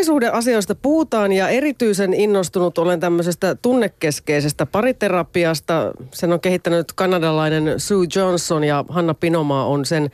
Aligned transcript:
parisuhdeasioista 0.00 0.74
puhutaan 0.74 1.32
ja 1.32 1.48
erityisen 1.48 2.14
innostunut 2.14 2.78
olen 2.78 3.00
tämmöisestä 3.00 3.54
tunnekeskeisestä 3.54 4.66
pariterapiasta. 4.66 5.92
Sen 6.14 6.32
on 6.32 6.40
kehittänyt 6.40 6.92
kanadalainen 6.92 7.80
Sue 7.80 8.06
Johnson 8.16 8.64
ja 8.64 8.84
Hanna 8.88 9.14
Pinomaa 9.14 9.66
on 9.66 9.84
sen 9.84 10.10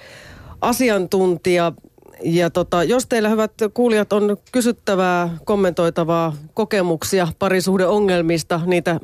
asiantuntija. 0.61 1.73
Ja 2.23 2.51
tota, 2.51 2.85
jos 2.85 3.07
teillä 3.07 3.29
hyvät 3.29 3.53
kuulijat 3.75 4.13
on 4.13 4.37
kysyttävää, 4.53 5.39
kommentoitavaa 5.45 6.37
kokemuksia 6.55 7.29
parisuhdeongelmista, 7.39 8.61
niitä 8.67 9.01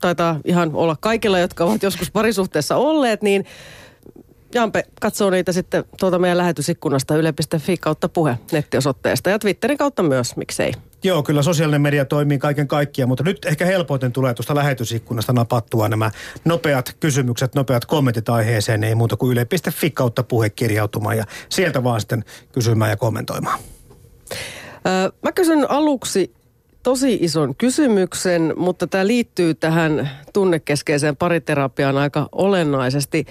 taitaa 0.00 0.40
ihan 0.44 0.70
olla 0.74 0.96
kaikilla, 1.00 1.38
jotka 1.38 1.64
ovat 1.64 1.82
joskus 1.82 2.10
parisuhteessa 2.10 2.76
olleet, 2.76 3.22
niin 3.22 3.44
Jampe 4.54 4.84
katsoo 5.00 5.30
niitä 5.30 5.52
sitten 5.52 5.84
tuota 6.00 6.18
meidän 6.18 6.38
lähetysikkunasta 6.38 7.16
yle.fi 7.16 7.76
kautta 7.76 8.08
puhe 8.08 8.38
nettiosoitteesta 8.52 9.30
ja 9.30 9.38
Twitterin 9.38 9.78
kautta 9.78 10.02
myös, 10.02 10.36
miksei. 10.36 10.72
Joo, 11.04 11.22
kyllä 11.22 11.42
sosiaalinen 11.42 11.80
media 11.80 12.04
toimii 12.04 12.38
kaiken 12.38 12.68
kaikkiaan, 12.68 13.08
mutta 13.08 13.24
nyt 13.24 13.44
ehkä 13.44 13.66
helpoiten 13.66 14.12
tulee 14.12 14.34
tuosta 14.34 14.54
lähetysikkunasta 14.54 15.32
napattua 15.32 15.88
nämä 15.88 16.10
nopeat 16.44 16.96
kysymykset, 17.00 17.54
nopeat 17.54 17.84
kommentit 17.84 18.28
aiheeseen, 18.28 18.84
ei 18.84 18.94
muuta 18.94 19.16
kuin 19.16 19.32
yle.fi 19.32 19.90
kautta 19.90 20.22
puhe 20.22 20.50
kirjautumaan 20.50 21.16
ja 21.16 21.24
sieltä 21.48 21.84
vaan 21.84 22.00
sitten 22.00 22.24
kysymään 22.52 22.90
ja 22.90 22.96
kommentoimaan. 22.96 23.60
Öö, 24.86 25.10
mä 25.22 25.32
kysyn 25.32 25.70
aluksi 25.70 26.34
tosi 26.82 27.18
ison 27.20 27.54
kysymyksen, 27.54 28.54
mutta 28.56 28.86
tämä 28.86 29.06
liittyy 29.06 29.54
tähän 29.54 30.10
tunnekeskeiseen 30.32 31.16
pariterapiaan 31.16 31.98
aika 31.98 32.28
olennaisesti. 32.32 33.26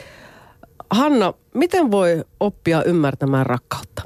Hanna, 0.91 1.33
miten 1.53 1.91
voi 1.91 2.23
oppia 2.39 2.83
ymmärtämään 2.83 3.45
rakkautta? 3.45 4.01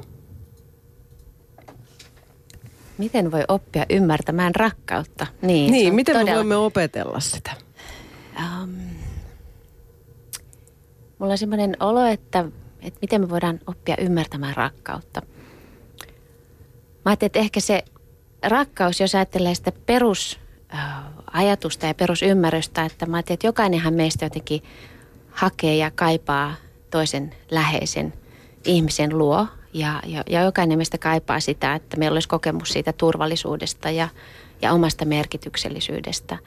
Miten 2.98 3.32
voi 3.32 3.44
oppia 3.48 3.86
ymmärtämään 3.90 4.54
rakkautta? 4.54 5.26
Niin, 5.42 5.72
niin 5.72 5.94
miten 5.94 6.14
todella... 6.14 6.30
me 6.30 6.36
voimme 6.36 6.56
opetella 6.56 7.20
sitä? 7.20 7.50
Um, 8.38 8.70
mulla 11.18 11.32
on 11.32 11.38
sellainen 11.38 11.76
olo, 11.80 12.06
että, 12.06 12.44
että 12.80 12.98
miten 13.02 13.20
me 13.20 13.28
voidaan 13.28 13.60
oppia 13.66 13.96
ymmärtämään 14.00 14.56
rakkautta. 14.56 15.22
Mä 17.04 17.04
ajattelin, 17.04 17.28
että 17.28 17.38
ehkä 17.38 17.60
se 17.60 17.84
rakkaus, 18.42 19.00
jos 19.00 19.14
ajattelee 19.14 19.54
sitä 19.54 19.72
perusajatusta 19.86 21.86
ja 21.86 21.94
perusymmärrystä, 21.94 22.84
että 22.84 23.06
mä 23.06 23.16
ajattelin, 23.16 23.34
että 23.34 23.46
jokainenhan 23.46 23.94
meistä 23.94 24.24
jotenkin 24.24 24.62
hakee 25.30 25.76
ja 25.76 25.90
kaipaa 25.90 26.54
toisen 26.96 27.34
läheisen 27.50 28.12
ihmisen 28.64 29.18
luo. 29.18 29.46
Ja, 29.72 30.02
ja, 30.06 30.22
ja 30.30 30.42
jokainen 30.42 30.78
meistä 30.78 30.98
kaipaa 30.98 31.40
sitä, 31.40 31.74
että 31.74 31.96
meillä 31.96 32.14
olisi 32.14 32.28
kokemus 32.28 32.68
siitä 32.68 32.92
turvallisuudesta 32.92 33.90
ja, 33.90 34.08
ja 34.62 34.72
omasta 34.72 35.04
merkityksellisyydestä. 35.04 36.38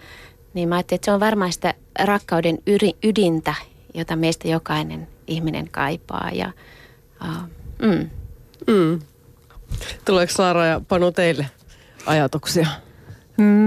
Niin 0.54 0.70
mä 0.70 0.76
ajattelin, 0.76 0.98
että 0.98 1.06
se 1.06 1.12
on 1.12 1.20
varmaan 1.20 1.54
sitä 1.54 1.74
rakkauden 2.00 2.58
ydintä, 3.04 3.54
jota 3.94 4.16
meistä 4.16 4.48
jokainen 4.48 5.08
ihminen 5.28 5.70
kaipaa. 5.72 6.30
Ja, 6.34 6.52
uh, 7.22 7.50
mm. 7.82 8.10
Mm. 8.68 9.00
Tuleeko 10.06 10.34
Saara 10.34 10.66
ja 10.66 10.82
Panu 10.88 11.12
teille 11.12 11.46
ajatuksia? 12.06 12.68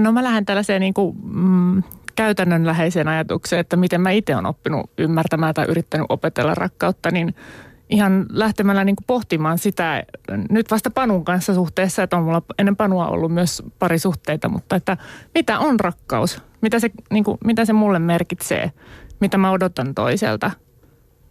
No 0.01 0.11
mä 0.11 0.23
lähden 0.23 0.45
tällaiseen 0.45 0.81
niin 0.81 0.93
kuin, 0.93 1.15
mm, 1.23 1.83
käytännönläheiseen 2.15 3.07
ajatukseen, 3.07 3.59
että 3.59 3.75
miten 3.75 4.01
mä 4.01 4.11
itse 4.11 4.35
olen 4.35 4.45
oppinut 4.45 4.91
ymmärtämään 4.97 5.53
tai 5.53 5.65
yrittänyt 5.69 6.05
opetella 6.09 6.55
rakkautta, 6.55 7.11
niin 7.11 7.35
ihan 7.89 8.25
lähtemällä 8.29 8.83
niin 8.83 8.95
kuin 8.95 9.05
pohtimaan 9.07 9.57
sitä 9.57 10.03
nyt 10.49 10.71
vasta 10.71 10.91
Panun 10.91 11.25
kanssa 11.25 11.53
suhteessa, 11.53 12.03
että 12.03 12.17
on 12.17 12.23
mulla 12.23 12.41
ennen 12.59 12.75
Panua 12.75 13.07
ollut 13.07 13.31
myös 13.31 13.63
parisuhteita, 13.79 14.49
mutta 14.49 14.75
että 14.75 14.97
mitä 15.35 15.59
on 15.59 15.79
rakkaus? 15.79 16.41
Mitä 16.61 16.79
se, 16.79 16.91
niin 17.11 17.23
kuin, 17.23 17.37
mitä 17.45 17.65
se 17.65 17.73
mulle 17.73 17.99
merkitsee? 17.99 18.71
Mitä 19.19 19.37
mä 19.37 19.51
odotan 19.51 19.95
toiselta? 19.95 20.51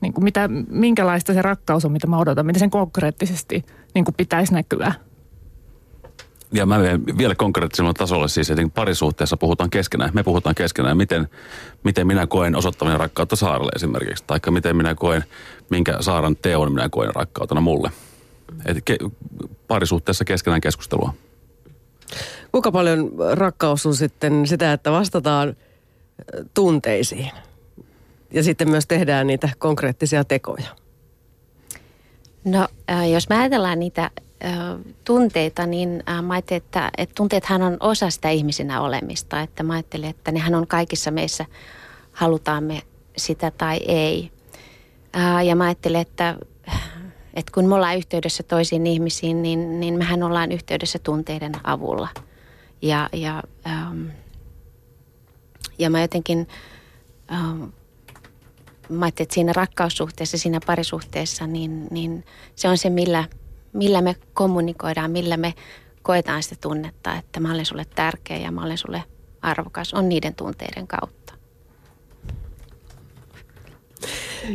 Niin 0.01 0.13
kuin 0.13 0.25
mitä, 0.25 0.49
minkälaista 0.69 1.35
se 1.35 1.43
rakkaus 1.43 1.85
on, 1.85 1.93
mitä 1.93 2.07
mä 2.07 2.19
odotan? 2.19 2.47
Mitä 2.47 2.59
sen 2.59 2.71
konkreettisesti 2.71 3.65
niin 3.95 4.05
kuin 4.05 4.15
pitäisi 4.15 4.55
näkyä? 4.55 4.93
Ja 6.53 6.67
mä 6.67 6.79
vielä 7.19 7.35
konkreettisemmalla 7.35 7.95
tasolla 7.95 8.29
siis, 8.29 8.51
että 8.51 8.63
parisuhteessa 8.75 9.37
puhutaan 9.37 9.71
keskenään. 9.71 10.11
Me 10.15 10.23
puhutaan 10.23 10.55
keskenään, 10.55 10.97
miten, 10.97 11.29
miten 11.85 12.07
minä 12.07 12.27
koen 12.27 12.57
osoittaminen 12.57 13.01
rakkautta 13.01 13.37
Saaralle 13.37 13.73
esimerkiksi. 13.77 14.25
Tai 14.27 14.41
miten 14.51 14.77
minä 14.77 14.95
koen, 14.95 15.25
minkä 15.71 15.97
Saaran 16.01 16.37
teon 16.37 16.73
minä 16.73 16.89
koen 16.89 17.15
rakkautena 17.15 17.61
mulle. 17.61 17.91
Et 18.65 18.79
ke, 18.85 18.99
parisuhteessa 19.69 20.25
keskenään 20.25 20.61
keskustelua. 20.61 21.15
Kuinka 22.53 22.73
paljon 22.73 23.11
rakkaus 23.33 23.87
on 23.87 23.95
sitten 23.95 24.47
sitä, 24.47 24.73
että 24.73 24.93
vastataan 24.93 25.57
tunteisiin? 26.55 27.31
Ja 28.31 28.43
sitten 28.43 28.71
myös 28.71 28.87
tehdään 28.87 29.27
niitä 29.27 29.49
konkreettisia 29.59 30.25
tekoja. 30.25 30.69
No, 32.45 32.69
äh, 32.91 33.11
jos 33.11 33.29
me 33.29 33.37
ajatellaan 33.37 33.79
niitä 33.79 34.11
tunteita, 35.05 35.67
niin 35.67 36.03
mä 36.23 36.35
ajattelin, 36.35 36.63
että, 36.63 36.91
että 36.99 37.15
tunteethan 37.15 37.63
on 37.63 37.77
osa 37.81 38.11
sitä 38.11 38.31
ihmisenä 38.31 38.81
olemista. 38.81 39.41
Että 39.41 39.63
mä 39.63 39.73
ajattelin, 39.73 40.11
että 40.11 40.33
nehän 40.33 40.55
on 40.55 40.67
kaikissa 40.67 41.11
meissä, 41.11 41.47
halutaan 42.13 42.65
me 42.65 42.83
sitä 43.17 43.51
tai 43.51 43.77
ei. 43.87 44.31
Ja 45.47 45.57
mä 45.57 45.65
ajattelin, 45.65 46.01
että, 46.01 46.39
että 47.35 47.53
kun 47.55 47.69
me 47.69 47.75
ollaan 47.75 47.97
yhteydessä 47.97 48.43
toisiin 48.43 48.87
ihmisiin, 48.87 49.43
niin, 49.43 49.81
niin 49.81 49.95
mehän 49.99 50.23
ollaan 50.23 50.53
yhteydessä 50.53 50.99
tunteiden 50.99 51.53
avulla. 51.65 52.09
Ja, 52.83 53.09
ja, 53.13 53.43
ja 55.79 55.91
mä 55.91 56.01
jotenkin, 56.01 56.49
mä 58.89 59.05
ajattelin, 59.05 59.25
että 59.27 59.35
siinä 59.35 59.53
rakkaussuhteessa, 59.53 60.39
siinä 60.39 60.61
parisuhteessa, 60.67 61.47
niin, 61.47 61.87
niin 61.91 62.25
se 62.55 62.69
on 62.69 62.79
se, 62.79 62.91
millä– 62.91 63.25
millä 63.73 64.03
me 64.03 64.17
kommunikoidaan, 64.35 65.11
millä 65.11 65.37
me 65.37 65.55
koetaan 66.03 66.43
sitä 66.43 66.57
tunnetta, 66.61 67.17
että 67.17 67.41
mä 67.41 67.53
olen 67.53 67.67
sulle 67.67 67.87
tärkeä 67.95 68.37
ja 68.37 68.53
mä 68.53 68.65
olen 68.65 68.79
sulle 68.79 69.03
arvokas, 69.43 69.95
on 69.95 70.09
niiden 70.09 70.35
tunteiden 70.35 70.87
kautta. 70.87 71.35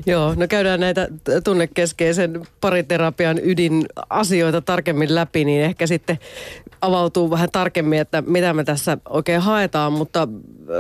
Joo, 0.06 0.36
no 0.36 0.48
käydään 0.48 0.80
näitä 0.80 1.08
tunnekeskeisen 1.44 2.42
pariterapian 2.62 3.40
ydinasioita 3.44 4.62
tarkemmin 4.62 5.16
läpi, 5.16 5.46
niin 5.46 5.64
ehkä 5.64 5.88
sitten 5.88 6.20
avautuu 6.82 7.32
vähän 7.32 7.50
tarkemmin, 7.52 8.00
että 8.00 8.22
mitä 8.22 8.54
me 8.54 8.64
tässä 8.64 8.98
oikein 9.10 9.42
haetaan. 9.42 9.94
Mutta 9.94 10.28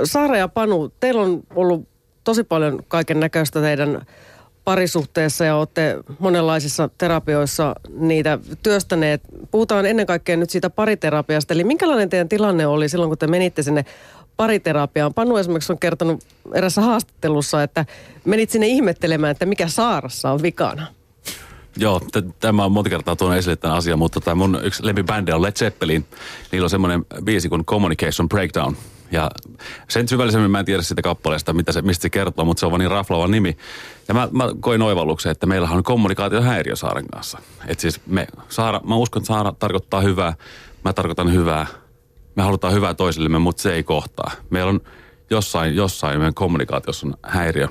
Saara 0.03 0.37
ja 0.37 0.47
Panu, 0.47 0.93
teillä 0.99 1.21
on 1.21 1.43
ollut 1.55 1.87
tosi 2.23 2.43
paljon 2.43 2.79
kaiken 2.87 3.19
näköistä 3.19 3.61
teidän 3.61 4.05
parisuhteessa 4.67 5.45
ja 5.45 5.55
olette 5.55 5.97
monenlaisissa 6.19 6.89
terapioissa 6.97 7.75
niitä 7.89 8.39
työstäneet. 8.63 9.21
Puhutaan 9.51 9.85
ennen 9.85 10.05
kaikkea 10.05 10.37
nyt 10.37 10.49
siitä 10.49 10.69
pariterapiasta. 10.69 11.53
Eli 11.53 11.63
minkälainen 11.63 12.09
teidän 12.09 12.29
tilanne 12.29 12.67
oli 12.67 12.89
silloin, 12.89 13.09
kun 13.09 13.17
te 13.17 13.27
menitte 13.27 13.63
sinne 13.63 13.85
pariterapiaan? 14.37 15.13
Panu 15.13 15.37
esimerkiksi 15.37 15.71
on 15.71 15.79
kertonut 15.79 16.23
erässä 16.53 16.81
haastattelussa, 16.81 17.63
että 17.63 17.85
menit 18.25 18.49
sinne 18.49 18.67
ihmettelemään, 18.67 19.31
että 19.31 19.45
mikä 19.45 19.67
Saarassa 19.67 20.31
on 20.31 20.41
vikana. 20.41 20.87
Joo, 21.77 21.99
t- 21.99 22.39
tämä 22.39 22.65
on 22.65 22.71
monta 22.71 22.89
kertaa 22.89 23.15
tuonut 23.15 23.37
esille 23.37 23.55
tämän 23.55 23.77
asian, 23.77 23.99
mutta 23.99 24.21
tämä 24.21 24.35
mun 24.35 24.59
yksi 24.63 24.85
lempibändi 24.85 25.31
on 25.31 25.41
Led 25.41 25.53
Zeppelin. 25.53 26.05
Niillä 26.51 26.65
on 26.65 26.69
semmoinen 26.69 27.05
biisi 27.23 27.49
kuin 27.49 27.65
Communication 27.65 28.29
Breakdown– 28.29 28.75
ja 29.11 29.31
sen 29.89 30.07
syvällisemmin 30.07 30.51
mä 30.51 30.59
en 30.59 30.65
tiedä 30.65 30.81
sitä 30.81 31.01
kappaleesta, 31.01 31.53
mitä 31.53 31.71
se, 31.71 31.81
mistä 31.81 32.01
se 32.01 32.09
kertoo, 32.09 32.45
mutta 32.45 32.59
se 32.59 32.65
on 32.65 32.71
vaan 32.71 32.79
niin 32.79 32.91
raflava 32.91 33.27
nimi. 33.27 33.57
Ja 34.07 34.13
mä, 34.13 34.29
mä 34.31 34.49
koin 34.59 34.81
oivalluksen, 34.81 35.31
että 35.31 35.45
meillä 35.45 35.69
on 35.69 35.83
kommunikaatiohäiriö 35.83 36.75
Saaren 36.75 37.07
kanssa. 37.07 37.39
Että 37.67 37.81
siis 37.81 38.01
me, 38.05 38.27
Saara, 38.49 38.81
mä 38.83 38.95
uskon, 38.95 39.19
että 39.19 39.27
Saara 39.27 39.51
tarkoittaa 39.51 40.01
hyvää, 40.01 40.33
mä 40.85 40.93
tarkoitan 40.93 41.33
hyvää. 41.33 41.67
Me 42.35 42.43
halutaan 42.43 42.73
hyvää 42.73 42.93
toisillemme, 42.93 43.39
mutta 43.39 43.61
se 43.61 43.73
ei 43.73 43.83
kohtaa. 43.83 44.31
Meillä 44.49 44.69
on 44.69 44.81
jossain, 45.29 45.75
jossain 45.75 46.19
meidän 46.19 46.33
kommunikaatiossa 46.33 47.07
on 47.07 47.13
häiriö. 47.23 47.67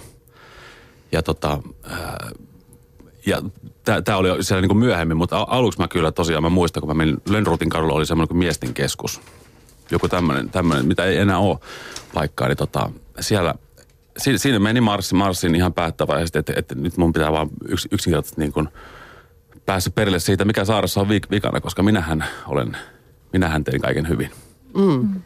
Ja 1.12 1.22
tota, 1.22 1.58
ää, 1.90 2.28
ja 3.26 3.42
tämä 4.04 4.18
oli 4.18 4.44
siellä 4.44 4.60
niin 4.60 4.68
kuin 4.68 4.78
myöhemmin, 4.78 5.16
mutta 5.16 5.46
aluksi 5.48 5.78
mä 5.78 5.88
kyllä 5.88 6.12
tosiaan, 6.12 6.42
mä 6.42 6.48
muistan, 6.48 6.80
kun 6.80 6.88
mä 6.88 6.94
menin 6.94 7.16
Lönnrutin 7.28 7.68
kadulla, 7.68 7.94
oli 7.94 8.06
semmoinen 8.06 8.28
kuin 8.28 8.38
miesten 8.38 8.74
keskus 8.74 9.20
joku 9.90 10.08
tämmöinen, 10.08 10.50
tämmöinen 10.50 10.86
mitä 10.86 11.04
ei 11.04 11.18
enää 11.18 11.38
ole 11.38 11.58
paikkaa, 12.14 12.48
niin 12.48 12.56
tota, 12.56 12.90
siellä 13.20 13.54
siinä, 14.18 14.38
siinä 14.38 14.58
meni 14.58 14.80
marssi, 14.80 15.14
marssin 15.14 15.54
ihan 15.54 15.74
päättäväisesti, 15.74 16.38
että, 16.38 16.52
että 16.56 16.74
nyt 16.74 16.96
mun 16.96 17.12
pitää 17.12 17.32
vaan 17.32 17.48
yks, 17.68 17.88
yksinkertaisesti 17.90 18.40
niin 18.40 18.52
kuin 18.52 18.68
päästä 19.66 19.90
perille 19.90 20.18
siitä, 20.18 20.44
mikä 20.44 20.64
saarassa 20.64 21.00
on 21.00 21.08
vikana, 21.08 21.60
koska 21.60 21.82
minähän 21.82 22.24
olen, 22.46 22.76
minähän 23.32 23.64
tein 23.64 23.80
kaiken 23.80 24.08
hyvin. 24.08 24.30
Mm. 24.76 25.22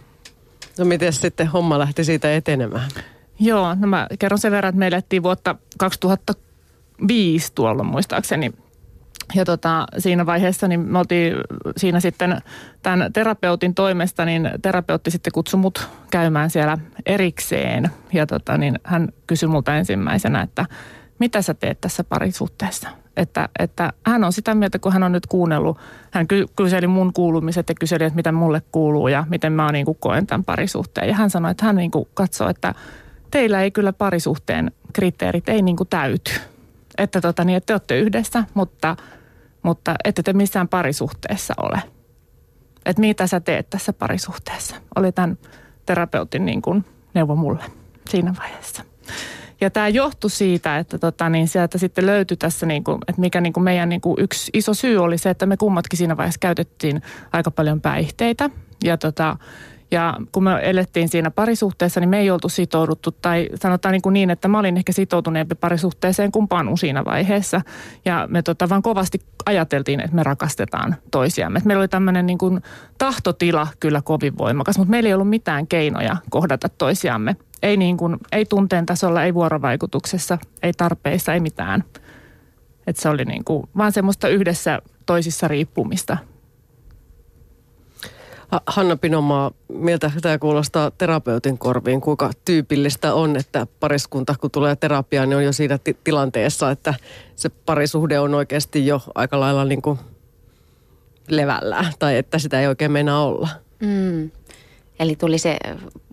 No 0.78 0.84
miten 0.84 1.12
sitten 1.12 1.46
homma 1.46 1.78
lähti 1.78 2.04
siitä 2.04 2.34
etenemään? 2.34 2.90
Joo, 3.40 3.74
no 3.74 3.86
mä 3.86 4.06
kerron 4.18 4.38
sen 4.38 4.52
verran, 4.52 4.68
että 4.68 4.78
me 4.78 4.86
elettiin 4.86 5.22
vuotta 5.22 5.56
2005 5.78 7.52
tuolla 7.54 7.82
muistaakseni 7.82 8.52
ja 9.34 9.44
tota, 9.44 9.86
siinä 9.98 10.26
vaiheessa 10.26 10.68
niin 10.68 10.80
me 10.80 10.98
oltiin 10.98 11.34
siinä 11.76 12.00
sitten 12.00 12.36
tämän 12.82 13.12
terapeutin 13.12 13.74
toimesta, 13.74 14.24
niin 14.24 14.50
terapeutti 14.62 15.10
sitten 15.10 15.32
kutsui 15.32 15.60
mut 15.60 15.88
käymään 16.10 16.50
siellä 16.50 16.78
erikseen. 17.06 17.90
Ja 18.12 18.26
tota, 18.26 18.58
niin 18.58 18.78
hän 18.84 19.08
kysyi 19.26 19.48
multa 19.48 19.76
ensimmäisenä, 19.76 20.42
että 20.42 20.66
mitä 21.18 21.42
sä 21.42 21.54
teet 21.54 21.80
tässä 21.80 22.04
parisuhteessa? 22.04 22.88
Että, 23.16 23.48
että 23.58 23.92
hän 24.06 24.24
on 24.24 24.32
sitä 24.32 24.54
mieltä, 24.54 24.78
kun 24.78 24.92
hän 24.92 25.02
on 25.02 25.12
nyt 25.12 25.26
kuunnellut, 25.26 25.78
hän 26.10 26.26
kyseli 26.56 26.86
mun 26.86 27.12
kuulumiset 27.12 27.68
ja 27.68 27.74
kyseli, 27.80 28.04
että 28.04 28.16
mitä 28.16 28.32
mulle 28.32 28.62
kuuluu 28.72 29.08
ja 29.08 29.26
miten 29.28 29.52
mä 29.52 29.72
niin 29.72 29.86
koen 30.00 30.26
tämän 30.26 30.44
parisuhteen. 30.44 31.08
Ja 31.08 31.14
hän 31.14 31.30
sanoi, 31.30 31.50
että 31.50 31.66
hän 31.66 31.76
niin 31.76 31.90
katsoo, 32.14 32.48
että 32.48 32.74
teillä 33.30 33.62
ei 33.62 33.70
kyllä 33.70 33.92
parisuhteen 33.92 34.72
kriteerit 34.92 35.48
ei 35.48 35.62
niin 35.62 35.76
täyty. 35.90 36.32
Että, 36.98 37.20
tota, 37.20 37.44
niin, 37.44 37.56
että 37.56 37.66
te 37.66 37.72
olette 37.72 37.98
yhdessä, 37.98 38.44
mutta, 38.54 38.96
mutta 39.62 39.94
ette 40.04 40.22
te 40.22 40.32
missään 40.32 40.68
parisuhteessa 40.68 41.54
ole. 41.62 41.82
Että 42.86 43.00
mitä 43.00 43.26
sä 43.26 43.40
teet 43.40 43.70
tässä 43.70 43.92
parisuhteessa? 43.92 44.76
Oli 44.96 45.12
tämän 45.12 45.38
terapeutin 45.86 46.46
niin 46.46 46.62
kuin 46.62 46.84
neuvo 47.14 47.36
mulle 47.36 47.64
siinä 48.10 48.34
vaiheessa. 48.38 48.84
Ja 49.60 49.70
tämä 49.70 49.88
johtui 49.88 50.30
siitä, 50.30 50.78
että 50.78 50.98
tota, 50.98 51.28
niin 51.28 51.48
sieltä 51.48 51.78
sitten 51.78 52.06
löytyi 52.06 52.36
tässä, 52.36 52.66
niin 52.66 52.84
kuin, 52.84 52.98
että 53.08 53.20
mikä 53.20 53.40
niin 53.40 53.52
kuin 53.52 53.64
meidän 53.64 53.88
niin 53.88 54.00
kuin 54.00 54.16
yksi 54.20 54.50
iso 54.54 54.74
syy 54.74 54.96
oli 54.96 55.18
se, 55.18 55.30
että 55.30 55.46
me 55.46 55.56
kummatkin 55.56 55.96
siinä 55.96 56.16
vaiheessa 56.16 56.38
käytettiin 56.38 57.02
aika 57.32 57.50
paljon 57.50 57.80
päihteitä. 57.80 58.50
Ja 58.84 58.98
tota, 58.98 59.36
ja 59.90 60.16
kun 60.32 60.44
me 60.44 60.60
elettiin 60.62 61.08
siinä 61.08 61.30
parisuhteessa, 61.30 62.00
niin 62.00 62.08
me 62.08 62.18
ei 62.18 62.30
oltu 62.30 62.48
sitouduttu, 62.48 63.10
tai 63.10 63.48
sanotaan 63.54 63.92
niin, 63.92 64.02
kuin 64.02 64.12
niin 64.12 64.30
että 64.30 64.48
mä 64.48 64.58
olin 64.58 64.76
ehkä 64.76 64.92
sitoutuneempi 64.92 65.54
parisuhteeseen 65.54 66.32
kuin 66.32 66.48
Panu 66.48 66.76
siinä 66.76 67.04
vaiheessa. 67.04 67.60
Ja 68.04 68.26
me 68.30 68.42
tota 68.42 68.68
vaan 68.68 68.82
kovasti 68.82 69.20
ajateltiin, 69.46 70.00
että 70.00 70.16
me 70.16 70.22
rakastetaan 70.22 70.96
toisiamme. 71.10 71.58
Et 71.58 71.64
meillä 71.64 71.80
oli 71.80 71.88
tämmöinen 71.88 72.26
niin 72.26 72.38
kuin 72.38 72.62
tahtotila 72.98 73.68
kyllä 73.80 74.02
kovin 74.02 74.38
voimakas, 74.38 74.78
mutta 74.78 74.90
meillä 74.90 75.08
ei 75.08 75.14
ollut 75.14 75.28
mitään 75.28 75.66
keinoja 75.66 76.16
kohdata 76.30 76.68
toisiamme. 76.68 77.36
Ei, 77.62 77.76
niin 77.76 77.96
kuin, 77.96 78.16
ei 78.32 78.44
tunteen 78.44 78.86
tasolla, 78.86 79.24
ei 79.24 79.34
vuorovaikutuksessa, 79.34 80.38
ei 80.62 80.72
tarpeissa, 80.72 81.34
ei 81.34 81.40
mitään. 81.40 81.84
Et 82.86 82.96
se 82.96 83.08
oli 83.08 83.24
niin 83.24 83.44
kuin, 83.44 83.68
vaan 83.76 83.92
semmoista 83.92 84.28
yhdessä 84.28 84.78
toisissa 85.06 85.48
riippumista 85.48 86.16
Hanna 88.66 88.96
Pinomaa, 88.96 89.50
miltä 89.68 90.12
tämä 90.22 90.38
kuulostaa 90.38 90.90
terapeutin 90.90 91.58
korviin? 91.58 92.00
Kuinka 92.00 92.30
tyypillistä 92.44 93.14
on, 93.14 93.36
että 93.36 93.66
pariskunta 93.80 94.34
kun 94.40 94.50
tulee 94.50 94.76
terapiaan, 94.76 95.28
niin 95.28 95.36
on 95.36 95.44
jo 95.44 95.52
siinä 95.52 95.78
t- 95.78 96.04
tilanteessa, 96.04 96.70
että 96.70 96.94
se 97.36 97.48
parisuhde 97.48 98.18
on 98.18 98.34
oikeasti 98.34 98.86
jo 98.86 99.00
aika 99.14 99.40
lailla 99.40 99.64
niin 99.64 99.82
kuin 99.82 99.98
levällä 101.28 101.84
tai 101.98 102.16
että 102.16 102.38
sitä 102.38 102.60
ei 102.60 102.66
oikein 102.66 102.92
meinaa 102.92 103.26
olla? 103.26 103.48
Mm. 103.80 104.30
Eli 105.00 105.16
tuli 105.16 105.38
se, 105.38 105.58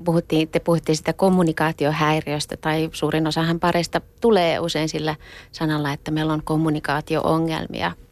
puhuttiin, 0.05 0.49
te 0.49 0.59
puhuttiin 0.59 0.95
sitä 0.95 1.13
kommunikaatiohäiriöstä 1.13 2.57
tai 2.57 2.89
suurin 2.91 3.27
osahan 3.27 3.59
pareista 3.59 4.01
tulee 4.21 4.59
usein 4.59 4.89
sillä 4.89 5.15
sanalla, 5.51 5.93
että 5.93 6.11
meillä 6.11 6.33
on 6.33 6.43
kommunikaatio-ongelmia– 6.43 7.91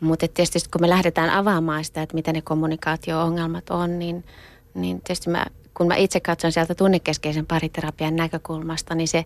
mutta 0.00 0.28
tietysti 0.28 0.70
kun 0.72 0.80
me 0.80 0.88
lähdetään 0.88 1.30
avaamaan 1.30 1.84
sitä, 1.84 2.02
että 2.02 2.14
mitä 2.14 2.32
ne 2.32 2.42
kommunikaatio-ongelmat 2.42 3.70
on, 3.70 3.98
niin, 3.98 4.24
niin 4.74 5.00
tietysti 5.00 5.30
mä, 5.30 5.46
kun 5.76 5.86
mä 5.86 5.96
itse 5.96 6.20
katson 6.20 6.52
sieltä 6.52 6.74
tunnekeskeisen 6.74 7.46
pariterapian 7.46 8.16
näkökulmasta, 8.16 8.94
niin 8.94 9.08
se, 9.08 9.24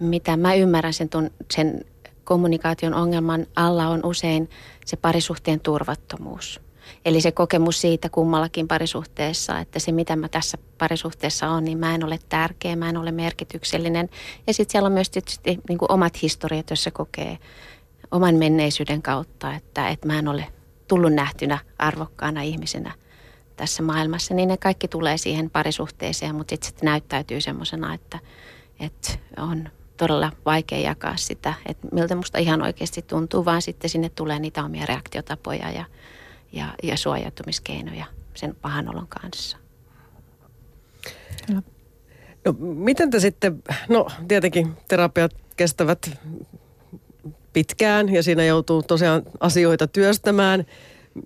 mitä 0.00 0.36
mä 0.36 0.54
ymmärrän 0.54 0.92
sen, 0.92 1.08
sen 1.54 1.84
kommunikaation 2.24 2.94
ongelman 2.94 3.46
alla 3.56 3.88
on 3.88 4.04
usein 4.04 4.50
se 4.84 4.96
parisuhteen 4.96 5.60
turvattomuus. 5.60 6.60
Eli 7.04 7.20
se 7.20 7.32
kokemus 7.32 7.80
siitä 7.80 8.08
kummallakin 8.08 8.68
parisuhteessa, 8.68 9.58
että 9.58 9.78
se 9.78 9.92
mitä 9.92 10.16
mä 10.16 10.28
tässä 10.28 10.58
parisuhteessa 10.78 11.48
on, 11.48 11.64
niin 11.64 11.78
mä 11.78 11.94
en 11.94 12.04
ole 12.04 12.18
tärkeä, 12.28 12.76
mä 12.76 12.88
en 12.88 12.96
ole 12.96 13.12
merkityksellinen. 13.12 14.08
Ja 14.46 14.54
sitten 14.54 14.72
siellä 14.72 14.86
on 14.86 14.92
myös 14.92 15.10
tietysti 15.10 15.58
niin 15.68 15.78
kuin 15.78 15.92
omat 15.92 16.22
historiat, 16.22 16.70
jos 16.70 16.84
se 16.84 16.90
kokee 16.90 17.38
oman 18.10 18.34
menneisyyden 18.34 19.02
kautta, 19.02 19.54
että, 19.54 19.88
että 19.88 20.06
mä 20.06 20.18
en 20.18 20.28
ole 20.28 20.46
tullut 20.88 21.12
nähtynä 21.12 21.58
arvokkaana 21.78 22.42
ihmisenä 22.42 22.92
tässä 23.56 23.82
maailmassa, 23.82 24.34
niin 24.34 24.48
ne 24.48 24.56
kaikki 24.56 24.88
tulee 24.88 25.18
siihen 25.18 25.50
parisuhteeseen, 25.50 26.34
mutta 26.34 26.52
sitten 26.52 26.68
sit 26.68 26.82
näyttäytyy 26.82 27.40
semmoisena, 27.40 27.94
että, 27.94 28.18
että 28.80 29.12
on 29.36 29.68
todella 29.96 30.32
vaikea 30.44 30.78
jakaa 30.78 31.16
sitä, 31.16 31.54
että 31.66 31.88
miltä 31.92 32.14
musta 32.14 32.38
ihan 32.38 32.62
oikeasti 32.62 33.02
tuntuu, 33.02 33.44
vaan 33.44 33.62
sitten 33.62 33.90
sinne 33.90 34.08
tulee 34.08 34.38
niitä 34.38 34.64
omia 34.64 34.86
reaktiotapoja 34.86 35.70
ja, 35.70 35.84
ja, 36.52 36.74
ja 36.82 36.96
suojautumiskeinoja 36.96 38.06
sen 38.34 38.56
pahan 38.62 38.88
olon 38.88 39.08
kanssa. 39.08 39.56
No, 41.50 41.62
miten 42.58 43.10
te 43.10 43.20
sitten, 43.20 43.62
no 43.88 44.06
tietenkin 44.28 44.72
terapiat 44.88 45.32
kestävät 45.56 46.10
pitkään 47.56 48.14
ja 48.14 48.22
siinä 48.22 48.44
joutuu 48.44 48.82
tosiaan 48.82 49.22
asioita 49.40 49.86
työstämään, 49.86 50.66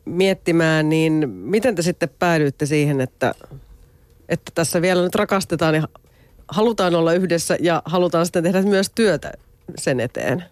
miettimään, 0.05 0.89
niin 0.89 1.29
miten 1.29 1.75
te 1.75 1.83
sitten 1.83 2.09
päädyitte 2.19 2.67
siihen, 2.67 3.01
että, 3.01 3.35
että 4.29 4.53
tässä 4.55 4.83
vielä 4.83 5.03
nyt 5.03 5.15
rakastetaan 5.15 5.75
ja 5.75 5.89
halutaan 6.49 6.95
olla 6.95 7.13
yhdessä 7.13 7.57
ja 7.61 7.83
halutaan 7.85 8.27
sitten 8.27 8.43
tehdä 8.43 8.63
myös 8.63 8.91
työtä 8.95 9.33
sen 9.79 10.01
eteen? 10.01 10.45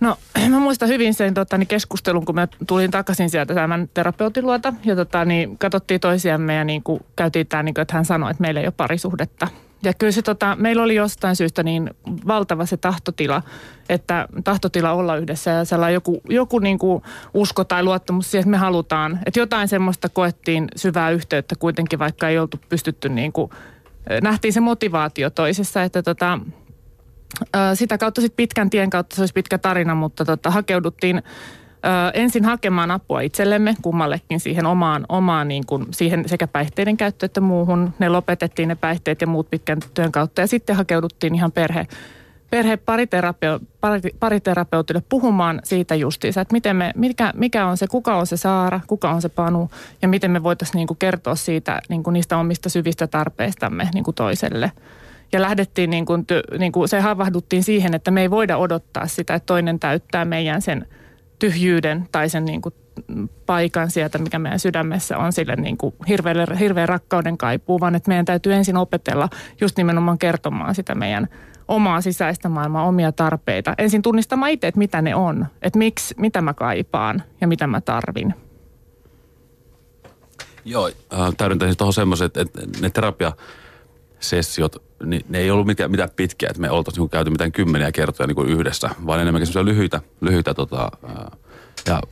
No 0.00 0.16
mä 0.50 0.58
muistan 0.58 0.88
hyvin 0.88 1.14
sen 1.14 1.34
tota, 1.34 1.58
niin 1.58 1.66
keskustelun, 1.66 2.24
kun 2.24 2.34
mä 2.34 2.48
tulin 2.66 2.90
takaisin 2.90 3.30
sieltä 3.30 3.54
tämän 3.54 3.90
terapeutin 3.94 4.46
luota 4.46 4.72
ja 4.84 4.96
tota, 4.96 5.24
niin 5.24 5.58
katsottiin 5.58 6.00
toisiamme 6.00 6.54
ja 6.54 6.64
niin 6.64 6.82
kuin, 6.82 7.00
käytiin 7.16 7.46
tämä, 7.46 7.62
niin 7.62 7.80
että 7.80 7.94
hän 7.94 8.04
sanoi, 8.04 8.30
että 8.30 8.40
meillä 8.40 8.60
ei 8.60 8.66
ole 8.66 8.74
parisuhdetta. 8.76 9.48
Ja 9.82 9.94
kyllä 9.94 10.12
se 10.12 10.22
tota, 10.22 10.56
meillä 10.58 10.82
oli 10.82 10.94
jostain 10.94 11.36
syystä 11.36 11.62
niin 11.62 11.90
valtava 12.26 12.66
se 12.66 12.76
tahtotila, 12.76 13.42
että 13.88 14.28
tahtotila 14.44 14.92
olla 14.92 15.16
yhdessä 15.16 15.50
ja 15.50 15.64
sellainen 15.64 15.94
joku, 15.94 16.20
joku 16.28 16.58
niin 16.58 16.78
kuin 16.78 17.02
usko 17.34 17.64
tai 17.64 17.82
luottamus 17.82 18.30
siihen, 18.30 18.42
että 18.42 18.50
me 18.50 18.56
halutaan. 18.56 19.18
Että 19.26 19.40
jotain 19.40 19.68
semmoista 19.68 20.08
koettiin 20.08 20.68
syvää 20.76 21.10
yhteyttä 21.10 21.54
kuitenkin, 21.58 21.98
vaikka 21.98 22.28
ei 22.28 22.38
oltu 22.38 22.60
pystytty 22.68 23.08
niin 23.08 23.32
kuin, 23.32 23.50
nähtiin 24.22 24.52
se 24.52 24.60
motivaatio 24.60 25.30
toisessa, 25.30 25.82
että 25.82 26.02
tota, 26.02 26.38
sitä 27.74 27.98
kautta 27.98 28.20
sitten 28.20 28.36
pitkän 28.36 28.70
tien 28.70 28.90
kautta, 28.90 29.16
se 29.16 29.22
olisi 29.22 29.34
pitkä 29.34 29.58
tarina, 29.58 29.94
mutta 29.94 30.24
tota, 30.24 30.50
hakeuduttiin 30.50 31.22
ensin 32.14 32.44
hakemaan 32.44 32.90
apua 32.90 33.20
itsellemme, 33.20 33.74
kummallekin 33.82 34.40
siihen 34.40 34.66
omaan, 34.66 35.06
omaan 35.08 35.48
niin 35.48 35.66
kuin, 35.66 35.86
siihen 35.90 36.28
sekä 36.28 36.46
päihteiden 36.46 36.96
käyttö 36.96 37.26
että 37.26 37.40
muuhun. 37.40 37.94
Ne 37.98 38.08
lopetettiin 38.08 38.68
ne 38.68 38.74
päihteet 38.74 39.20
ja 39.20 39.26
muut 39.26 39.50
pitkän 39.50 39.78
työn 39.94 40.12
kautta 40.12 40.40
ja 40.40 40.46
sitten 40.46 40.76
hakeuduttiin 40.76 41.34
ihan 41.34 41.52
perhe, 41.52 41.86
perhe 42.50 42.76
pariterapeu, 42.76 43.58
pariterapeutille 44.20 45.02
puhumaan 45.08 45.60
siitä 45.64 45.94
justiinsa, 45.94 46.40
että 46.40 46.52
miten 46.52 46.76
me, 46.76 46.92
mikä, 46.96 47.32
mikä 47.36 47.66
on 47.66 47.76
se, 47.76 47.86
kuka 47.86 48.16
on 48.16 48.26
se 48.26 48.36
Saara, 48.36 48.80
kuka 48.86 49.10
on 49.10 49.22
se 49.22 49.28
Panu 49.28 49.70
ja 50.02 50.08
miten 50.08 50.30
me 50.30 50.42
voitaisiin 50.42 50.76
niin 50.76 50.88
kuin 50.88 50.98
kertoa 50.98 51.34
siitä 51.34 51.80
niin 51.88 52.02
kuin 52.02 52.14
niistä 52.14 52.36
omista 52.36 52.68
syvistä 52.68 53.06
tarpeistamme 53.06 53.88
niin 53.94 54.04
kuin 54.04 54.14
toiselle. 54.14 54.72
Ja 55.32 55.42
lähdettiin, 55.42 55.90
niin 55.90 56.06
kuin, 56.06 56.24
niin 56.58 56.72
kuin 56.72 56.88
se 56.88 57.00
havahduttiin 57.00 57.64
siihen, 57.64 57.94
että 57.94 58.10
me 58.10 58.20
ei 58.20 58.30
voida 58.30 58.56
odottaa 58.56 59.06
sitä, 59.06 59.34
että 59.34 59.46
toinen 59.46 59.80
täyttää 59.80 60.24
meidän 60.24 60.62
sen– 60.62 60.86
tyhjyyden 61.38 62.08
tai 62.12 62.28
sen 62.28 62.44
niin 62.44 62.62
kuin 62.62 62.74
paikan 63.46 63.90
sieltä, 63.90 64.18
mikä 64.18 64.38
meidän 64.38 64.58
sydämessä 64.58 65.18
on 65.18 65.32
sille 65.32 65.56
niin 65.56 65.76
kuin 65.76 65.94
hirveä, 66.08 66.34
hirveä 66.58 66.86
rakkauden 66.86 67.38
kaipuu, 67.38 67.80
vaan 67.80 67.94
että 67.94 68.08
meidän 68.08 68.24
täytyy 68.24 68.54
ensin 68.54 68.76
opetella 68.76 69.28
just 69.60 69.76
nimenomaan 69.76 70.18
kertomaan 70.18 70.74
sitä 70.74 70.94
meidän 70.94 71.28
omaa 71.68 72.00
sisäistä 72.00 72.48
maailmaa, 72.48 72.84
omia 72.84 73.12
tarpeita. 73.12 73.74
Ensin 73.78 74.02
tunnistamaan 74.02 74.50
itse, 74.50 74.66
että 74.66 74.78
mitä 74.78 75.02
ne 75.02 75.14
on, 75.14 75.46
että 75.62 75.78
miksi, 75.78 76.14
mitä 76.18 76.40
mä 76.40 76.54
kaipaan 76.54 77.22
ja 77.40 77.48
mitä 77.48 77.66
mä 77.66 77.80
tarvin. 77.80 78.34
Joo, 80.64 80.86
äh, 80.86 81.34
täydentäisin 81.36 81.76
tuohon 81.76 81.92
semmoisen, 81.92 82.26
että, 82.26 82.40
että 82.40 82.60
ne 82.80 82.90
terapiasessiot, 82.90 84.85
niin 85.04 85.24
ne 85.28 85.38
ei 85.38 85.50
ollut 85.50 85.66
mitään, 85.66 85.90
mitään 85.90 86.10
pitkiä, 86.16 86.48
että 86.48 86.60
me 86.60 86.70
oltaisiin 86.70 87.02
niin 87.02 87.10
käyty 87.10 87.30
mitään 87.30 87.52
kymmeniä 87.52 87.92
kertoja 87.92 88.26
niin 88.26 88.34
kuin 88.34 88.48
yhdessä, 88.48 88.90
vaan 89.06 89.20
enemmänkin 89.20 89.46
semmoisia 89.46 89.72
lyhyitä, 89.72 90.00
lyhyitä 90.20 90.54
tota, 90.54 90.90
ja 91.86 92.02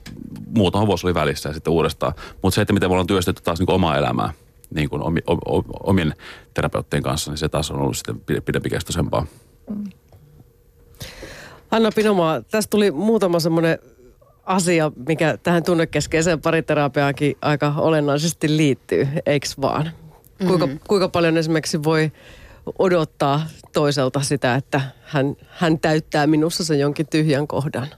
muutama 0.57 0.87
vuosi 0.87 1.07
oli 1.07 1.14
välissä 1.14 1.49
ja 1.49 1.53
sitten 1.53 1.73
uudestaan. 1.73 2.12
Mutta 2.43 2.55
se, 2.55 2.61
että 2.61 2.73
miten 2.73 2.91
me 2.91 2.93
ollaan 2.93 3.07
työstetty 3.07 3.43
taas 3.43 3.59
niin 3.59 3.67
kuin 3.67 3.75
omaa 3.75 3.97
elämää 3.97 4.33
niin 4.75 4.88
kuin 4.88 5.03
omi, 5.03 5.21
omien 5.83 6.14
terapeuttien 6.55 7.03
kanssa, 7.03 7.31
niin 7.31 7.38
se 7.38 7.49
taas 7.49 7.71
on 7.71 7.81
ollut 7.81 7.97
sitten 7.97 8.43
pidempikestoisempaa. 8.45 9.26
Anna 11.71 11.91
Pinomaa, 11.95 12.43
tästä 12.43 12.71
tuli 12.71 12.91
muutama 12.91 13.41
semmoinen 13.41 13.79
asia, 14.47 14.93
mikä 15.09 15.38
tähän 15.43 15.62
tunnekeskeiseen 15.62 16.41
pariterapiaankin 16.41 17.37
aika 17.43 17.75
olennaisesti 17.76 18.57
liittyy, 18.57 19.09
eikö 19.26 19.47
vaan? 19.61 19.91
Kuinka, 20.47 20.67
mm-hmm. 20.67 20.81
kuinka 20.88 21.09
paljon 21.09 21.37
esimerkiksi 21.37 21.85
voi 21.85 22.12
odottaa 22.78 23.47
toiselta 23.73 24.21
sitä, 24.21 24.54
että 24.54 24.80
hän, 25.02 25.37
hän 25.49 25.78
täyttää 25.78 26.26
minussa 26.26 26.64
sen 26.64 26.80
jonkin 26.80 27.06
tyhjän 27.11 27.47
kohdan. 27.47 27.88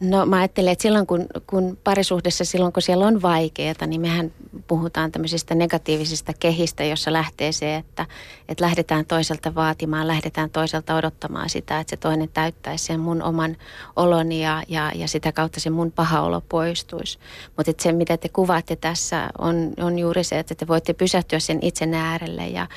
No 0.00 0.26
mä 0.26 0.36
ajattelen, 0.36 0.72
että 0.72 0.82
silloin 0.82 1.06
kun, 1.06 1.26
kun 1.46 1.78
parisuhdessa, 1.84 2.44
silloin 2.44 2.72
kun 2.72 2.82
siellä 2.82 3.06
on 3.06 3.22
vaikeaa, 3.22 3.86
niin 3.86 4.00
mehän 4.00 4.32
puhutaan 4.66 5.12
tämmöisistä 5.12 5.54
negatiivisista 5.54 6.32
kehistä, 6.40 6.84
jossa 6.84 7.12
lähtee 7.12 7.52
se, 7.52 7.76
että, 7.76 8.06
että 8.48 8.64
lähdetään 8.64 9.06
toiselta 9.06 9.54
vaatimaan, 9.54 10.08
lähdetään 10.08 10.50
toiselta 10.50 10.94
odottamaan 10.96 11.50
sitä, 11.50 11.80
että 11.80 11.90
se 11.90 11.96
toinen 11.96 12.28
täyttäisi 12.28 12.84
sen 12.84 13.00
mun 13.00 13.22
oman 13.22 13.56
oloni 13.96 14.42
ja, 14.42 14.62
ja, 14.68 14.92
ja 14.94 15.08
sitä 15.08 15.32
kautta 15.32 15.60
se 15.60 15.70
mun 15.70 15.92
paha 15.92 16.20
olo 16.20 16.42
poistuisi. 16.48 17.18
Mutta 17.56 17.72
se, 17.78 17.92
mitä 17.92 18.16
te 18.16 18.28
kuvaatte 18.28 18.76
tässä, 18.76 19.30
on, 19.38 19.72
on 19.80 19.98
juuri 19.98 20.24
se, 20.24 20.38
että 20.38 20.54
te 20.54 20.66
voitte 20.66 20.92
pysähtyä 20.92 21.38
sen 21.38 21.58
itsen 21.62 21.94
äärelle 21.94 22.48
ja, 22.48 22.68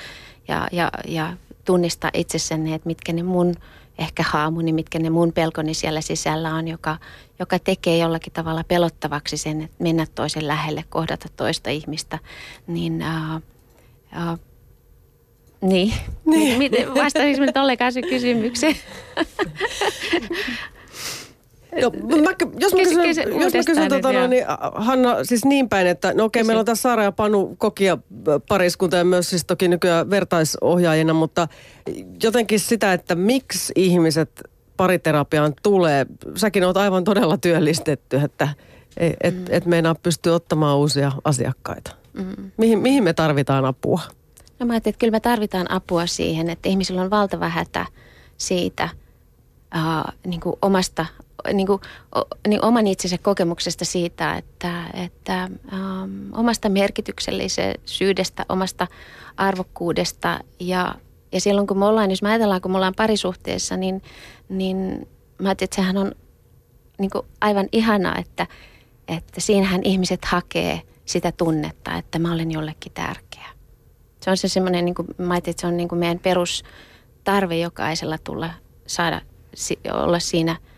ja, 0.47 0.67
ja, 0.71 0.91
ja 1.07 1.33
tunnistaa 1.65 2.11
itsessänne, 2.13 2.75
että 2.75 2.87
mitkä 2.87 3.13
ne 3.13 3.23
mun 3.23 3.55
ehkä 3.99 4.23
haamuni, 4.27 4.73
mitkä 4.73 4.99
ne 4.99 5.09
mun 5.09 5.33
pelkoni 5.33 5.73
siellä 5.73 6.01
sisällä 6.01 6.55
on, 6.55 6.67
joka, 6.67 6.97
joka 7.39 7.59
tekee 7.59 7.97
jollakin 7.97 8.33
tavalla 8.33 8.63
pelottavaksi 8.63 9.37
sen, 9.37 9.61
että 9.61 9.83
mennä 9.83 10.05
toisen 10.15 10.47
lähelle, 10.47 10.83
kohdata 10.89 11.27
toista 11.35 11.69
ihmistä, 11.69 12.19
niin... 12.67 13.03
Uh, 13.35 13.41
uh, 14.31 14.39
niin, 15.61 15.93
niin. 16.25 16.95
Vastaisinko 16.95 17.45
nyt 17.45 17.57
ollenkaan 17.57 17.93
se 17.93 18.01
kysymykseen? 18.01 18.75
No, 21.81 21.89
mä, 22.21 22.29
jos 22.59 22.73
mä 22.73 22.79
kysyn, 22.79 23.03
kysy, 23.03 23.21
jos 23.21 23.53
mä 23.53 23.63
kysyn 23.65 23.89
tota, 23.89 24.11
no, 24.11 24.27
niin 24.27 24.45
Hanna, 24.75 25.23
siis 25.23 25.45
niin 25.45 25.69
päin, 25.69 25.87
että 25.87 26.13
no 26.13 26.25
okei, 26.25 26.41
okay, 26.41 26.47
meillä 26.47 26.59
on 26.59 26.65
tässä 26.65 26.81
Saara 26.81 27.03
ja 27.03 27.11
Panu 27.11 27.55
kokia 27.57 27.97
pariskunta 28.47 28.97
ja 28.97 29.03
myös 29.03 29.29
siis 29.29 29.45
toki 29.45 29.67
nykyään 29.67 30.09
vertaisohjaajina, 30.09 31.13
mutta 31.13 31.47
jotenkin 32.23 32.59
sitä, 32.59 32.93
että 32.93 33.15
miksi 33.15 33.73
ihmiset 33.75 34.43
pariterapiaan 34.77 35.53
tulee, 35.63 36.05
säkin 36.35 36.63
oot 36.63 36.77
aivan 36.77 37.03
todella 37.03 37.37
työllistetty, 37.37 38.17
että 38.17 38.49
et, 38.97 39.15
et, 39.21 39.35
mm. 39.35 39.45
et 39.49 39.65
meinaa 39.65 39.95
pystyy 39.95 40.35
ottamaan 40.35 40.77
uusia 40.77 41.11
asiakkaita. 41.23 41.91
Mm. 42.13 42.51
Mihin, 42.57 42.79
mihin 42.79 43.03
me 43.03 43.13
tarvitaan 43.13 43.65
apua? 43.65 43.99
No 44.59 44.65
mä 44.65 44.73
ajattelin, 44.73 44.93
että 44.93 44.99
kyllä 44.99 45.11
me 45.11 45.19
tarvitaan 45.19 45.71
apua 45.71 46.05
siihen, 46.05 46.49
että 46.49 46.69
ihmisillä 46.69 47.01
on 47.01 47.09
valtava 47.09 47.49
hätä 47.49 47.85
siitä 48.37 48.89
uh, 49.75 50.13
niin 50.25 50.41
kuin 50.41 50.55
omasta 50.61 51.05
niin 51.53 51.67
kuin, 51.67 51.81
niin 52.47 52.65
oman 52.65 52.87
itsensä 52.87 53.17
kokemuksesta 53.17 53.85
siitä, 53.85 54.35
että, 54.35 54.83
että 54.93 55.49
um, 55.73 56.33
omasta 56.33 56.69
merkityksellisyydestä, 56.69 58.45
omasta 58.49 58.87
arvokkuudesta 59.37 60.39
ja, 60.59 60.95
ja 61.31 61.41
silloin 61.41 61.67
kun 61.67 61.79
me 61.79 61.85
ollaan, 61.85 62.09
jos 62.09 62.21
me 62.21 62.29
ajatellaan, 62.29 62.61
kun 62.61 62.71
me 62.71 62.77
ollaan 62.77 62.95
parisuhteessa, 62.95 63.77
niin, 63.77 64.01
niin 64.49 65.07
mä 65.37 65.49
ajattelin, 65.49 65.67
että 65.67 65.75
sehän 65.75 65.97
on 65.97 66.11
niin 66.99 67.11
kuin 67.11 67.25
aivan 67.41 67.67
ihanaa, 67.71 68.17
että, 68.17 68.47
että 69.07 69.41
siinähän 69.41 69.81
ihmiset 69.83 70.25
hakee 70.25 70.81
sitä 71.05 71.31
tunnetta, 71.31 71.97
että 71.97 72.19
mä 72.19 72.33
olen 72.33 72.51
jollekin 72.51 72.91
tärkeä. 72.91 73.49
Se 74.21 74.29
on 74.29 74.37
se 74.37 74.47
semmoinen, 74.47 74.85
niin 74.85 74.95
kuin, 74.95 75.07
mä 75.17 75.33
ajattelin, 75.33 75.53
että 75.53 75.61
se 75.61 75.67
on 75.67 75.77
niin 75.77 75.89
kuin 75.89 75.99
meidän 75.99 76.19
perustarve 76.19 77.57
jokaisella 77.57 78.17
tulla, 78.17 78.49
saada, 78.87 79.21
olla 79.93 80.19
siinä– 80.19 80.55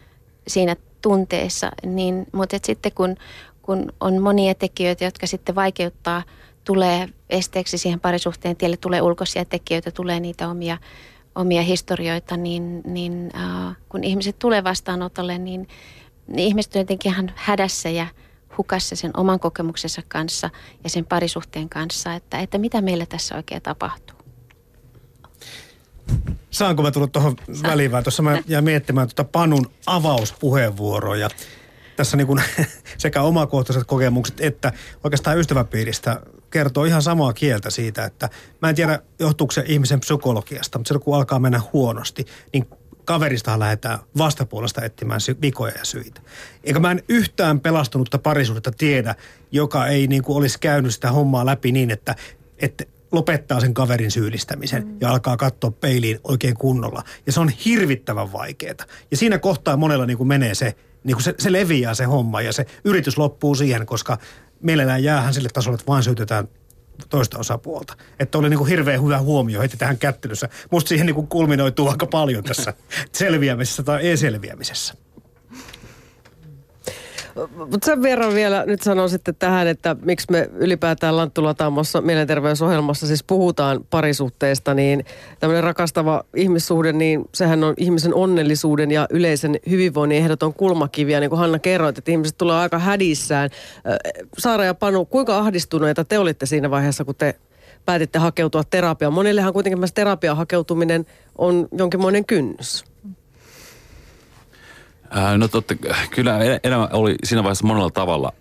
siinä 0.54 0.76
tunteessa. 1.02 1.72
Niin, 1.86 2.28
mutta 2.32 2.56
et 2.56 2.66
sitten 2.66 2.92
kun, 2.92 3.16
kun 3.62 3.94
on 4.00 4.22
monia 4.22 4.56
tekijöitä, 4.56 5.06
jotka 5.06 5.28
sitten 5.28 5.56
vaikeuttaa, 5.56 6.24
tulee 6.64 7.10
esteeksi 7.30 7.78
siihen 7.78 8.00
parisuhteen 8.00 8.56
tielle, 8.56 8.78
tulee 8.78 9.02
ulkoisia 9.02 9.46
tekijöitä, 9.46 9.92
tulee 9.92 10.20
niitä 10.20 10.50
omia, 10.50 10.78
omia 11.36 11.62
historioita, 11.62 12.38
niin, 12.38 12.82
niin 12.86 13.32
äh, 13.36 13.76
kun 13.90 14.04
ihmiset 14.04 14.40
tulee 14.40 14.64
vastaanotolle, 14.64 15.38
niin, 15.38 15.68
niin 16.28 16.48
ihmiset 16.48 16.76
on 16.76 16.82
jotenkin 16.82 17.12
ihan 17.12 17.32
hädässä 17.36 17.90
ja 17.90 18.08
hukassa 18.58 18.96
sen 18.96 19.12
oman 19.18 19.40
kokemuksensa 19.40 20.02
kanssa 20.08 20.50
ja 20.84 20.90
sen 20.90 21.06
parisuhteen 21.06 21.70
kanssa, 21.70 22.14
että, 22.14 22.40
että 22.40 22.58
mitä 22.58 22.82
meillä 22.82 23.06
tässä 23.06 23.36
oikein 23.36 23.62
tapahtuu. 23.62 24.21
Saanko 26.50 26.84
mä 26.84 26.92
tulla 26.92 27.08
tuohon 27.08 27.36
väliin 27.64 27.92
vai? 27.92 28.04
Tuossa 28.04 28.24
mä 28.24 28.42
jäin 28.48 28.64
miettimään 28.64 29.08
tuota 29.08 29.30
Panun 29.32 29.72
avauspuheenvuoroa 29.86 31.16
tässä 31.96 32.18
niin 32.18 32.28
kuin 32.28 32.44
sekä 32.98 33.22
omakohtaiset 33.22 33.84
kokemukset 33.88 34.42
että 34.42 34.74
oikeastaan 35.04 35.40
ystäväpiiristä 35.40 36.22
kertoo 36.52 36.86
ihan 36.86 37.02
samaa 37.02 37.34
kieltä 37.34 37.70
siitä, 37.70 38.06
että 38.06 38.30
mä 38.62 38.70
en 38.70 38.76
tiedä 38.76 39.00
johtuuko 39.20 39.52
se 39.52 39.64
ihmisen 39.68 40.00
psykologiasta, 40.00 40.78
mutta 40.78 40.88
silloin 40.88 41.04
kun 41.04 41.16
alkaa 41.16 41.40
mennä 41.40 41.62
huonosti, 41.74 42.26
niin 42.54 42.68
kaveristahan 43.06 43.60
lähdetään 43.60 44.00
vastapuolesta 44.18 44.82
etsimään 44.82 45.22
vikoja 45.42 45.74
ja 45.78 45.86
syitä. 45.86 46.22
Eikä 46.64 46.80
mä 46.80 46.92
en 46.92 47.04
yhtään 47.10 47.60
pelastunutta 47.60 48.20
parisuudetta 48.20 48.72
tiedä, 48.72 49.16
joka 49.52 49.88
ei 49.88 50.08
niin 50.08 50.24
kuin 50.24 50.38
olisi 50.38 50.60
käynyt 50.60 50.94
sitä 50.94 51.12
hommaa 51.12 51.46
läpi 51.46 51.72
niin, 51.72 51.92
että, 51.92 52.16
että 52.58 52.84
lopettaa 53.12 53.60
sen 53.60 53.74
kaverin 53.74 54.12
syyllistämisen 54.12 54.88
mm. 54.88 54.98
ja 55.02 55.12
alkaa 55.12 55.38
katsoa 55.38 55.72
peiliin 55.72 56.20
oikein 56.24 56.56
kunnolla. 56.56 57.04
Ja 57.26 57.32
se 57.32 57.40
on 57.40 57.50
hirvittävän 57.50 58.34
vaikeaa. 58.34 58.76
Ja 59.12 59.18
siinä 59.18 59.40
kohtaa 59.40 59.78
monella 59.78 60.06
niin 60.06 60.18
kuin 60.18 60.28
menee 60.28 60.56
se, 60.56 60.76
niin 61.04 61.16
kuin 61.16 61.24
se, 61.24 61.36
se 61.40 61.52
leviää 61.52 61.94
se 61.94 62.04
homma 62.04 62.42
ja 62.42 62.54
se 62.54 62.66
yritys 62.84 63.18
loppuu 63.18 63.56
siihen, 63.56 63.86
koska 63.86 64.18
mielellään 64.62 65.04
jäähän 65.04 65.34
sille 65.34 65.50
tasolle, 65.54 65.76
että 65.76 65.88
vain 65.88 66.04
syytetään 66.04 66.48
toista 67.10 67.40
osapuolta. 67.40 67.98
Että 68.20 68.38
oli 68.38 68.50
niin 68.50 68.58
kuin 68.58 68.70
hirveän 68.70 69.04
hyvä 69.04 69.20
huomio 69.20 69.62
heti 69.62 69.78
tähän 69.78 69.98
kättelyssä. 69.98 70.50
Musta 70.72 70.90
siihen 70.90 71.06
niin 71.06 71.16
kuin 71.16 71.28
kulminoituu 71.28 71.90
aika 71.90 72.06
paljon 72.06 72.44
tässä 72.44 72.74
selviämisessä 73.12 73.84
tai 73.84 74.02
ei-selviämisessä. 74.02 74.94
Mutta 77.56 77.86
sen 77.86 78.02
verran 78.02 78.34
vielä 78.34 78.64
nyt 78.66 78.82
sanon 78.82 79.10
sitten 79.10 79.36
tähän, 79.36 79.68
että 79.68 79.96
miksi 80.02 80.28
me 80.32 80.50
ylipäätään 80.56 81.18
Lanttulataamossa 81.18 82.02
mielenterveysohjelmassa 82.02 83.08
siis 83.08 83.24
puhutaan 83.24 83.86
parisuhteesta, 83.90 84.74
niin 84.74 85.06
tämmöinen 85.40 85.64
rakastava 85.64 86.24
ihmissuhde, 86.36 86.94
niin 86.94 87.26
sehän 87.34 87.64
on 87.64 87.74
ihmisen 87.78 88.14
onnellisuuden 88.14 88.92
ja 88.92 89.08
yleisen 89.10 89.60
hyvinvoinnin 89.70 90.18
ehdoton 90.18 90.54
kulmakiviä, 90.54 91.20
niin 91.20 91.30
kuin 91.30 91.40
Hanna 91.40 91.60
kerroit, 91.60 91.98
että 91.98 92.12
ihmiset 92.12 92.38
tulee 92.38 92.56
aika 92.56 92.80
hädissään. 92.80 93.50
Saara 94.38 94.66
ja 94.66 94.74
Panu, 94.74 95.06
kuinka 95.06 95.38
ahdistuneita 95.38 96.06
te 96.06 96.20
olitte 96.20 96.46
siinä 96.46 96.72
vaiheessa, 96.72 97.06
kun 97.06 97.16
te 97.16 97.36
päätitte 97.86 98.20
hakeutua 98.20 98.64
terapiaan? 98.64 99.14
Monillehan 99.14 99.54
kuitenkin 99.54 99.80
myös 99.80 99.94
terapiaan 99.94 100.38
hakeutuminen 100.38 101.06
on 101.38 101.68
jonkinmoinen 101.72 102.26
kynnys. 102.26 102.91
Ää, 105.12 105.38
no 105.38 105.48
totta, 105.48 105.76
kyllä 106.12 106.40
elämä 106.64 106.90
oli 106.94 107.16
siinä 107.24 107.44
vaiheessa 107.44 107.68
monella 107.68 107.90
tavalla 107.90 108.34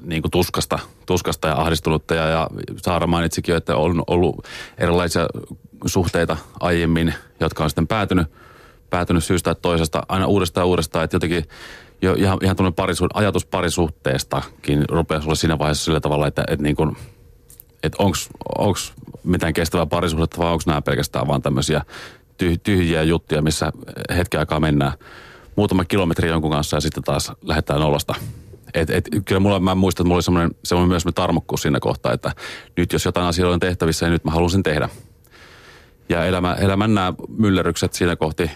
niin 0.00 0.22
kuin 0.22 0.30
tuskasta, 0.30 0.78
tuskasta 1.06 1.48
ja 1.48 1.60
ahdistunutta. 1.60 2.14
Ja, 2.14 2.28
ja 2.28 2.48
Saara 2.76 3.06
mainitsikin 3.06 3.52
jo, 3.52 3.56
että 3.56 3.76
on 3.76 4.02
ollut 4.06 4.46
erilaisia 4.78 5.26
suhteita 5.86 6.36
aiemmin, 6.60 7.14
jotka 7.40 7.64
on 7.64 7.70
sitten 7.70 7.86
päätynyt, 7.86 8.26
päätynyt 8.90 9.24
syystä 9.24 9.54
tai 9.54 9.60
toisesta 9.62 10.02
aina 10.08 10.26
uudestaan 10.26 10.62
ja 10.62 10.66
uudestaan. 10.66 11.04
Että 11.04 11.16
jotenkin 11.16 11.44
jo 12.02 12.14
ihan, 12.14 12.38
ihan 12.42 12.56
tuollainen 12.56 12.76
parisuh, 12.76 13.08
ajatus 13.14 13.46
parisuhteestakin 13.46 14.84
rupeaa 14.88 15.22
olla 15.24 15.34
siinä 15.34 15.58
vaiheessa 15.58 15.84
sillä 15.84 16.00
tavalla, 16.00 16.26
että, 16.26 16.44
että, 16.48 16.62
niin 16.62 16.76
kuin, 16.76 16.96
että 17.82 18.02
onko 18.58 18.78
mitään 19.24 19.54
kestävää 19.54 19.86
parisuhdetta 19.86 20.38
vai 20.38 20.52
onko 20.52 20.62
nämä 20.66 20.82
pelkästään 20.82 21.28
vaan 21.28 21.42
tämmöisiä 21.42 21.82
tyhjiä 22.62 23.02
juttuja, 23.02 23.42
missä 23.42 23.72
hetken 24.16 24.40
aikaa 24.40 24.60
mennään– 24.60 24.92
muutama 25.56 25.84
kilometri 25.84 26.28
jonkun 26.28 26.50
kanssa 26.50 26.76
ja 26.76 26.80
sitten 26.80 27.02
taas 27.02 27.32
lähdetään 27.42 27.80
nollasta. 27.80 28.14
Et, 28.74 28.90
et, 28.90 29.08
kyllä 29.24 29.40
mulla, 29.40 29.60
mä 29.60 29.74
muistan, 29.74 30.02
että 30.02 30.08
mulla 30.08 30.16
oli 30.16 30.22
semmoinen, 30.22 30.50
semmoinen 30.64 30.88
myös 30.88 31.02
semmoinen 31.02 31.14
tarmokkuus 31.14 31.62
siinä 31.62 31.80
kohtaa, 31.80 32.12
että 32.12 32.32
nyt 32.76 32.92
jos 32.92 33.04
jotain 33.04 33.26
asioita 33.26 33.54
on 33.54 33.60
tehtävissä, 33.60 34.06
niin 34.06 34.12
nyt 34.12 34.24
mä 34.24 34.30
haluan 34.30 34.50
sen 34.50 34.62
tehdä. 34.62 34.88
Ja 36.08 36.24
elämä, 36.24 36.54
elämän 36.54 36.94
nämä 36.94 37.14
myllerrykset 37.38 37.94
siinä 37.94 38.16
kohti 38.16 38.50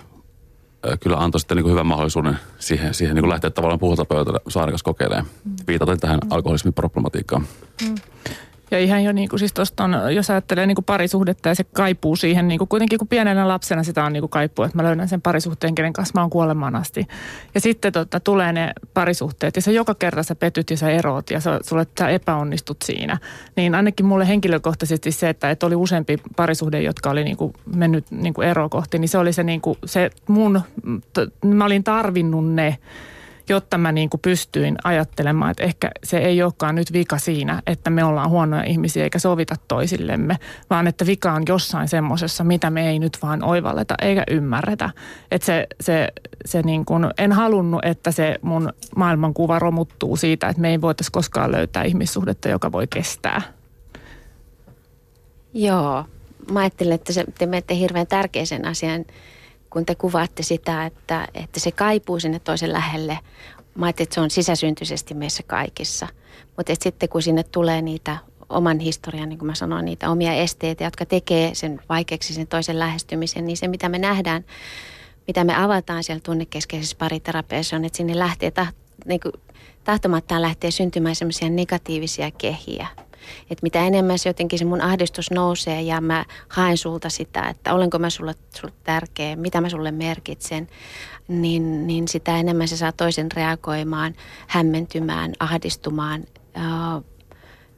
kyllä 1.00 1.16
antoi 1.16 1.40
sitten 1.40 1.56
niin 1.56 1.62
kuin 1.62 1.72
hyvän 1.72 1.86
mahdollisuuden 1.86 2.38
siihen, 2.58 2.94
siihen 2.94 3.14
niin 3.14 3.22
kuin 3.22 3.30
lähteä 3.30 3.50
tavallaan 3.50 3.78
puhutapöydällä 3.78 4.40
saarikas 4.48 4.82
kokeilemaan. 4.82 5.26
Viitaten 5.66 6.00
tähän 6.00 6.20
alkoholismin 6.30 6.74
problematiikkaan. 6.74 7.46
Mm. 7.82 7.94
Ja 8.70 8.78
ihan 8.78 9.04
jo 9.04 9.12
niin 9.12 9.28
kuin 9.28 9.38
siis 9.38 9.52
tosta 9.52 9.84
on, 9.84 10.14
jos 10.14 10.30
ajattelee 10.30 10.66
niin 10.66 10.74
kuin 10.74 10.84
parisuhdetta 10.84 11.48
ja 11.48 11.54
se 11.54 11.64
kaipuu 11.64 12.16
siihen, 12.16 12.48
niin 12.48 12.58
kuin 12.58 12.68
kuitenkin 12.68 12.98
kun 12.98 13.08
pienenä 13.08 13.48
lapsena 13.48 13.82
sitä 13.82 14.04
on 14.04 14.12
niin 14.12 14.20
kuin 14.20 14.30
kaipuu, 14.30 14.64
että 14.64 14.78
mä 14.78 14.82
löydän 14.82 15.08
sen 15.08 15.22
parisuhteen, 15.22 15.74
kenen 15.74 15.92
kanssa 15.92 16.12
mä 16.14 16.20
oon 16.20 16.30
kuolemaan 16.30 16.76
asti. 16.76 17.06
Ja 17.54 17.60
sitten 17.60 17.92
tota, 17.92 18.20
tulee 18.20 18.52
ne 18.52 18.72
parisuhteet 18.94 19.56
ja 19.56 19.62
se 19.62 19.72
joka 19.72 19.94
kerta 19.94 20.22
sä 20.22 20.34
petyt 20.34 20.70
ja 20.70 20.76
sä 20.76 20.90
eroot 20.90 21.30
ja 21.30 21.40
sä, 21.40 21.60
sulle, 21.62 21.86
sä 21.98 22.08
epäonnistut 22.08 22.76
siinä. 22.84 23.18
Niin 23.56 23.74
ainakin 23.74 24.06
mulle 24.06 24.28
henkilökohtaisesti 24.28 25.12
se, 25.12 25.28
että, 25.28 25.50
että 25.50 25.66
oli 25.66 25.74
useampi 25.74 26.18
parisuhde, 26.36 26.82
jotka 26.82 27.10
oli 27.10 27.24
niin 27.24 27.36
kuin 27.36 27.52
mennyt 27.76 28.10
niin 28.10 28.34
kuin 28.34 28.48
eroa 28.48 28.68
kohti, 28.68 28.98
niin 28.98 29.08
se 29.08 29.18
oli 29.18 29.32
se, 29.32 29.42
niin 29.42 29.60
kuin, 29.60 29.78
se 29.84 30.10
mun, 30.28 30.60
t- 31.12 31.44
mä 31.44 31.64
olin 31.64 31.84
tarvinnut 31.84 32.52
ne 32.52 32.78
jotta 33.48 33.78
mä 33.78 33.92
niin 33.92 34.10
kuin 34.10 34.20
pystyin 34.20 34.76
ajattelemaan, 34.84 35.50
että 35.50 35.62
ehkä 35.62 35.90
se 36.04 36.18
ei 36.18 36.42
olekaan 36.42 36.74
nyt 36.74 36.92
vika 36.92 37.18
siinä, 37.18 37.62
että 37.66 37.90
me 37.90 38.04
ollaan 38.04 38.30
huonoja 38.30 38.64
ihmisiä 38.64 39.04
eikä 39.04 39.18
sovita 39.18 39.54
toisillemme, 39.68 40.36
vaan 40.70 40.86
että 40.86 41.06
vika 41.06 41.32
on 41.32 41.42
jossain 41.48 41.88
semmoisessa, 41.88 42.44
mitä 42.44 42.70
me 42.70 42.90
ei 42.90 42.98
nyt 42.98 43.18
vaan 43.22 43.44
oivalleta 43.44 43.94
eikä 44.02 44.24
ymmärretä. 44.30 44.90
Että 45.30 45.46
se, 45.46 45.66
se, 45.80 46.08
se 46.44 46.62
niin 46.62 46.84
kuin, 46.84 47.06
en 47.18 47.32
halunnut, 47.32 47.84
että 47.84 48.10
se 48.10 48.36
mun 48.42 48.72
maailmankuva 48.96 49.58
romuttuu 49.58 50.16
siitä, 50.16 50.48
että 50.48 50.62
me 50.62 50.70
ei 50.70 50.80
voitaisiin 50.80 51.12
koskaan 51.12 51.52
löytää 51.52 51.82
ihmissuhdetta, 51.82 52.48
joka 52.48 52.72
voi 52.72 52.86
kestää. 52.86 53.42
Joo, 55.54 56.04
mä 56.52 56.60
ajattelen, 56.60 56.94
että 56.94 57.12
se, 57.12 57.24
te 57.38 57.46
menette 57.46 57.74
hirveän 57.74 58.06
tärkeisen 58.06 58.64
asian, 58.64 59.04
kun 59.70 59.86
te 59.86 59.94
kuvaatte 59.94 60.42
sitä, 60.42 60.86
että, 60.86 61.28
että 61.34 61.60
se 61.60 61.72
kaipuu 61.72 62.20
sinne 62.20 62.38
toisen 62.38 62.72
lähelle. 62.72 63.18
Mä 63.74 63.86
ajattelin, 63.86 64.06
että 64.06 64.14
se 64.14 64.20
on 64.20 64.30
sisäsyntyisesti 64.30 65.14
meissä 65.14 65.42
kaikissa. 65.46 66.08
Mutta 66.56 66.72
sitten 66.80 67.08
kun 67.08 67.22
sinne 67.22 67.42
tulee 67.42 67.82
niitä 67.82 68.16
oman 68.48 68.78
historian, 68.78 69.28
niin 69.28 69.38
kuin 69.38 69.46
mä 69.46 69.54
sanoin, 69.54 69.84
niitä 69.84 70.10
omia 70.10 70.32
esteitä, 70.32 70.84
jotka 70.84 71.06
tekee 71.06 71.54
sen 71.54 71.80
vaikeaksi 71.88 72.34
sen 72.34 72.46
toisen 72.46 72.78
lähestymisen, 72.78 73.46
niin 73.46 73.56
se 73.56 73.68
mitä 73.68 73.88
me 73.88 73.98
nähdään, 73.98 74.44
mitä 75.26 75.44
me 75.44 75.56
avataan 75.56 76.04
siellä 76.04 76.20
tunnekeskeisessä 76.24 76.96
pariterapiassa 76.98 77.76
on, 77.76 77.84
että 77.84 77.96
sinne 77.96 78.18
lähtee 78.18 78.50
taht, 78.50 78.76
niin 79.04 79.20
kuin, 79.20 79.32
tahtomattaan 79.84 80.42
lähtee 80.42 80.70
syntymään 80.70 81.16
semmoisia 81.16 81.50
negatiivisia 81.50 82.30
kehiä– 82.30 82.86
että 83.42 83.62
mitä 83.62 83.86
enemmän 83.86 84.18
se 84.18 84.28
jotenkin 84.28 84.58
se 84.58 84.64
mun 84.64 84.80
ahdistus 84.80 85.30
nousee 85.30 85.82
ja 85.82 86.00
mä 86.00 86.24
haen 86.48 86.76
sulta 86.76 87.08
sitä, 87.08 87.48
että 87.48 87.74
olenko 87.74 87.98
mä 87.98 88.10
sulle, 88.10 88.34
sulle 88.56 88.74
tärkeä, 88.84 89.36
mitä 89.36 89.60
mä 89.60 89.68
sulle 89.68 89.90
merkitsen, 89.90 90.68
niin, 91.28 91.86
niin 91.86 92.08
sitä 92.08 92.38
enemmän 92.38 92.68
se 92.68 92.76
saa 92.76 92.92
toisen 92.92 93.32
reagoimaan, 93.32 94.14
hämmentymään, 94.46 95.32
ahdistumaan. 95.40 96.24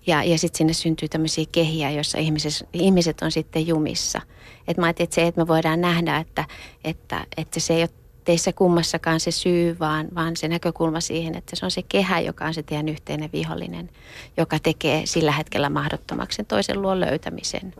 Ja, 0.07 0.23
ja 0.23 0.39
sitten 0.39 0.59
sinne 0.59 0.73
syntyy 0.73 1.09
tämmöisiä 1.09 1.45
kehiä, 1.53 1.91
joissa 1.91 2.19
ihmiset, 2.19 2.69
ihmiset 2.73 3.23
on 3.23 3.33
sitten 3.33 3.67
jumissa. 3.67 4.21
Et 4.69 4.77
mä 4.77 4.87
ajattelin, 4.87 5.07
että 5.07 5.15
se, 5.15 5.27
että 5.27 5.41
me 5.41 5.47
voidaan 5.47 5.81
nähdä, 5.81 6.17
että, 6.17 6.45
että, 6.85 7.27
että 7.37 7.61
se 7.61 7.75
ei 7.75 7.83
ole 7.83 7.91
teissä 8.25 8.53
kummassakaan 8.53 9.21
se 9.21 9.31
syy, 9.31 9.77
vaan, 9.79 10.09
vaan 10.15 10.37
se 10.37 10.49
näkökulma 10.49 11.01
siihen, 11.01 11.35
että 11.35 11.57
se 11.57 11.65
on 11.65 11.71
se 11.71 11.83
kehä, 11.83 12.21
joka 12.21 12.45
on 12.45 12.55
se 12.55 12.63
teidän 12.63 12.89
yhteinen 12.89 13.31
vihollinen, 13.33 13.91
joka 14.37 14.59
tekee 14.59 15.07
sillä 15.07 15.33
hetkellä 15.33 15.71
mahdottomaksi 15.71 16.37
sen 16.37 16.47
toisen 16.47 16.83
luon 16.83 17.01
löytämisen. 17.01 17.75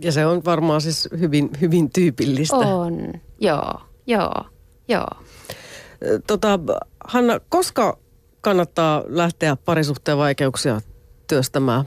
Ja 0.00 0.12
se 0.12 0.26
on 0.26 0.44
varmaan 0.44 0.80
siis 0.80 1.08
hyvin, 1.18 1.50
hyvin 1.60 1.90
tyypillistä. 1.90 2.56
On, 2.56 3.12
joo, 3.40 3.80
joo, 4.06 4.44
joo. 4.88 5.08
Tota, 6.26 6.58
Hanna, 7.04 7.40
koska 7.48 7.98
kannattaa 8.40 9.04
lähteä 9.06 9.56
parisuhteen 9.56 10.18
vaikeuksia 10.18 10.80
työstämään 11.26 11.84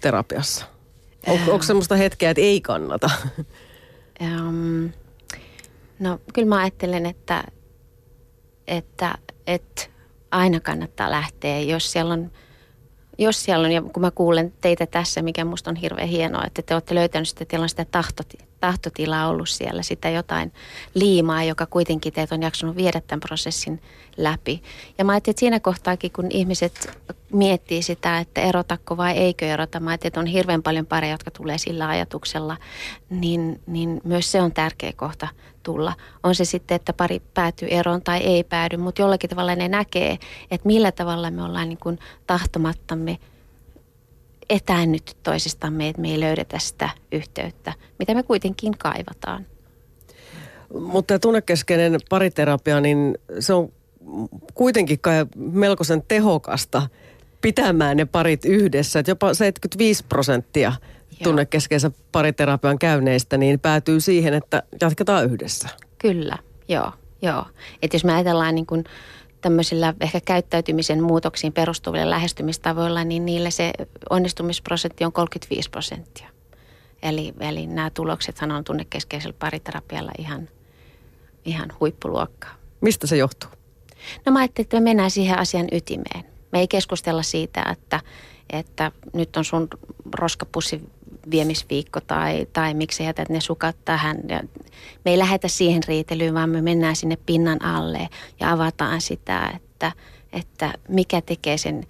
terapiassa? 0.00 0.64
On, 1.26 1.38
onko 1.48 1.62
semmoista 1.62 1.96
hetkeä, 1.96 2.30
että 2.30 2.40
ei 2.40 2.60
kannata? 2.60 3.10
Um, 4.20 4.90
No 6.00 6.18
kyllä 6.34 6.48
mä 6.48 6.58
ajattelen, 6.60 7.06
että, 7.06 7.44
että, 8.66 9.18
että 9.46 9.82
aina 10.30 10.60
kannattaa 10.60 11.10
lähteä, 11.10 11.60
jos 11.60 11.92
siellä 11.92 12.14
on 12.14 12.30
jos 13.18 13.44
siellä 13.44 13.66
on, 13.66 13.72
ja 13.72 13.82
kun 13.82 14.00
mä 14.00 14.10
kuulen 14.10 14.52
teitä 14.60 14.86
tässä, 14.86 15.22
mikä 15.22 15.44
musta 15.44 15.70
on 15.70 15.76
hirveän 15.76 16.08
hienoa, 16.08 16.44
että 16.46 16.62
te 16.62 16.74
olette 16.74 16.94
löytänyt 16.94 17.28
sitä, 17.28 17.44
teillä 17.44 17.62
on 17.62 17.68
sitä 17.68 17.84
tahtotilaa 17.84 18.50
tahtotila 18.60 19.26
ollut 19.26 19.48
siellä, 19.48 19.82
sitä 19.82 20.10
jotain 20.10 20.52
liimaa, 20.94 21.44
joka 21.44 21.66
kuitenkin 21.66 22.12
teet 22.12 22.32
on 22.32 22.42
jaksanut 22.42 22.76
viedä 22.76 23.00
tämän 23.00 23.20
prosessin 23.20 23.82
läpi. 24.16 24.62
Ja 24.98 25.04
mä 25.04 25.12
ajattelin, 25.12 25.32
että 25.32 25.40
siinä 25.40 25.60
kohtaakin, 25.60 26.12
kun 26.12 26.26
ihmiset 26.30 26.98
miettii 27.32 27.82
sitä, 27.82 28.18
että 28.18 28.40
erotako 28.40 28.96
vai 28.96 29.12
eikö 29.12 29.46
erota, 29.46 29.80
mä 29.80 29.90
ajattelin, 29.90 30.10
että 30.10 30.20
on 30.20 30.26
hirveän 30.26 30.62
paljon 30.62 30.86
pareja, 30.86 31.14
jotka 31.14 31.30
tulee 31.30 31.58
sillä 31.58 31.88
ajatuksella, 31.88 32.56
niin, 33.10 33.60
niin 33.66 34.00
myös 34.04 34.32
se 34.32 34.42
on 34.42 34.52
tärkeä 34.52 34.92
kohta 34.96 35.28
tulla. 35.62 35.92
On 36.22 36.34
se 36.34 36.44
sitten, 36.44 36.74
että 36.74 36.92
pari 36.92 37.22
päätyy 37.34 37.68
eroon 37.70 38.02
tai 38.02 38.18
ei 38.18 38.44
päädy, 38.44 38.76
mutta 38.76 39.02
jollakin 39.02 39.30
tavalla 39.30 39.54
ne 39.54 39.68
näkee, 39.68 40.18
että 40.50 40.66
millä 40.66 40.92
tavalla 40.92 41.30
me 41.30 41.42
ollaan 41.42 41.68
niin 41.68 41.78
kuin 41.78 41.98
tahtomattamme 42.26 43.18
etäännyt 44.50 45.16
toisistamme, 45.22 45.88
että 45.88 46.02
me 46.02 46.10
ei 46.10 46.20
löydetä 46.20 46.58
sitä 46.58 46.90
yhteyttä, 47.12 47.72
mitä 47.98 48.14
me 48.14 48.22
kuitenkin 48.22 48.78
kaivataan. 48.78 49.46
Mutta 50.80 51.18
tunnekeskeinen 51.18 52.00
pariterapia, 52.08 52.80
niin 52.80 53.18
se 53.38 53.54
on 53.54 53.72
kuitenkin 54.54 55.00
kai 55.00 55.26
melkoisen 55.36 56.02
tehokasta 56.08 56.82
pitämään 57.40 57.96
ne 57.96 58.04
parit 58.04 58.44
yhdessä. 58.44 58.98
Että 58.98 59.10
jopa 59.10 59.34
75 59.34 60.04
prosenttia 60.08 60.72
tunnekeskeisen 61.22 61.94
pariterapian 62.12 62.78
käyneistä 62.78 63.36
niin 63.36 63.60
päätyy 63.60 64.00
siihen, 64.00 64.34
että 64.34 64.62
jatketaan 64.80 65.24
yhdessä. 65.24 65.68
Kyllä, 65.98 66.38
joo. 66.68 66.92
joo. 67.22 67.44
Että 67.82 67.94
jos 67.94 68.04
me 68.04 68.12
ajatellaan 68.14 68.54
niin 68.54 68.66
kuin 68.66 68.84
tämmöisillä 69.40 69.94
ehkä 70.00 70.20
käyttäytymisen 70.20 71.02
muutoksiin 71.02 71.52
perustuvilla 71.52 72.10
lähestymistavoilla, 72.10 73.04
niin 73.04 73.26
niille 73.26 73.50
se 73.50 73.72
onnistumisprosentti 74.10 75.04
on 75.04 75.12
35 75.12 75.70
prosenttia. 75.70 76.28
Eli, 77.02 77.34
eli 77.40 77.66
nämä 77.66 77.90
tuloksethan 77.90 78.50
on 78.50 78.64
tunnekeskeisellä 78.64 79.34
pariterapialla 79.38 80.12
ihan, 80.18 80.48
ihan 81.44 81.72
huippuluokkaa. 81.80 82.54
Mistä 82.80 83.06
se 83.06 83.16
johtuu? 83.16 83.50
No 84.26 84.32
mä 84.32 84.38
ajattelin, 84.38 84.64
että 84.64 84.76
me 84.76 84.80
mennään 84.80 85.10
siihen 85.10 85.38
asian 85.38 85.68
ytimeen. 85.72 86.24
Me 86.52 86.60
ei 86.60 86.68
keskustella 86.68 87.22
siitä, 87.22 87.62
että, 87.72 88.00
että 88.50 88.92
nyt 89.12 89.36
on 89.36 89.44
sun 89.44 89.68
roskapussi 90.14 90.80
viemisviikko 91.30 92.00
tai, 92.00 92.46
tai 92.52 92.74
miksi 92.74 93.04
jätät 93.04 93.28
ne 93.28 93.40
sukat 93.40 93.76
tähän. 93.84 94.16
Ja 94.28 94.40
me 95.04 95.10
ei 95.10 95.18
lähetä 95.18 95.48
siihen 95.48 95.82
riitelyyn, 95.88 96.34
vaan 96.34 96.50
me 96.50 96.62
mennään 96.62 96.96
sinne 96.96 97.18
pinnan 97.26 97.64
alle 97.64 98.08
ja 98.40 98.52
avataan 98.52 99.00
sitä, 99.00 99.52
että, 99.56 99.92
että 100.32 100.72
mikä 100.88 101.20
tekee 101.20 101.58
sen 101.58 101.86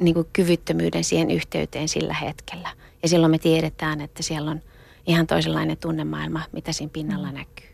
niin 0.00 0.14
kuin 0.14 0.26
kyvyttömyyden 0.32 1.04
siihen 1.04 1.30
yhteyteen 1.30 1.88
sillä 1.88 2.14
hetkellä. 2.14 2.68
Ja 3.02 3.08
silloin 3.08 3.30
me 3.30 3.38
tiedetään, 3.38 4.00
että 4.00 4.22
siellä 4.22 4.50
on 4.50 4.60
ihan 5.06 5.26
toisenlainen 5.26 5.76
tunnemaailma, 5.76 6.42
mitä 6.52 6.72
siinä 6.72 6.90
pinnalla 6.92 7.32
näkyy. 7.32 7.68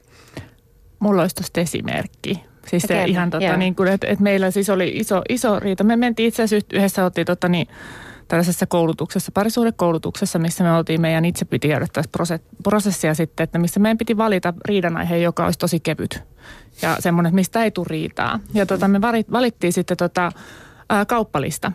Mulla 0.98 1.22
olisi 1.22 1.34
tuosta 1.34 1.60
esimerkki. 1.60 2.40
Siis 2.66 2.82
se 2.82 3.04
ihan 3.04 3.30
tota, 3.30 3.56
niin 3.56 3.74
kuin, 3.74 3.88
että, 3.88 4.06
että 4.06 4.22
meillä 4.22 4.50
siis 4.50 4.70
oli 4.70 4.92
iso, 4.94 5.22
iso 5.28 5.60
riita. 5.60 5.84
Me 5.84 5.96
mentiin 5.96 6.28
itse 6.28 6.42
asiassa 6.42 6.66
yhdessä, 6.72 7.04
otti 7.04 7.24
tota, 7.24 7.48
niin, 7.48 7.68
tällaisessa 8.28 8.66
koulutuksessa, 8.66 9.32
parisuhdekoulutuksessa, 9.32 10.38
missä 10.38 10.64
me 10.64 10.72
oltiin, 10.72 11.00
meidän 11.00 11.24
itse 11.24 11.44
piti 11.44 11.68
käydä 11.68 11.86
tässä 11.92 12.38
prosessia 12.62 13.14
sitten, 13.14 13.44
että 13.44 13.58
missä 13.58 13.80
meidän 13.80 13.98
piti 13.98 14.16
valita 14.16 14.54
riidanaihe, 14.64 15.16
joka 15.16 15.44
olisi 15.44 15.58
tosi 15.58 15.80
kevyt 15.80 16.22
ja 16.82 16.96
semmoinen, 17.00 17.28
että 17.28 17.34
mistä 17.34 17.64
ei 17.64 17.70
tule 17.70 17.86
riitaa. 17.88 18.40
Ja 18.54 18.66
tota, 18.66 18.88
me 18.88 19.00
valittiin 19.32 19.72
sitten 19.72 19.96
tota, 19.96 20.32
ää, 20.88 21.04
kauppalista. 21.04 21.72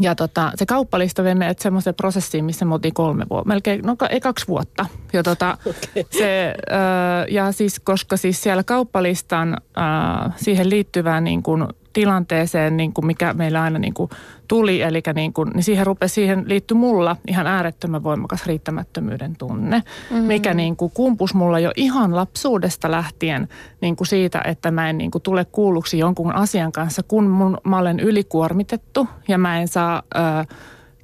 Ja 0.00 0.14
tota, 0.14 0.52
se 0.54 0.66
kauppalista 0.66 1.24
vei 1.24 1.34
meidät 1.34 1.58
semmoiseen 1.58 1.94
prosessiin, 1.94 2.44
missä 2.44 2.64
me 2.64 2.74
oltiin 2.74 2.94
kolme 2.94 3.26
vuotta, 3.30 3.48
melkein, 3.48 3.82
no 3.84 3.96
ei 4.10 4.20
kaksi 4.20 4.48
vuotta. 4.48 4.86
Ja, 5.12 5.22
tota, 5.22 5.58
okay. 5.66 6.04
se, 6.10 6.54
ää, 6.70 7.26
ja 7.30 7.52
siis, 7.52 7.80
koska 7.80 8.16
siis 8.16 8.42
siellä 8.42 8.64
kauppalistan 8.64 9.56
ää, 9.76 10.30
siihen 10.36 10.70
liittyvään 10.70 11.24
niin 11.24 11.42
kuin 11.42 11.64
tilanteeseen, 11.96 12.76
niin 12.76 12.92
kuin 12.92 13.06
mikä 13.06 13.34
meillä 13.34 13.62
aina 13.62 13.78
niin 13.78 13.94
kuin 13.94 14.10
tuli, 14.48 14.82
eli 14.82 15.02
niin, 15.14 15.32
kuin, 15.32 15.50
niin 15.50 15.62
siihen 15.62 15.86
rupesi, 15.86 16.14
siihen 16.14 16.44
liittyi 16.46 16.76
mulla 16.76 17.16
ihan 17.28 17.46
äärettömän 17.46 18.02
voimakas 18.02 18.46
riittämättömyyden 18.46 19.36
tunne, 19.36 19.82
mm-hmm. 20.10 20.24
mikä 20.24 20.54
niin 20.54 20.76
kuin 20.76 20.92
kumpus 20.94 21.34
mulla 21.34 21.58
jo 21.58 21.72
ihan 21.76 22.16
lapsuudesta 22.16 22.90
lähtien 22.90 23.48
niin 23.80 23.96
kuin 23.96 24.06
siitä, 24.06 24.42
että 24.44 24.70
mä 24.70 24.90
en 24.90 24.98
niin 24.98 25.10
kuin 25.10 25.22
tule 25.22 25.44
kuulluksi 25.44 25.98
jonkun 25.98 26.34
asian 26.34 26.72
kanssa, 26.72 27.02
kun 27.02 27.26
mun, 27.26 27.58
mä 27.64 27.78
olen 27.78 28.00
ylikuormitettu 28.00 29.08
ja 29.28 29.38
mä 29.38 29.60
en 29.60 29.68
saa 29.68 30.02
ö, 30.14 30.54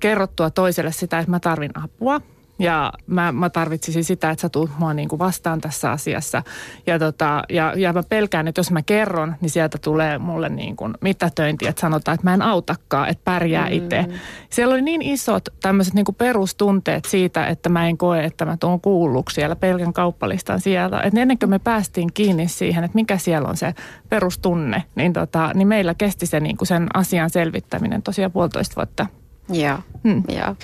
kerrottua 0.01 0.51
toiselle 0.51 0.93
sitä, 0.93 1.19
että 1.19 1.31
mä 1.31 1.41
tarvin 1.41 1.71
apua 1.75 2.21
ja 2.63 2.93
mä, 3.07 3.33
mä 3.33 3.51
tarvitsisin 3.51 4.05
sitä, 4.05 4.31
että 4.31 4.43
sä 4.43 4.49
tulet 4.49 4.79
mua 4.79 4.95
niin 4.95 5.09
kuin 5.09 5.19
vastaan 5.19 5.61
tässä 5.61 5.91
asiassa. 5.91 6.43
Ja, 6.87 6.99
tota, 6.99 7.43
ja, 7.49 7.73
ja 7.77 7.93
mä 7.93 8.03
pelkään, 8.03 8.49
että 8.49 8.59
jos 8.59 8.71
mä 8.71 8.83
kerron, 8.83 9.35
niin 9.41 9.51
sieltä 9.51 9.79
tulee 9.79 10.19
mulle 10.19 10.49
niin 10.49 10.77
kuin 10.77 10.95
mitätöinti, 11.01 11.67
että 11.67 11.81
sanotaan, 11.81 12.15
että 12.15 12.27
mä 12.27 12.35
en 12.35 12.43
autakaan, 12.43 13.09
että 13.09 13.23
pärjää 13.25 13.67
mm. 13.67 13.73
itse. 13.73 14.05
Siellä 14.51 14.75
oli 14.75 14.83
niin 14.83 15.03
isot 15.03 15.49
tämmöiset 15.63 15.95
niin 15.95 16.05
kuin 16.05 16.17
perustunteet 16.17 17.05
siitä, 17.05 17.47
että 17.47 17.69
mä 17.69 17.89
en 17.89 17.99
koe, 17.99 18.25
että 18.25 18.45
mä 18.45 18.57
tuun 18.57 18.81
kuulluksi 18.81 19.35
siellä 19.35 19.57
pelkän 19.57 19.93
kauppalistan 19.93 20.61
sieltä. 20.61 21.01
Että 21.01 21.21
ennen 21.21 21.39
kuin 21.39 21.51
me 21.51 21.59
päästiin 21.59 22.13
kiinni 22.15 22.49
siihen, 22.49 22.85
että 22.85 22.95
mikä 22.95 23.19
siellä 23.19 23.49
on 23.49 23.57
se 23.57 23.75
perustunne, 24.09 24.83
niin, 24.95 25.13
tota, 25.13 25.51
niin 25.55 25.69
meillä 25.69 25.95
kesti 25.95 26.27
se 26.27 26.41
niin 26.41 26.57
kuin 26.57 26.69
sen 26.69 26.87
asian 26.95 27.31
selvittäminen 27.31 28.03
tosiaan 28.03 28.33
puolitoista 28.33 28.77
vuotta. 28.77 29.07
Joo, 29.49 29.79
hmm. 30.05 30.23
joo. 30.29 30.57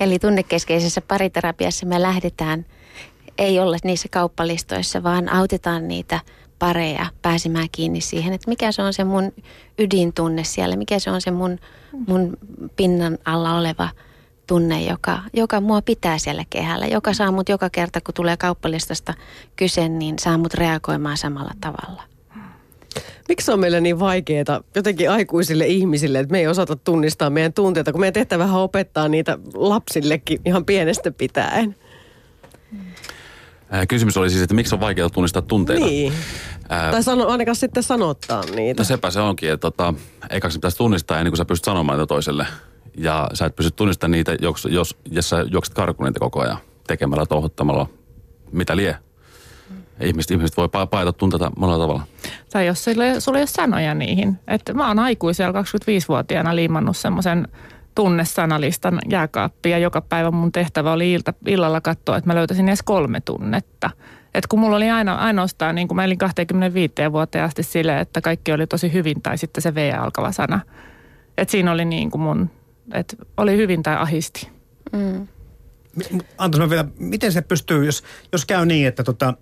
Eli 0.00 0.18
tunnekeskeisessä 0.18 1.00
pariterapiassa 1.00 1.86
me 1.86 2.02
lähdetään, 2.02 2.66
ei 3.38 3.60
olla 3.60 3.76
niissä 3.84 4.08
kauppalistoissa, 4.10 5.02
vaan 5.02 5.32
autetaan 5.32 5.88
niitä 5.88 6.20
pareja 6.58 7.06
pääsemään 7.22 7.68
kiinni 7.72 8.00
siihen, 8.00 8.32
että 8.32 8.48
mikä 8.48 8.72
se 8.72 8.82
on 8.82 8.92
se 8.92 9.04
mun 9.04 9.32
ydintunne 9.78 10.44
siellä, 10.44 10.76
mikä 10.76 10.98
se 10.98 11.10
on 11.10 11.20
se 11.20 11.30
mun, 11.30 11.58
mun 12.06 12.36
pinnan 12.76 13.18
alla 13.24 13.54
oleva 13.54 13.88
tunne, 14.46 14.82
joka, 14.82 15.22
joka 15.32 15.60
mua 15.60 15.82
pitää 15.82 16.18
siellä 16.18 16.44
kehällä, 16.50 16.86
joka 16.86 17.14
saa 17.14 17.32
mut 17.32 17.48
joka 17.48 17.70
kerta, 17.70 18.00
kun 18.00 18.14
tulee 18.14 18.36
kauppalistasta 18.36 19.14
kyse, 19.56 19.88
niin 19.88 20.18
saa 20.18 20.38
mut 20.38 20.54
reagoimaan 20.54 21.16
samalla 21.16 21.52
tavalla. 21.60 22.09
Miksi 23.28 23.52
on 23.52 23.60
meillä 23.60 23.80
niin 23.80 24.00
vaikeaa 24.00 24.60
jotenkin 24.74 25.10
aikuisille 25.10 25.66
ihmisille, 25.66 26.18
että 26.18 26.32
me 26.32 26.38
ei 26.38 26.46
osata 26.46 26.76
tunnistaa 26.76 27.30
meidän 27.30 27.52
tunteita, 27.52 27.92
kun 27.92 28.00
meidän 28.00 28.12
tehtävähän 28.12 28.60
opettaa 28.60 29.08
niitä 29.08 29.38
lapsillekin 29.54 30.40
ihan 30.44 30.64
pienestä 30.64 31.10
pitäen? 31.10 31.76
Kysymys 33.88 34.16
oli 34.16 34.30
siis, 34.30 34.42
että 34.42 34.54
miksi 34.54 34.74
on 34.74 34.80
vaikeaa 34.80 35.10
tunnistaa 35.10 35.42
tunteita? 35.42 35.86
Niin. 35.86 36.12
Ää, 36.68 36.90
tai 36.90 37.02
sano, 37.02 37.26
ainakaan 37.26 37.56
sitten 37.56 37.82
sanottaa 37.82 38.44
niitä. 38.54 38.80
No 38.80 38.84
sepä 38.84 39.10
se 39.10 39.20
onkin, 39.20 39.50
että 39.50 39.70
tota, 39.70 39.94
se 40.48 40.58
pitäisi 40.58 40.76
tunnistaa 40.76 41.18
ennen 41.18 41.30
kuin 41.30 41.38
sä 41.38 41.44
pystyt 41.44 41.64
sanomaan 41.64 41.98
niitä 41.98 42.06
toiselle. 42.06 42.46
Ja 42.96 43.28
sä 43.34 43.46
et 43.46 43.56
pysty 43.56 43.70
tunnistamaan 43.70 44.10
niitä, 44.10 44.36
jos, 44.40 44.68
jos, 44.70 44.96
jos 45.10 45.28
sä 45.28 45.44
juokset 45.50 45.74
karkuun 45.74 46.06
niitä 46.06 46.20
koko 46.20 46.40
ajan 46.40 46.58
tekemällä, 46.86 47.26
touhuttamalla, 47.26 47.86
mitä 48.52 48.76
lie. 48.76 48.96
Ihmiset, 50.00 50.30
ihmiset 50.30 50.56
voi 50.56 50.68
paeta 50.68 51.12
tunteita 51.12 51.52
monella 51.56 51.84
tavalla. 51.84 52.02
Tai 52.52 52.66
jos 52.66 52.84
sulla, 52.84 53.04
ei 53.04 53.12
ole 53.42 53.46
sanoja 53.46 53.94
niihin. 53.94 54.38
Että 54.48 54.74
mä 54.74 54.88
oon 54.88 54.98
aikuisella 54.98 55.62
25-vuotiaana 55.62 56.56
liimannut 56.56 56.96
semmoisen 56.96 57.48
tunnesanalistan 57.94 58.98
jääkaappi 59.10 59.70
ja 59.70 59.78
joka 59.78 60.00
päivä 60.00 60.30
mun 60.30 60.52
tehtävä 60.52 60.92
oli 60.92 61.12
ilta, 61.12 61.34
illalla 61.46 61.80
katsoa, 61.80 62.16
että 62.16 62.30
mä 62.30 62.34
löytäisin 62.34 62.68
edes 62.68 62.82
kolme 62.82 63.20
tunnetta. 63.20 63.90
Et 64.34 64.46
kun 64.46 64.60
mulla 64.60 64.76
oli 64.76 64.90
aina, 64.90 65.14
ainoastaan, 65.14 65.74
niin 65.74 65.88
kuin 65.88 65.96
mä 65.96 66.04
elin 66.04 66.18
25 66.18 66.94
vuoteen 67.12 67.44
asti 67.44 67.62
sille, 67.62 68.00
että 68.00 68.20
kaikki 68.20 68.52
oli 68.52 68.66
tosi 68.66 68.92
hyvin 68.92 69.22
tai 69.22 69.38
sitten 69.38 69.62
se 69.62 69.74
V-alkava 69.74 70.32
sana. 70.32 70.60
Et 71.38 71.48
siinä 71.48 71.72
oli 71.72 71.84
niin 71.84 72.10
kuin 72.10 72.22
mun, 72.22 72.50
että 72.92 73.16
oli 73.36 73.56
hyvin 73.56 73.82
tai 73.82 73.96
ahisti. 73.96 74.48
Mm. 74.92 75.26
Antas 76.38 76.60
mä 76.60 76.70
vielä, 76.70 76.84
miten 76.98 77.32
se 77.32 77.42
pystyy, 77.42 77.84
jos, 77.84 78.02
jos 78.32 78.46
käy 78.46 78.66
niin, 78.66 78.88
että, 78.88 79.04
tota, 79.04 79.34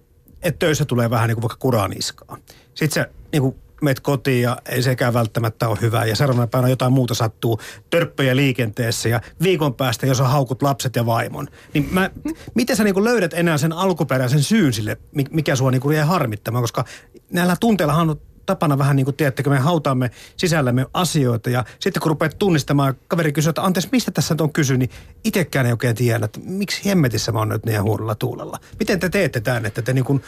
että 0.42 0.58
töissä 0.58 0.84
tulee 0.84 1.10
vähän 1.10 1.28
niin 1.28 1.36
kuin 1.36 1.42
vaikka 1.42 1.56
kuraniskaa. 1.58 2.36
Sitten 2.74 3.04
se 3.04 3.10
niin 3.32 3.42
kuin 3.42 3.56
meet 3.82 4.00
kotiin 4.00 4.42
ja 4.42 4.56
ei 4.68 4.82
sekään 4.82 5.14
välttämättä 5.14 5.68
ole 5.68 5.78
hyvä. 5.80 6.04
Ja 6.04 6.16
seuraavana 6.16 6.46
päivänä 6.46 6.70
jotain 6.70 6.92
muuta 6.92 7.14
sattuu, 7.14 7.60
törppöjä 7.90 8.36
liikenteessä 8.36 9.08
ja 9.08 9.20
viikon 9.42 9.74
päästä, 9.74 10.06
jos 10.06 10.20
on 10.20 10.30
haukut 10.30 10.62
lapset 10.62 10.96
ja 10.96 11.06
vaimon. 11.06 11.48
Niin 11.74 11.88
mä, 11.90 12.10
miten 12.54 12.76
sä 12.76 12.84
niinku 12.84 13.04
löydät 13.04 13.34
enää 13.34 13.58
sen 13.58 13.72
alkuperäisen 13.72 14.42
syyn 14.42 14.72
sille, 14.72 14.96
mikä 15.30 15.56
sua 15.56 15.70
niinku 15.70 15.90
jää 15.90 16.04
harmittamaan? 16.04 16.62
Koska 16.62 16.84
näillä 17.32 17.56
tunteillahan 17.60 18.10
on 18.10 18.20
tapana 18.48 18.78
vähän 18.78 18.96
niin 18.96 19.04
kuin 19.04 19.16
tiedättekö, 19.16 19.50
me 19.50 19.58
hautaamme 19.58 20.10
sisällämme 20.36 20.86
asioita 20.94 21.50
ja 21.50 21.64
sitten 21.80 22.00
kun 22.00 22.10
rupeat 22.10 22.38
tunnistamaan, 22.38 22.94
kaveri 23.08 23.32
kysyy, 23.32 23.50
että 23.50 23.62
anteeksi, 23.62 23.88
mistä 23.92 24.10
tässä 24.10 24.36
on 24.40 24.52
kysy, 24.52 24.76
niin 24.76 24.90
itsekään 25.24 25.66
ei 25.66 25.72
oikein 25.72 25.96
tiedä, 25.96 26.24
että 26.24 26.40
miksi 26.44 26.84
hemmetissä 26.84 27.32
mä 27.32 27.38
oon 27.38 27.48
nyt 27.48 27.66
niin 27.66 27.82
huonolla 27.82 28.14
tuulella. 28.14 28.58
Miten 28.78 29.00
te 29.00 29.08
teette 29.08 29.40
tämän, 29.40 29.66
että 29.66 29.82
te 29.82 29.92
niin 29.92 30.04
kuin 30.04 30.22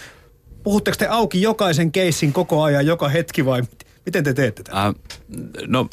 Puhutteko 0.62 0.96
te 0.96 1.06
auki 1.06 1.42
jokaisen 1.42 1.92
keissin 1.92 2.32
koko 2.32 2.62
ajan, 2.62 2.86
joka 2.86 3.08
hetki 3.08 3.44
vai 3.44 3.62
miten 4.06 4.24
te 4.24 4.34
teette 4.34 4.62
tätä? 4.62 4.86
Äh, 4.86 4.94
no 5.66 5.88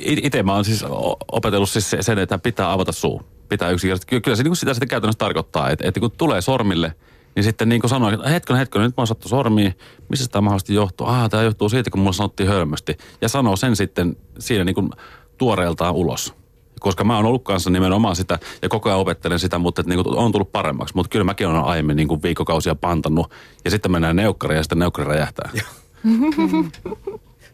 itse 0.00 0.42
mä 0.42 0.54
oon 0.54 0.64
siis 0.64 0.84
opetellut 1.32 1.70
siis 1.70 1.96
sen, 2.00 2.18
että 2.18 2.38
pitää 2.38 2.72
avata 2.72 2.92
suu. 2.92 3.22
Pitää 3.48 3.70
yksinkertaisesti. 3.70 4.20
Kyllä 4.20 4.36
se 4.36 4.42
niin 4.42 4.56
sitä 4.56 4.74
sitten 4.74 4.88
käytännössä 4.88 5.18
tarkoittaa, 5.18 5.70
että, 5.70 5.88
että 5.88 6.00
kun 6.00 6.10
tulee 6.10 6.40
sormille, 6.40 6.94
niin 7.34 7.44
sitten 7.44 7.68
niin 7.68 7.80
kuin 7.80 7.90
sanoin, 7.90 8.14
että 8.14 8.28
hetken, 8.28 8.56
hetken, 8.56 8.82
nyt 8.82 8.96
mä 8.96 9.00
oon 9.00 9.06
sattu 9.06 9.28
sormiin. 9.28 9.74
Missä 10.08 10.26
tämä 10.30 10.42
mahdollisesti 10.42 10.74
johtuu? 10.74 11.06
Ah, 11.06 11.30
tämä 11.30 11.42
johtuu 11.42 11.68
siitä, 11.68 11.90
kun 11.90 12.00
mulla 12.00 12.12
sanottiin 12.12 12.48
hölmösti. 12.48 12.96
Ja 13.20 13.28
sanoo 13.28 13.56
sen 13.56 13.76
sitten 13.76 14.16
siinä 14.38 14.64
niin 14.64 14.74
kuin 14.74 14.90
tuoreeltaan 15.38 15.94
ulos 15.94 16.34
koska 16.80 17.04
mä 17.04 17.16
oon 17.16 17.26
ollut 17.26 17.44
kanssa 17.44 17.70
nimenomaan 17.70 18.16
sitä 18.16 18.38
ja 18.62 18.68
koko 18.68 18.88
ajan 18.88 19.00
opettelen 19.00 19.38
sitä, 19.38 19.58
mutta 19.58 19.80
että 19.80 19.94
niin 19.94 20.04
kuin 20.04 20.16
on 20.16 20.32
tullut 20.32 20.52
paremmaksi. 20.52 20.94
Mutta 20.94 21.10
kyllä 21.10 21.24
mäkin 21.24 21.46
olen 21.46 21.64
aiemmin 21.64 21.96
niin 21.96 22.08
kuin 22.08 22.22
viikkokausia 22.22 22.74
pantannut 22.74 23.30
ja 23.64 23.70
sitten 23.70 23.92
mennään 23.92 24.16
neukkariin 24.16 24.56
ja 24.56 24.62
sitten 24.62 24.78
neukkari 24.78 25.08
räjähtää. 25.08 25.50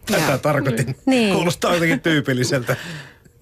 Tätä 0.07 0.39
tarkoitin. 0.39 0.97
Niin. 1.07 1.35
Kuulostaa 1.35 1.75
jotenkin 1.75 2.01
tyypilliseltä. 2.01 2.77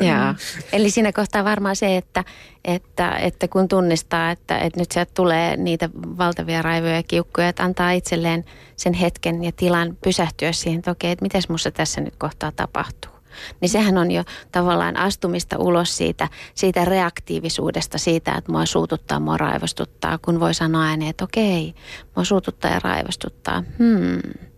Joo. 0.06 0.34
Eli 0.72 0.90
siinä 0.90 1.12
kohtaa 1.12 1.44
varmaan 1.44 1.76
se, 1.76 1.96
että, 1.96 2.24
että, 2.64 3.10
että 3.10 3.48
kun 3.48 3.68
tunnistaa, 3.68 4.30
että, 4.30 4.58
että 4.58 4.80
nyt 4.80 4.92
sieltä 4.92 5.12
tulee 5.14 5.56
niitä 5.56 5.90
valtavia 5.94 6.62
raivoja 6.62 6.96
ja 6.96 7.02
kiukkuja, 7.02 7.48
että 7.48 7.64
antaa 7.64 7.90
itselleen 7.90 8.44
sen 8.76 8.92
hetken 8.92 9.44
ja 9.44 9.52
tilan 9.52 9.96
pysähtyä 10.04 10.52
siihen, 10.52 10.78
että 10.78 10.90
okei, 10.90 11.10
että 11.10 11.22
miten 11.22 11.42
musta 11.48 11.70
tässä 11.70 12.00
nyt 12.00 12.16
kohtaa 12.16 12.52
tapahtuu. 12.56 13.12
Niin 13.60 13.68
sehän 13.68 13.98
on 13.98 14.10
jo 14.10 14.24
tavallaan 14.52 14.96
astumista 14.96 15.58
ulos 15.58 15.96
siitä, 15.96 16.28
siitä 16.54 16.84
reaktiivisuudesta, 16.84 17.98
siitä, 17.98 18.34
että 18.34 18.52
mua 18.52 18.66
suututtaa, 18.66 19.20
mua 19.20 19.36
raivostuttaa, 19.36 20.18
kun 20.18 20.40
voi 20.40 20.54
sanoa 20.54 20.84
ääneen, 20.84 21.10
että 21.10 21.24
okei, 21.24 21.74
mua 22.16 22.24
suututtaa 22.24 22.70
ja 22.70 22.80
raivostuttaa. 22.84 23.64
Hmm 23.78 24.51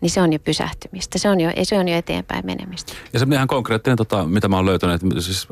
niin 0.00 0.10
se 0.10 0.22
on 0.22 0.32
jo 0.32 0.38
pysähtymistä. 0.38 1.18
Se 1.18 1.28
on 1.28 1.40
jo, 1.40 1.50
se 1.62 1.78
on 1.78 1.88
jo 1.88 1.96
eteenpäin 1.96 2.46
menemistä. 2.46 2.92
Ja 3.12 3.18
se 3.18 3.26
ihan 3.32 3.48
konkreettinen, 3.48 3.96
tota, 3.96 4.26
mitä 4.26 4.48
mä 4.48 4.56
oon 4.56 4.66
löytänyt, 4.66 5.00
siis 5.18 5.48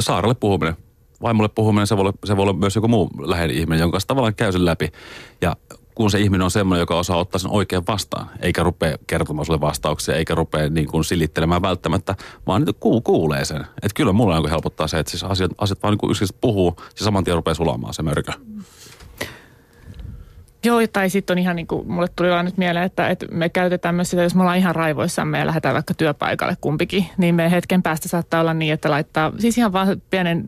Saaralle 0.00 0.34
puhuminen, 0.34 0.76
vaimolle 1.22 1.48
puhuminen, 1.48 1.86
se 1.86 1.96
voi, 1.96 2.00
olla, 2.00 2.12
se 2.24 2.36
voi 2.36 2.42
olla 2.42 2.52
myös 2.52 2.76
joku 2.76 2.88
muu 2.88 3.10
läheinen 3.18 3.56
ihminen, 3.56 3.80
jonka 3.80 3.94
kanssa 3.94 4.08
tavallaan 4.08 4.34
käy 4.34 4.52
sen 4.52 4.64
läpi. 4.64 4.92
Ja 5.40 5.56
kun 5.94 6.10
se 6.10 6.20
ihminen 6.20 6.44
on 6.44 6.50
semmoinen, 6.50 6.82
joka 6.82 6.98
osaa 6.98 7.16
ottaa 7.16 7.38
sen 7.38 7.50
oikein 7.50 7.82
vastaan, 7.88 8.30
eikä 8.40 8.62
rupea 8.62 8.98
kertomaan 9.06 9.46
sulle 9.46 9.60
vastauksia, 9.60 10.14
eikä 10.14 10.34
rupea 10.34 10.68
niin 10.68 10.86
kuin 10.86 11.04
silittelemään 11.04 11.62
välttämättä, 11.62 12.14
vaan 12.46 12.60
niitä 12.60 12.72
ku, 12.80 13.00
kuulee 13.00 13.44
sen. 13.44 13.60
Että 13.60 13.94
kyllä 13.94 14.12
mulla 14.12 14.36
on 14.36 14.50
helpottaa 14.50 14.88
se, 14.88 14.98
että 14.98 15.10
siis 15.10 15.24
asiat, 15.24 15.50
asiat 15.58 15.82
vaan 15.82 15.92
niin 15.92 15.98
kuin 15.98 16.14
puhuu, 16.40 16.76
ja 16.78 17.04
saman 17.04 17.24
tien 17.24 17.36
rupeaa 17.36 17.54
sulamaan 17.54 17.94
se 17.94 18.02
mörkö. 18.02 18.32
Joo, 20.66 20.80
tai 20.92 21.10
sitten 21.10 21.34
on 21.34 21.38
ihan 21.38 21.56
niin 21.56 21.66
kuin, 21.66 21.92
mulle 21.92 22.08
tuli 22.16 22.30
vaan 22.30 22.44
nyt 22.44 22.56
mieleen, 22.58 22.84
että, 22.84 23.08
että 23.08 23.26
me 23.30 23.48
käytetään 23.48 23.94
myös 23.94 24.10
sitä, 24.10 24.22
jos 24.22 24.34
me 24.34 24.42
ollaan 24.42 24.58
ihan 24.58 24.74
raivoissamme 24.74 25.38
ja 25.38 25.46
lähdetään 25.46 25.74
vaikka 25.74 25.94
työpaikalle 25.94 26.56
kumpikin, 26.60 27.06
niin 27.18 27.34
me 27.34 27.50
hetken 27.50 27.82
päästä 27.82 28.08
saattaa 28.08 28.40
olla 28.40 28.54
niin, 28.54 28.72
että 28.72 28.90
laittaa, 28.90 29.32
siis 29.38 29.58
ihan 29.58 29.72
vaan 29.72 30.02
pienen 30.10 30.44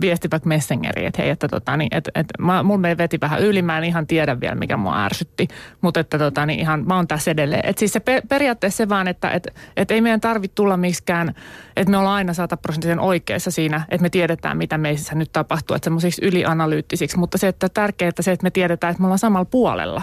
viesti 0.00 0.28
vaikka 0.30 0.48
Messengeriin, 0.48 1.06
että 1.06 1.22
hei, 1.22 1.30
että 1.30 1.48
tota, 1.48 1.76
niin, 1.76 1.96
että, 1.96 2.10
että 2.14 2.42
mä, 2.42 2.62
mun 2.62 2.80
me 2.80 2.98
veti 2.98 3.18
vähän 3.20 3.40
yli, 3.40 3.62
mä 3.62 3.78
en 3.78 3.84
ihan 3.84 4.06
tiedä 4.06 4.40
vielä, 4.40 4.54
mikä 4.54 4.76
mua 4.76 5.04
ärsytti, 5.04 5.48
mutta 5.80 6.00
että 6.00 6.18
tota, 6.18 6.46
niin 6.46 6.60
ihan, 6.60 6.86
mä 6.86 6.96
oon 6.96 7.08
tässä 7.08 7.30
edelleen. 7.30 7.66
Että 7.66 7.80
siis 7.80 7.92
se 7.92 8.00
per, 8.00 8.22
periaatteessa 8.28 8.76
se 8.76 8.88
vaan, 8.88 9.08
että 9.08 9.30
että 9.30 9.50
että 9.76 9.94
ei 9.94 10.00
meidän 10.00 10.20
tarvitse 10.20 10.54
tulla 10.54 10.76
miksikään, 10.76 11.34
että 11.76 11.90
me 11.90 11.96
ollaan 11.96 12.14
aina 12.14 12.34
sataprosenttisen 12.34 13.00
oikeassa 13.00 13.50
siinä, 13.50 13.84
että 13.88 14.02
me 14.02 14.10
tiedetään, 14.10 14.56
mitä 14.56 14.78
meissä 14.78 15.14
nyt 15.14 15.32
tapahtuu, 15.32 15.76
että 15.76 15.86
semmoisiksi 15.86 16.24
ylianalyyttisiksi, 16.24 17.18
mutta 17.18 17.38
se, 17.38 17.48
että 17.48 17.68
tärkeää 17.68 18.10
se, 18.20 18.32
että 18.32 18.44
me 18.44 18.50
tiedetään, 18.50 18.90
että 18.90 19.00
me 19.00 19.06
ollaan 19.06 19.18
samalla 19.18 19.44
puolella. 19.50 20.02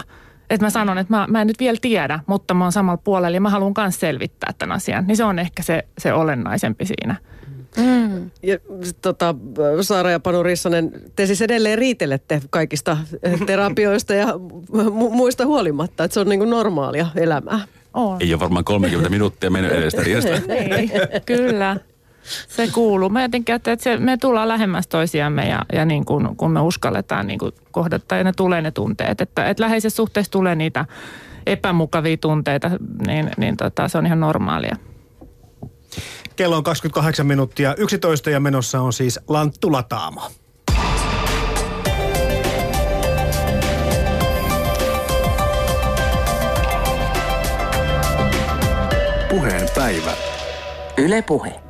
Että 0.50 0.66
mä 0.66 0.70
sanon, 0.70 0.98
että 0.98 1.14
mä, 1.16 1.26
mä 1.30 1.40
en 1.40 1.46
nyt 1.46 1.60
vielä 1.60 1.78
tiedä, 1.80 2.20
mutta 2.26 2.54
mä 2.54 2.64
oon 2.64 2.72
samalla 2.72 3.00
puolella 3.04 3.36
ja 3.36 3.40
mä 3.40 3.50
haluan 3.50 3.72
myös 3.78 4.00
selvittää 4.00 4.52
tämän 4.58 4.76
asian. 4.76 5.06
Niin 5.06 5.16
se 5.16 5.24
on 5.24 5.38
ehkä 5.38 5.62
se, 5.62 5.84
se 5.98 6.12
olennaisempi 6.12 6.84
siinä. 6.84 7.16
Mm. 7.76 8.30
Ja, 8.42 8.58
tota, 9.02 9.34
Saara 9.80 10.10
ja 10.10 10.20
Panu 10.20 10.42
Rissanen, 10.42 10.92
te 11.16 11.26
siis 11.26 11.42
edelleen 11.42 11.78
riitelette 11.78 12.42
kaikista 12.50 12.96
terapioista 13.46 14.14
ja 14.14 14.26
mu- 14.72 15.10
muista 15.10 15.46
huolimatta, 15.46 16.04
että 16.04 16.14
se 16.14 16.20
on 16.20 16.28
niin 16.28 16.38
kuin 16.38 16.50
normaalia 16.50 17.06
elämää. 17.16 17.60
On. 17.94 18.16
Ei 18.20 18.34
ole 18.34 18.40
varmaan 18.40 18.64
30 18.64 19.10
minuuttia 19.10 19.50
mennyt 19.50 19.72
edestä 19.72 20.02
Ei, 20.48 20.90
kyllä. 21.26 21.76
Se 22.48 22.68
kuuluu. 22.68 23.08
Me 23.08 23.22
jotenkin 23.22 23.54
että 23.54 23.76
se, 23.78 23.96
me 23.96 24.16
tullaan 24.16 24.48
lähemmäs 24.48 24.86
toisiamme 24.86 25.48
ja, 25.48 25.64
ja 25.72 25.84
niin 25.84 26.04
kuin, 26.04 26.36
kun 26.36 26.50
me 26.50 26.60
uskalletaan 26.60 27.26
niin 27.26 27.38
kuin 27.38 27.52
kohdata 27.70 28.16
ja 28.16 28.24
ne 28.24 28.32
tulee 28.32 28.62
ne 28.62 28.70
tunteet. 28.70 29.20
Että, 29.20 29.46
että 29.46 29.62
läheisessä 29.62 29.96
suhteessa 29.96 30.32
tulee 30.32 30.54
niitä 30.54 30.84
epämukavia 31.46 32.16
tunteita, 32.16 32.70
niin, 33.06 33.30
niin 33.36 33.56
tota, 33.56 33.88
se 33.88 33.98
on 33.98 34.06
ihan 34.06 34.20
normaalia. 34.20 34.76
Kello 36.36 36.56
on 36.56 36.64
28 36.64 37.26
minuuttia 37.26 37.74
11 37.78 38.30
ja 38.30 38.40
menossa 38.40 38.80
on 38.80 38.92
siis 38.92 39.20
Lanttulataamo. 39.28 40.30
Puheen 49.28 49.68
päivä. 49.74 50.12
Yle 50.98 51.22
Puhe. 51.22 51.67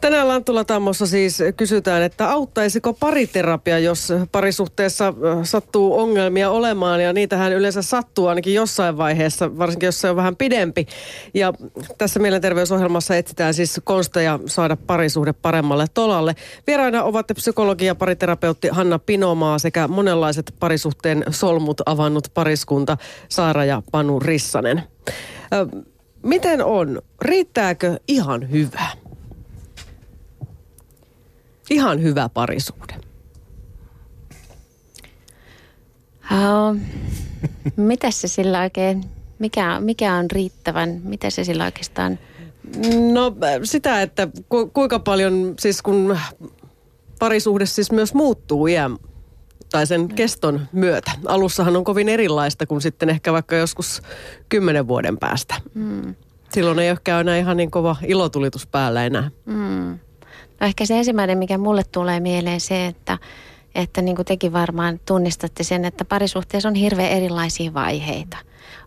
Tänään 0.00 0.28
Lantula 0.28 0.64
Tammossa 0.64 1.06
siis 1.06 1.38
kysytään, 1.56 2.02
että 2.02 2.30
auttaisiko 2.30 2.92
pariterapia, 2.92 3.78
jos 3.78 4.12
parisuhteessa 4.32 5.14
sattuu 5.42 6.00
ongelmia 6.00 6.50
olemaan 6.50 7.00
ja 7.02 7.12
niitähän 7.12 7.52
yleensä 7.52 7.82
sattuu 7.82 8.26
ainakin 8.26 8.54
jossain 8.54 8.98
vaiheessa, 8.98 9.58
varsinkin 9.58 9.86
jos 9.86 10.00
se 10.00 10.10
on 10.10 10.16
vähän 10.16 10.36
pidempi. 10.36 10.86
Ja 11.34 11.52
tässä 11.98 12.20
mielenterveysohjelmassa 12.20 13.16
etsitään 13.16 13.54
siis 13.54 13.80
konsteja 13.84 14.38
saada 14.46 14.76
parisuhde 14.76 15.32
paremmalle 15.32 15.86
tolalle. 15.94 16.34
Vieraina 16.66 17.02
ovat 17.02 17.26
psykologi 17.34 17.84
ja 17.84 17.94
pariterapeutti 17.94 18.68
Hanna 18.68 18.98
Pinomaa 18.98 19.58
sekä 19.58 19.88
monenlaiset 19.88 20.54
parisuhteen 20.60 21.24
solmut 21.30 21.80
avannut 21.86 22.28
pariskunta 22.34 22.96
Saara 23.28 23.64
ja 23.64 23.82
Panu 23.92 24.18
Rissanen. 24.18 24.82
Miten 26.22 26.64
on? 26.64 27.02
Riittääkö 27.22 27.98
ihan 28.08 28.50
hyvä? 28.50 29.07
Ihan 31.70 32.02
hyvä 32.02 32.28
parisuhde. 32.28 32.94
Uh, 36.32 36.76
mitä 37.76 38.10
se 38.10 38.28
sillä 38.28 38.60
oikein, 38.60 39.04
mikä, 39.38 39.80
mikä 39.80 40.14
on 40.14 40.30
riittävän, 40.30 41.00
mitä 41.04 41.30
se 41.30 41.44
sillä 41.44 41.64
oikeastaan... 41.64 42.18
No 43.12 43.36
sitä, 43.64 44.02
että 44.02 44.28
ku, 44.48 44.66
kuinka 44.66 44.98
paljon, 44.98 45.54
siis 45.58 45.82
kun 45.82 46.18
parisuhde 47.18 47.66
siis 47.66 47.92
myös 47.92 48.14
muuttuu 48.14 48.66
iän 48.66 48.98
tai 49.70 49.86
sen 49.86 50.08
keston 50.08 50.60
myötä. 50.72 51.10
Alussahan 51.26 51.76
on 51.76 51.84
kovin 51.84 52.08
erilaista 52.08 52.66
kuin 52.66 52.80
sitten 52.80 53.08
ehkä 53.08 53.32
vaikka 53.32 53.56
joskus 53.56 54.02
kymmenen 54.48 54.88
vuoden 54.88 55.18
päästä. 55.18 55.54
Mm. 55.74 56.14
Silloin 56.52 56.78
ei 56.78 56.88
ehkä 56.88 57.14
ole 57.14 57.20
enää 57.20 57.36
ihan 57.36 57.56
niin 57.56 57.70
kova 57.70 57.96
ilotulitus 58.06 58.66
päällä 58.66 59.06
enää. 59.06 59.30
Mm. 59.46 59.98
No 60.60 60.66
ehkä 60.66 60.86
se 60.86 60.98
ensimmäinen, 60.98 61.38
mikä 61.38 61.58
mulle 61.58 61.82
tulee 61.92 62.20
mieleen 62.20 62.60
se, 62.60 62.86
että, 62.86 63.18
että 63.74 64.02
niin 64.02 64.16
kuin 64.16 64.26
tekin 64.26 64.52
varmaan 64.52 65.00
tunnistatte 65.06 65.62
sen, 65.62 65.84
että 65.84 66.04
parisuhteessa 66.04 66.68
on 66.68 66.74
hirveän 66.74 67.10
erilaisia 67.10 67.74
vaiheita. 67.74 68.36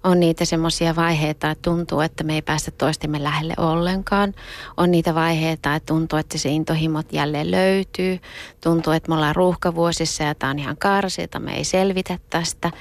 On 0.03 0.19
niitä 0.19 0.45
semmoisia 0.45 0.95
vaiheita, 0.95 1.51
että 1.51 1.69
tuntuu, 1.69 1.99
että 1.99 2.23
me 2.23 2.35
ei 2.35 2.41
päästä 2.41 2.71
toistemme 2.71 3.23
lähelle 3.23 3.53
ollenkaan. 3.57 4.33
On 4.77 4.91
niitä 4.91 5.15
vaiheita, 5.15 5.75
että 5.75 5.93
tuntuu, 5.93 6.19
että 6.19 6.37
se 6.37 6.49
intohimot 6.49 7.13
jälleen 7.13 7.51
löytyy. 7.51 8.19
Tuntuu, 8.63 8.93
että 8.93 9.09
me 9.09 9.15
ollaan 9.15 9.35
ruuhkavuosissa 9.35 10.23
ja 10.23 10.35
tämä 10.35 10.49
on 10.49 10.59
ihan 10.59 10.77
karsiita, 10.77 11.39
me 11.39 11.55
ei 11.57 11.63
selvitä 11.63 12.19
tästä. 12.29 12.71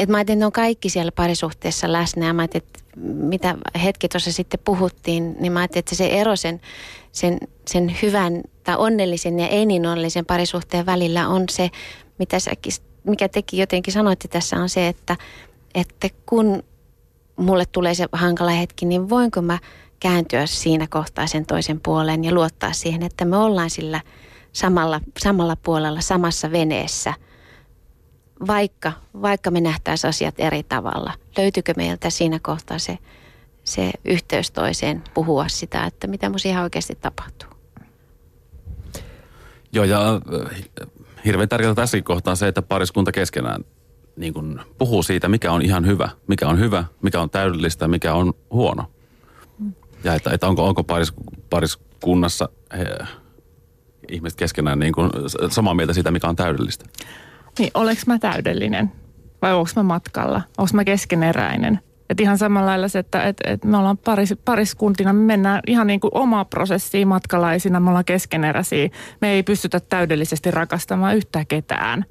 Et 0.00 0.08
mä 0.08 0.16
ajattelin, 0.16 0.36
että 0.36 0.42
ne 0.42 0.46
on 0.46 0.52
kaikki 0.52 0.88
siellä 0.88 1.12
parisuhteessa 1.12 1.92
läsnä. 1.92 2.26
Ja 2.26 2.32
mä 2.32 2.42
ajattelin, 2.42 2.66
että 2.66 2.80
mitä 3.04 3.56
hetki 3.82 4.08
tuossa 4.08 4.32
sitten 4.32 4.60
puhuttiin, 4.64 5.36
niin 5.40 5.52
mä 5.52 5.60
ajattelin, 5.60 5.80
että 5.80 5.94
se 5.94 6.06
ero 6.06 6.36
sen, 6.36 6.60
sen, 7.12 7.38
sen 7.66 7.96
hyvän 8.02 8.42
tai 8.64 8.76
onnellisen 8.78 9.40
ja 9.40 9.48
ei 9.48 9.66
niin 9.66 9.86
onnellisen 9.86 10.26
parisuhteen 10.26 10.86
välillä 10.86 11.28
on 11.28 11.44
se, 11.50 11.70
mitä 12.18 12.38
säkin, 12.38 12.72
mikä 13.04 13.28
teki 13.28 13.58
jotenkin 13.58 13.92
sanoitte 13.92 14.28
tässä 14.28 14.56
on 14.56 14.68
se, 14.68 14.88
että, 14.88 15.16
että 15.74 16.08
kun 16.26 16.62
mulle 17.36 17.64
tulee 17.66 17.94
se 17.94 18.06
hankala 18.12 18.50
hetki, 18.50 18.86
niin 18.86 19.10
voinko 19.10 19.42
mä 19.42 19.58
kääntyä 20.00 20.46
siinä 20.46 20.86
kohtaa 20.90 21.26
sen 21.26 21.46
toisen 21.46 21.80
puoleen 21.80 22.24
ja 22.24 22.34
luottaa 22.34 22.72
siihen, 22.72 23.02
että 23.02 23.24
me 23.24 23.36
ollaan 23.36 23.70
sillä 23.70 24.00
samalla, 24.52 25.00
samalla 25.18 25.56
puolella, 25.56 26.00
samassa 26.00 26.52
veneessä– 26.52 27.14
vaikka, 28.46 28.92
vaikka 29.22 29.50
me 29.50 29.60
nähtäisiin 29.60 30.08
asiat 30.08 30.34
eri 30.38 30.62
tavalla, 30.62 31.12
löytyykö 31.38 31.72
meiltä 31.76 32.10
siinä 32.10 32.38
kohtaa 32.42 32.78
se, 32.78 32.98
se 33.64 33.90
yhteys 34.04 34.50
toiseen 34.50 35.02
puhua 35.14 35.48
sitä, 35.48 35.84
että 35.84 36.06
mitä 36.06 36.28
mun 36.28 36.38
ihan 36.44 36.62
oikeasti 36.62 36.94
tapahtuu? 36.94 37.48
Joo, 39.72 39.84
ja 39.84 40.14
äh, 40.14 40.62
hirveän 41.24 41.48
tärkeää 41.48 41.74
tässä 41.74 42.02
kohtaa 42.02 42.34
se, 42.34 42.48
että 42.48 42.62
pariskunta 42.62 43.12
keskenään 43.12 43.64
niin 44.16 44.34
kuin 44.34 44.60
puhuu 44.78 45.02
siitä, 45.02 45.28
mikä 45.28 45.52
on 45.52 45.62
ihan 45.62 45.86
hyvä, 45.86 46.08
mikä 46.26 46.48
on 46.48 46.58
hyvä, 46.58 46.84
mikä 47.02 47.20
on 47.20 47.30
täydellistä, 47.30 47.88
mikä 47.88 48.14
on 48.14 48.34
huono. 48.50 48.90
Ja 50.04 50.14
että, 50.14 50.30
että 50.30 50.48
onko, 50.48 50.66
onko 50.66 50.84
paris, 50.84 51.12
pariskunnassa 51.50 52.48
he, 52.78 52.98
ihmiset 54.08 54.38
keskenään 54.38 54.78
niin 54.78 54.92
kuin 54.92 55.10
samaa 55.50 55.74
mieltä 55.74 55.92
siitä, 55.92 56.10
mikä 56.10 56.28
on 56.28 56.36
täydellistä. 56.36 56.84
Niin, 57.58 57.70
oleks 57.74 58.06
mä 58.06 58.18
täydellinen? 58.18 58.92
Vai 59.42 59.54
onko 59.54 59.70
mä 59.76 59.82
matkalla? 59.82 60.42
Onko 60.58 60.70
mä 60.74 60.84
keskeneräinen? 60.84 61.80
Et 62.10 62.20
ihan 62.20 62.38
samalla 62.38 62.70
lailla 62.70 62.88
se, 62.88 62.98
että 62.98 63.22
et, 63.22 63.36
et 63.44 63.64
me 63.64 63.76
ollaan 63.76 63.98
paris, 63.98 64.34
pariskuntina, 64.44 65.12
me 65.12 65.22
mennään 65.22 65.60
ihan 65.66 65.86
niin 65.86 66.00
kuin 66.00 66.10
omaa 66.14 66.44
prosessiin 66.44 67.08
matkalaisina, 67.08 67.80
me 67.80 67.88
ollaan 67.88 68.04
keskeneräisiä. 68.04 68.88
Me 69.20 69.30
ei 69.30 69.42
pystytä 69.42 69.80
täydellisesti 69.80 70.50
rakastamaan 70.50 71.16
yhtään 71.16 71.46
ketään. 71.46 72.04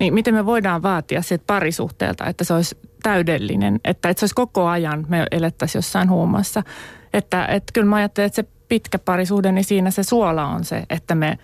Niin 0.00 0.14
miten 0.14 0.34
me 0.34 0.46
voidaan 0.46 0.82
vaatia 0.82 1.22
siitä 1.22 1.44
parisuhteelta, 1.46 2.26
että 2.26 2.44
se 2.44 2.54
olisi 2.54 2.78
täydellinen, 3.02 3.80
että, 3.84 4.08
että 4.08 4.20
se 4.20 4.24
olisi 4.24 4.34
koko 4.34 4.66
ajan, 4.66 5.06
me 5.08 5.26
elettäisiin 5.30 5.78
jossain 5.78 6.10
huumassa. 6.10 6.62
Että, 7.12 7.46
että 7.46 7.72
kyllä 7.72 7.86
mä 7.86 7.96
ajattelen, 7.96 8.26
että 8.26 8.36
se 8.36 8.48
pitkä 8.68 8.98
parisuhde, 8.98 9.52
niin 9.52 9.64
siinä 9.64 9.90
se 9.90 10.02
suola 10.02 10.46
on 10.46 10.64
se, 10.64 10.82
että 10.90 11.14
me 11.14 11.38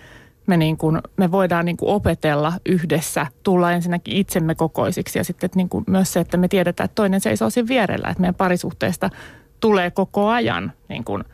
me, 0.46 0.56
niin 0.56 0.76
kuin, 0.76 0.98
me 1.16 1.30
voidaan 1.30 1.64
niin 1.64 1.76
kuin 1.76 1.90
opetella 1.90 2.52
yhdessä, 2.66 3.26
tulla 3.42 3.72
ensinnäkin 3.72 4.16
itsemme 4.16 4.54
kokoisiksi 4.54 5.18
ja 5.18 5.24
sitten 5.24 5.50
niin 5.54 5.68
kuin 5.68 5.84
myös 5.86 6.12
se, 6.12 6.20
että 6.20 6.36
me 6.36 6.48
tiedetään, 6.48 6.84
että 6.84 6.94
toinen 6.94 7.20
seisoo 7.20 7.50
siinä 7.50 7.68
vierellä, 7.68 8.08
että 8.08 8.20
meidän 8.20 8.34
parisuhteesta 8.34 9.10
tulee 9.60 9.90
koko 9.90 10.28
ajan 10.28 10.72
niin 10.88 11.04
kuin, 11.04 11.24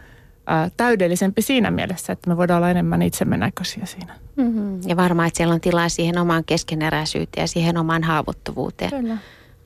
ää, 0.46 0.70
täydellisempi 0.76 1.42
siinä 1.42 1.70
mielessä, 1.70 2.12
että 2.12 2.30
me 2.30 2.36
voidaan 2.36 2.56
olla 2.56 2.70
enemmän 2.70 3.02
itsemme 3.02 3.36
näköisiä 3.36 3.86
siinä. 3.86 4.14
Mm-hmm. 4.36 4.80
Ja 4.86 4.96
varmaan, 4.96 5.28
että 5.28 5.36
siellä 5.36 5.54
on 5.54 5.60
tilaa 5.60 5.88
siihen 5.88 6.18
omaan 6.18 6.44
keskeneräisyyteen 6.44 7.42
ja 7.42 7.48
siihen 7.48 7.78
omaan 7.78 8.02
haavoittuvuuteen. 8.02 8.90
Kyllä. 8.90 9.18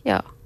Joo. 0.04 0.14
Joo. 0.24 0.41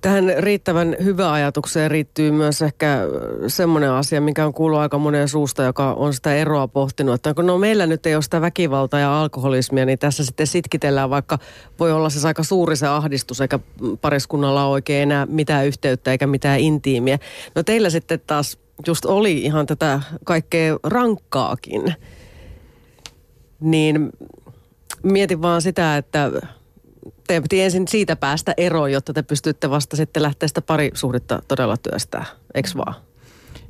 Tähän 0.00 0.32
riittävän 0.38 0.96
hyvä 1.04 1.32
ajatukseen 1.32 1.90
riittyy 1.90 2.30
myös 2.30 2.62
ehkä 2.62 2.98
semmoinen 3.46 3.90
asia, 3.90 4.20
mikä 4.20 4.46
on 4.46 4.54
kuullut 4.54 4.80
aika 4.80 4.98
monen 4.98 5.28
suusta, 5.28 5.62
joka 5.62 5.92
on 5.92 6.14
sitä 6.14 6.34
eroa 6.34 6.68
pohtinut. 6.68 7.14
Että 7.14 7.34
kun 7.34 7.46
no 7.46 7.58
meillä 7.58 7.86
nyt 7.86 8.06
ei 8.06 8.14
ole 8.14 8.22
sitä 8.22 8.40
väkivaltaa 8.40 9.00
ja 9.00 9.20
alkoholismia, 9.20 9.86
niin 9.86 9.98
tässä 9.98 10.24
sitten 10.24 10.46
sitkitellään, 10.46 11.10
vaikka 11.10 11.38
voi 11.78 11.92
olla 11.92 12.10
se 12.10 12.28
aika 12.28 12.42
suuri 12.42 12.76
se 12.76 12.86
ahdistus, 12.86 13.40
eikä 13.40 13.58
pariskunnalla 14.00 14.64
ole 14.64 14.72
oikein 14.72 15.02
enää 15.02 15.26
mitään 15.26 15.66
yhteyttä 15.66 16.10
eikä 16.10 16.26
mitään 16.26 16.60
intiimiä. 16.60 17.18
No 17.54 17.62
teillä 17.62 17.90
sitten 17.90 18.20
taas 18.26 18.58
just 18.86 19.04
oli 19.04 19.38
ihan 19.38 19.66
tätä 19.66 20.00
kaikkea 20.24 20.76
rankkaakin. 20.84 21.94
Niin 23.60 24.10
mietin 25.02 25.42
vaan 25.42 25.62
sitä, 25.62 25.96
että 25.96 26.30
teidän 27.26 27.42
piti 27.42 27.62
ensin 27.62 27.88
siitä 27.88 28.16
päästä 28.16 28.54
eroon, 28.56 28.92
jotta 28.92 29.12
te 29.12 29.22
pystytte 29.22 29.70
vasta 29.70 29.96
sitten 29.96 30.22
lähteä 30.22 30.48
sitä 30.48 30.62
parisuhdetta 30.62 31.42
todella 31.48 31.76
työstää, 31.76 32.24
eikö 32.54 32.68
vaan? 32.76 32.94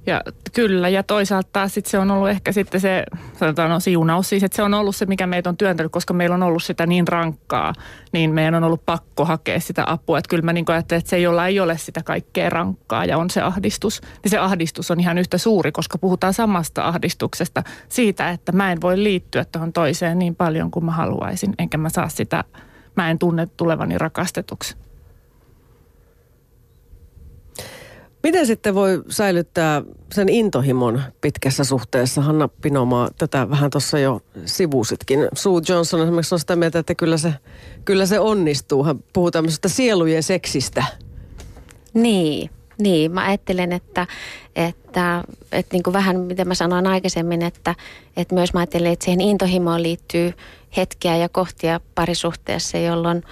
Ja 0.07 0.23
kyllä, 0.53 0.88
ja 0.88 1.03
toisaalta 1.03 1.49
taas 1.53 1.75
sit 1.75 1.87
se 1.87 1.99
on 1.99 2.11
ollut 2.11 2.29
ehkä 2.29 2.53
sitten 2.53 2.81
se, 2.81 3.05
sanotaan 3.38 3.71
no 3.71 3.81
siunaus 3.81 4.29
siis, 4.29 4.42
että 4.42 4.57
se 4.57 4.62
on 4.62 4.75
ollut 4.75 4.97
se, 4.97 5.07
mikä 5.07 5.27
meitä 5.27 5.49
on 5.49 5.57
työntänyt, 5.57 5.92
koska 5.92 6.14
meillä 6.14 6.35
on 6.35 6.42
ollut 6.42 6.62
sitä 6.62 6.87
niin 6.87 7.09
rankkaa, 7.09 7.73
niin 8.12 8.31
meidän 8.31 8.55
on 8.55 8.64
ollut 8.64 8.87
pakko 8.87 9.25
hakea 9.25 9.61
sitä 9.61 9.85
apua. 9.87 10.19
Että 10.19 10.29
kyllä 10.29 10.42
mä 10.42 10.53
niin 10.53 10.64
ajattelen, 10.69 10.99
että 10.99 11.11
se, 11.11 11.19
jolla 11.19 11.47
ei 11.47 11.61
ole 11.61 11.79
sitä 11.79 12.03
kaikkea 12.03 12.51
rankkaa 12.51 13.05
ja 13.05 13.19
on 13.19 13.31
se 13.31 13.40
ahdistus, 13.42 14.01
niin 14.23 14.31
se 14.31 14.38
ahdistus 14.38 14.90
on 14.90 15.01
ihan 15.01 15.19
yhtä 15.19 15.38
suuri, 15.38 15.73
koska 15.73 15.99
puhutaan 15.99 16.35
samasta 16.35 16.88
ahdistuksesta 16.88 17.62
siitä, 17.88 18.31
että 18.31 18.53
mä 18.53 18.73
en 18.73 18.81
voi 18.81 19.03
liittyä 19.03 19.45
tuohon 19.45 19.73
toiseen 19.73 20.19
niin 20.19 20.37
paljon 20.37 20.71
kuin 20.71 20.85
mä 20.85 20.92
haluaisin, 20.92 21.55
enkä 21.59 21.79
mä 21.79 21.88
saa 21.88 22.09
sitä 22.09 22.45
mä 22.97 23.11
en 23.11 23.19
tunne 23.19 23.49
tulevani 23.57 23.99
rakastetuksi. 23.99 24.77
Miten 28.23 28.47
sitten 28.47 28.75
voi 28.75 29.03
säilyttää 29.09 29.83
sen 30.15 30.29
intohimon 30.29 31.03
pitkässä 31.21 31.65
suhteessa? 31.65 32.23
Hanna 32.23 32.49
Pinomaa 32.49 33.09
tätä 33.19 33.51
vähän 33.51 33.71
tuossa 33.71 33.99
jo 33.99 34.21
sivusitkin. 34.45 35.29
Sue 35.35 35.63
Johnson 35.69 36.01
esimerkiksi 36.03 36.35
on 36.35 36.39
sitä 36.39 36.57
mieltä, 36.57 36.79
että 36.79 36.95
kyllä 36.95 37.17
se, 37.17 37.35
kyllä 37.85 38.07
se 38.07 38.21
onnistuu. 38.21 38.85
Hän 38.85 39.05
puhuu 39.13 39.31
tämmöisestä 39.31 39.69
sielujen 39.69 40.23
seksistä. 40.23 40.85
Niin, 41.95 42.51
niin, 42.79 43.12
mä 43.12 43.25
ajattelen, 43.25 43.73
että, 43.73 44.07
että, 44.57 45.25
että 45.53 45.75
niin 45.75 45.83
kuin 45.83 45.95
vähän 45.95 46.21
mitä 46.21 46.45
mä 46.45 46.55
sanoin 46.55 46.87
aikaisemmin, 46.87 47.43
että, 47.43 47.75
että 48.17 48.35
myös 48.35 48.53
mä 48.53 48.61
ajattelen, 48.61 48.93
että 48.93 49.05
siihen 49.05 49.21
intohimoon 49.21 49.83
liittyy 49.83 50.33
hetkiä 50.77 51.17
ja 51.17 51.29
kohtia 51.29 51.81
parisuhteessa, 51.95 52.79
jolloin, 52.79 53.23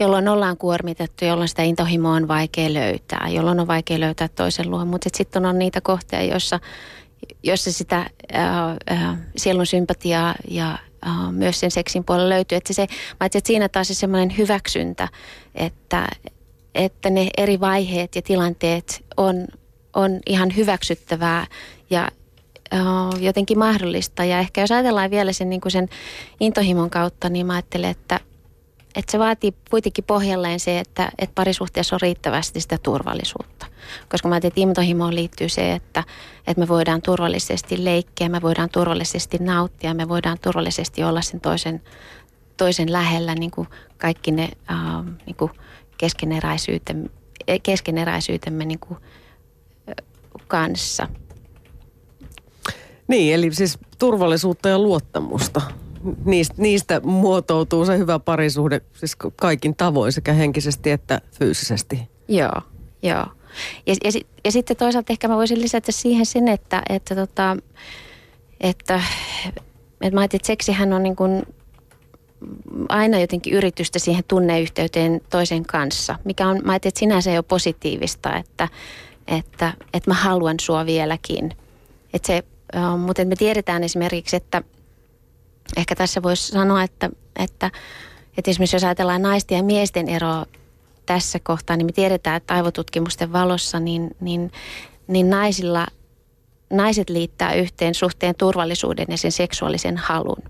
jolloin 0.00 0.28
ollaan 0.28 0.56
kuormitettu, 0.56 1.24
jolloin 1.24 1.48
sitä 1.48 1.62
intohimoa 1.62 2.12
on 2.12 2.28
vaikea 2.28 2.74
löytää, 2.74 3.28
jolloin 3.28 3.60
on 3.60 3.66
vaikea 3.66 4.00
löytää 4.00 4.28
toisen 4.28 4.70
luo. 4.70 4.84
Mutta 4.84 5.08
sitten 5.12 5.46
on 5.46 5.58
niitä 5.58 5.80
kohtia, 5.80 6.22
joissa, 6.22 6.60
joissa 7.42 7.72
sitä 7.72 8.10
ää, 8.32 8.76
ää, 8.86 9.18
sielun 9.36 9.66
sympatiaa 9.66 10.34
ja 10.48 10.78
ää, 11.02 11.32
myös 11.32 11.60
sen 11.60 11.70
seksin 11.70 12.04
puolella 12.04 12.28
löytyy. 12.28 12.56
Että 12.56 12.72
se, 12.72 12.86
mä 13.20 13.26
että 13.26 13.40
siinä 13.44 13.68
taas 13.68 13.88
se 13.88 13.94
semmoinen 13.94 14.38
hyväksyntä, 14.38 15.08
että, 15.54 16.08
että 16.74 17.10
ne 17.10 17.28
eri 17.36 17.60
vaiheet 17.60 18.16
ja 18.16 18.22
tilanteet 18.22 19.04
on 19.16 19.46
on 19.94 20.20
ihan 20.26 20.56
hyväksyttävää 20.56 21.46
ja 21.90 22.08
jotenkin 23.20 23.58
mahdollista. 23.58 24.24
Ja 24.24 24.38
ehkä 24.38 24.60
jos 24.60 24.72
ajatellaan 24.72 25.10
vielä 25.10 25.32
sen, 25.32 25.50
niin 25.50 25.60
kuin 25.60 25.72
sen 25.72 25.88
intohimon 26.40 26.90
kautta, 26.90 27.28
niin 27.28 27.46
mä 27.46 27.52
ajattelen, 27.52 27.90
että, 27.90 28.20
että 28.94 29.12
se 29.12 29.18
vaatii 29.18 29.54
kuitenkin 29.70 30.04
pohjalleen 30.04 30.60
se, 30.60 30.78
että, 30.78 31.10
että 31.18 31.34
parisuhteessa 31.34 31.96
on 31.96 32.00
riittävästi 32.00 32.60
sitä 32.60 32.78
turvallisuutta. 32.82 33.66
Koska 34.08 34.28
mä 34.28 34.34
ajattelen, 34.34 34.50
että 34.50 34.60
intohimoon 34.60 35.14
liittyy 35.14 35.48
se, 35.48 35.72
että, 35.72 36.04
että 36.46 36.60
me 36.60 36.68
voidaan 36.68 37.02
turvallisesti 37.02 37.84
leikkiä, 37.84 38.28
me 38.28 38.42
voidaan 38.42 38.70
turvallisesti 38.70 39.38
nauttia, 39.38 39.94
me 39.94 40.08
voidaan 40.08 40.38
turvallisesti 40.42 41.04
olla 41.04 41.22
sen 41.22 41.40
toisen, 41.40 41.82
toisen 42.56 42.92
lähellä 42.92 43.34
niin 43.34 43.50
kuin 43.50 43.68
kaikki 43.98 44.30
ne 44.30 44.48
äh, 44.70 45.04
niin 45.26 45.36
kuin 45.36 45.52
keskeneräisyytemme, 46.02 47.08
keskeneräisyytemme 47.62 48.64
niin 48.64 48.78
kuin, 48.78 48.98
kanssa. 50.48 51.08
Niin, 53.08 53.34
eli 53.34 53.54
siis 53.54 53.78
turvallisuutta 53.98 54.68
ja 54.68 54.78
luottamusta. 54.78 55.60
Niistä, 56.24 56.54
niistä 56.58 57.00
muotoutuu 57.00 57.84
se 57.84 57.98
hyvä 57.98 58.18
parisuhde 58.18 58.80
siis 58.94 59.16
kaikin 59.36 59.76
tavoin 59.76 60.12
sekä 60.12 60.32
henkisesti 60.32 60.90
että 60.90 61.20
fyysisesti. 61.38 62.08
Joo, 62.28 62.62
joo. 63.02 63.26
Ja, 63.86 63.94
ja, 64.04 64.10
ja 64.44 64.52
sitten 64.52 64.76
toisaalta 64.76 65.12
ehkä 65.12 65.28
mä 65.28 65.36
voisin 65.36 65.60
lisätä 65.60 65.92
siihen 65.92 66.26
sen, 66.26 66.48
että, 66.48 66.82
että, 66.88 67.14
tota, 67.14 67.56
että, 68.60 69.02
että 70.00 70.14
mä 70.14 70.20
ajattelin, 70.20 70.40
että 70.40 70.46
seksihän 70.46 70.92
on 70.92 71.02
niin 71.02 71.16
kuin 71.16 71.42
aina 72.88 73.20
jotenkin 73.20 73.52
yritystä 73.52 73.98
siihen 73.98 74.24
tunneyhteyteen 74.28 75.20
toisen 75.30 75.62
kanssa, 75.66 76.18
mikä 76.24 76.48
on, 76.48 76.60
mä 76.64 76.72
ajattelin, 76.72 76.90
että 76.90 76.98
sinänsä 76.98 77.30
jo 77.30 77.42
positiivista, 77.42 78.36
että, 78.36 78.68
että, 79.28 79.72
että 79.94 80.10
mä 80.10 80.14
haluan 80.14 80.56
sua 80.60 80.86
vieläkin. 80.86 81.50
Että 82.14 82.26
se, 82.26 82.42
mutta 82.98 83.24
me 83.24 83.36
tiedetään 83.36 83.84
esimerkiksi, 83.84 84.36
että 84.36 84.62
ehkä 85.76 85.94
tässä 85.94 86.22
voisi 86.22 86.46
sanoa, 86.46 86.82
että, 86.82 87.10
että, 87.36 87.70
että 88.38 88.50
esimerkiksi 88.50 88.76
jos 88.76 88.84
ajatellaan 88.84 89.22
naisten 89.22 89.56
ja 89.56 89.62
miesten 89.62 90.08
eroa 90.08 90.46
tässä 91.06 91.38
kohtaa, 91.42 91.76
niin 91.76 91.86
me 91.86 91.92
tiedetään, 91.92 92.36
että 92.36 92.54
aivotutkimusten 92.54 93.32
valossa 93.32 93.80
niin, 93.80 94.10
niin, 94.20 94.52
niin 95.06 95.30
naisilla– 95.30 95.86
naiset 96.72 97.10
liittää 97.10 97.54
yhteen 97.54 97.94
suhteen 97.94 98.34
turvallisuuden 98.38 99.06
ja 99.08 99.18
sen 99.18 99.32
seksuaalisen 99.32 99.96
halun. 99.96 100.42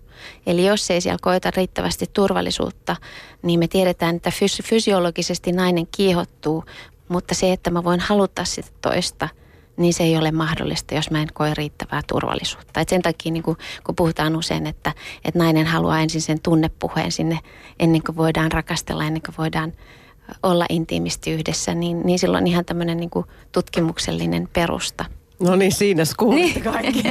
Eli 0.47 0.67
jos 0.67 0.91
ei 0.91 1.01
siellä 1.01 1.19
koeta 1.23 1.51
riittävästi 1.57 2.07
turvallisuutta, 2.13 2.97
niin 3.43 3.59
me 3.61 3.69
tiedetään, 3.69 4.17
että 4.17 4.31
fys- 4.31 4.63
fysiologisesti 4.65 5.53
nainen 5.53 5.87
kiihottuu, 5.97 6.65
mutta 7.09 7.35
se, 7.35 7.53
että 7.53 7.71
mä 7.71 7.85
voin 7.85 8.01
haluttaa 8.01 8.45
sitä 8.45 8.69
toista, 8.81 9.29
niin 9.77 9.95
se 9.95 10.03
ei 10.03 10.17
ole 10.17 10.31
mahdollista, 10.31 10.95
jos 10.95 11.11
mä 11.11 11.23
en 11.23 11.29
koe 11.33 11.55
riittävää 11.55 12.03
turvallisuutta. 12.07 12.81
Et 12.81 12.89
sen 12.89 13.03
takia, 13.03 13.33
niin 13.33 13.43
kun, 13.43 13.57
kun 13.85 13.97
puhutaan 13.97 14.37
usein, 14.37 14.67
että, 14.67 14.93
että 15.25 15.39
nainen 15.39 15.67
haluaa 15.67 16.01
ensin 16.01 16.23
sen 16.23 16.41
tunnepuheen 16.43 17.13
sinne 17.13 17.39
ennen 17.79 18.03
kuin 18.03 18.17
voidaan 18.17 18.53
rakastella, 18.53 19.05
ennen 19.05 19.23
kuin 19.23 19.35
voidaan 19.39 19.73
olla 20.43 20.67
intiimisti 20.69 21.31
yhdessä, 21.31 21.75
niin, 21.75 22.03
niin 22.05 22.19
silloin 22.19 22.47
ihan 22.47 22.65
tämmöinen 22.65 22.97
niin 22.97 23.11
tutkimuksellinen 23.53 24.49
perusta– 24.53 25.05
No 25.43 25.57
niin, 25.57 25.73
siinä 25.73 26.03
kuulitte 26.17 26.61
niin. 26.61 26.73
kaikki. 26.73 27.03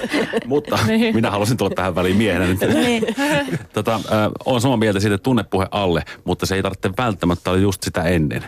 Mutta 0.46 0.78
niin. 0.86 1.14
minä 1.14 1.30
halusin 1.30 1.56
tulla 1.56 1.70
tähän 1.74 1.94
väliin 1.94 2.16
miehenä 2.16 2.46
nyt. 2.46 2.60
Niin. 2.60 3.06
tota, 3.72 3.94
äh, 3.94 4.30
olen 4.44 4.60
samaa 4.60 4.76
mieltä 4.76 5.00
siitä 5.00 5.18
tunnepuhe 5.18 5.66
alle, 5.70 6.02
mutta 6.24 6.46
se 6.46 6.54
ei 6.54 6.62
tarvitse 6.62 6.90
välttämättä 6.98 7.50
olla 7.50 7.60
just 7.60 7.82
sitä 7.82 8.02
ennen. 8.02 8.44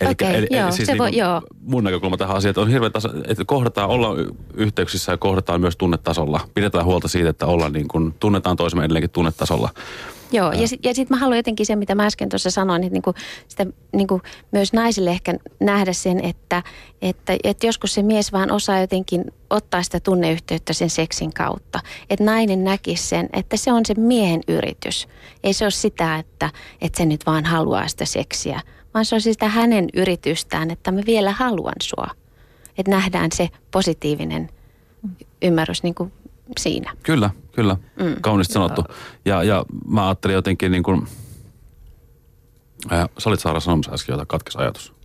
Eli, 0.00 0.10
okay, 0.10 0.34
eli, 0.34 0.46
joo, 0.50 0.72
siis 0.72 0.86
se 0.86 0.92
niin 0.92 0.98
voi, 0.98 1.16
joo. 1.16 1.42
mun 1.60 1.84
näkökulma 1.84 2.16
tähän 2.16 2.36
asiaan, 2.36 2.50
että 2.50 2.60
on 2.60 2.68
hirveän 2.68 2.92
tasa, 2.92 3.10
että 3.26 3.44
kohdataan 3.44 3.90
olla 3.90 4.08
yhteyksissä 4.54 5.12
ja 5.12 5.16
kohdataan 5.16 5.60
myös 5.60 5.76
tunnetasolla. 5.76 6.40
Pidetään 6.54 6.84
huolta 6.84 7.08
siitä, 7.08 7.28
että 7.28 7.46
ollaan 7.46 7.72
niin 7.72 7.88
kuin, 7.88 8.14
tunnetaan 8.20 8.56
toisemme 8.56 8.84
edelleenkin 8.84 9.10
tunnetasolla. 9.10 9.70
Joo, 10.32 10.52
ja, 10.52 10.68
sit, 10.68 10.84
ja 10.84 10.94
sitten 10.94 11.16
mä 11.16 11.20
haluan 11.20 11.36
jotenkin 11.36 11.66
se, 11.66 11.76
mitä 11.76 11.94
mä 11.94 12.06
äsken 12.06 12.28
tuossa 12.28 12.50
sanoin, 12.50 12.82
että 12.82 12.92
niinku, 12.92 13.14
sitä, 13.48 13.66
niinku, 13.92 14.20
myös 14.52 14.72
naisille 14.72 15.10
ehkä 15.10 15.34
nähdä 15.60 15.92
sen, 15.92 16.24
että, 16.24 16.62
että, 17.02 17.36
että 17.44 17.66
joskus 17.66 17.94
se 17.94 18.02
mies 18.02 18.32
vaan 18.32 18.50
osaa 18.50 18.80
jotenkin 18.80 19.24
ottaa 19.50 19.82
sitä 19.82 20.00
tunneyhteyttä 20.00 20.72
sen 20.72 20.90
seksin 20.90 21.32
kautta. 21.32 21.80
Että 22.10 22.24
nainen 22.24 22.64
näkisi 22.64 23.06
sen, 23.06 23.28
että 23.32 23.56
se 23.56 23.72
on 23.72 23.86
se 23.86 23.94
miehen 23.94 24.40
yritys. 24.48 25.08
Ei 25.44 25.52
se 25.52 25.64
ole 25.64 25.70
sitä, 25.70 26.16
että, 26.16 26.50
että 26.80 26.96
se 26.96 27.06
nyt 27.06 27.26
vaan 27.26 27.44
haluaa 27.44 27.88
sitä 27.88 28.04
seksiä, 28.04 28.60
vaan 28.94 29.04
se 29.04 29.14
on 29.14 29.20
sitä 29.20 29.48
hänen 29.48 29.88
yritystään, 29.94 30.70
että 30.70 30.92
mä 30.92 31.00
vielä 31.06 31.32
haluan 31.32 31.74
sua. 31.82 32.10
Että 32.78 32.90
nähdään 32.90 33.30
se 33.32 33.48
positiivinen 33.70 34.48
ymmärrys 35.42 35.82
niin 35.82 35.94
kuin 35.94 36.12
siinä. 36.58 36.92
Kyllä, 37.02 37.30
kyllä. 37.52 37.76
Mm. 37.96 38.16
Kauniisti 38.20 38.54
sanottu. 38.54 38.84
Ja, 39.24 39.42
ja 39.42 39.64
mä 39.88 40.06
ajattelin 40.06 40.34
jotenkin 40.34 40.72
niin 40.72 40.82
kuin, 40.82 41.06
äh, 42.92 43.08
sä 43.18 43.30
olit 43.30 43.40
Saara 43.40 43.60
sanomassa 43.60 43.92
äsken, 43.92 44.12
jota 44.12 44.26
katkes 44.26 44.56
ajatus. 44.56 44.97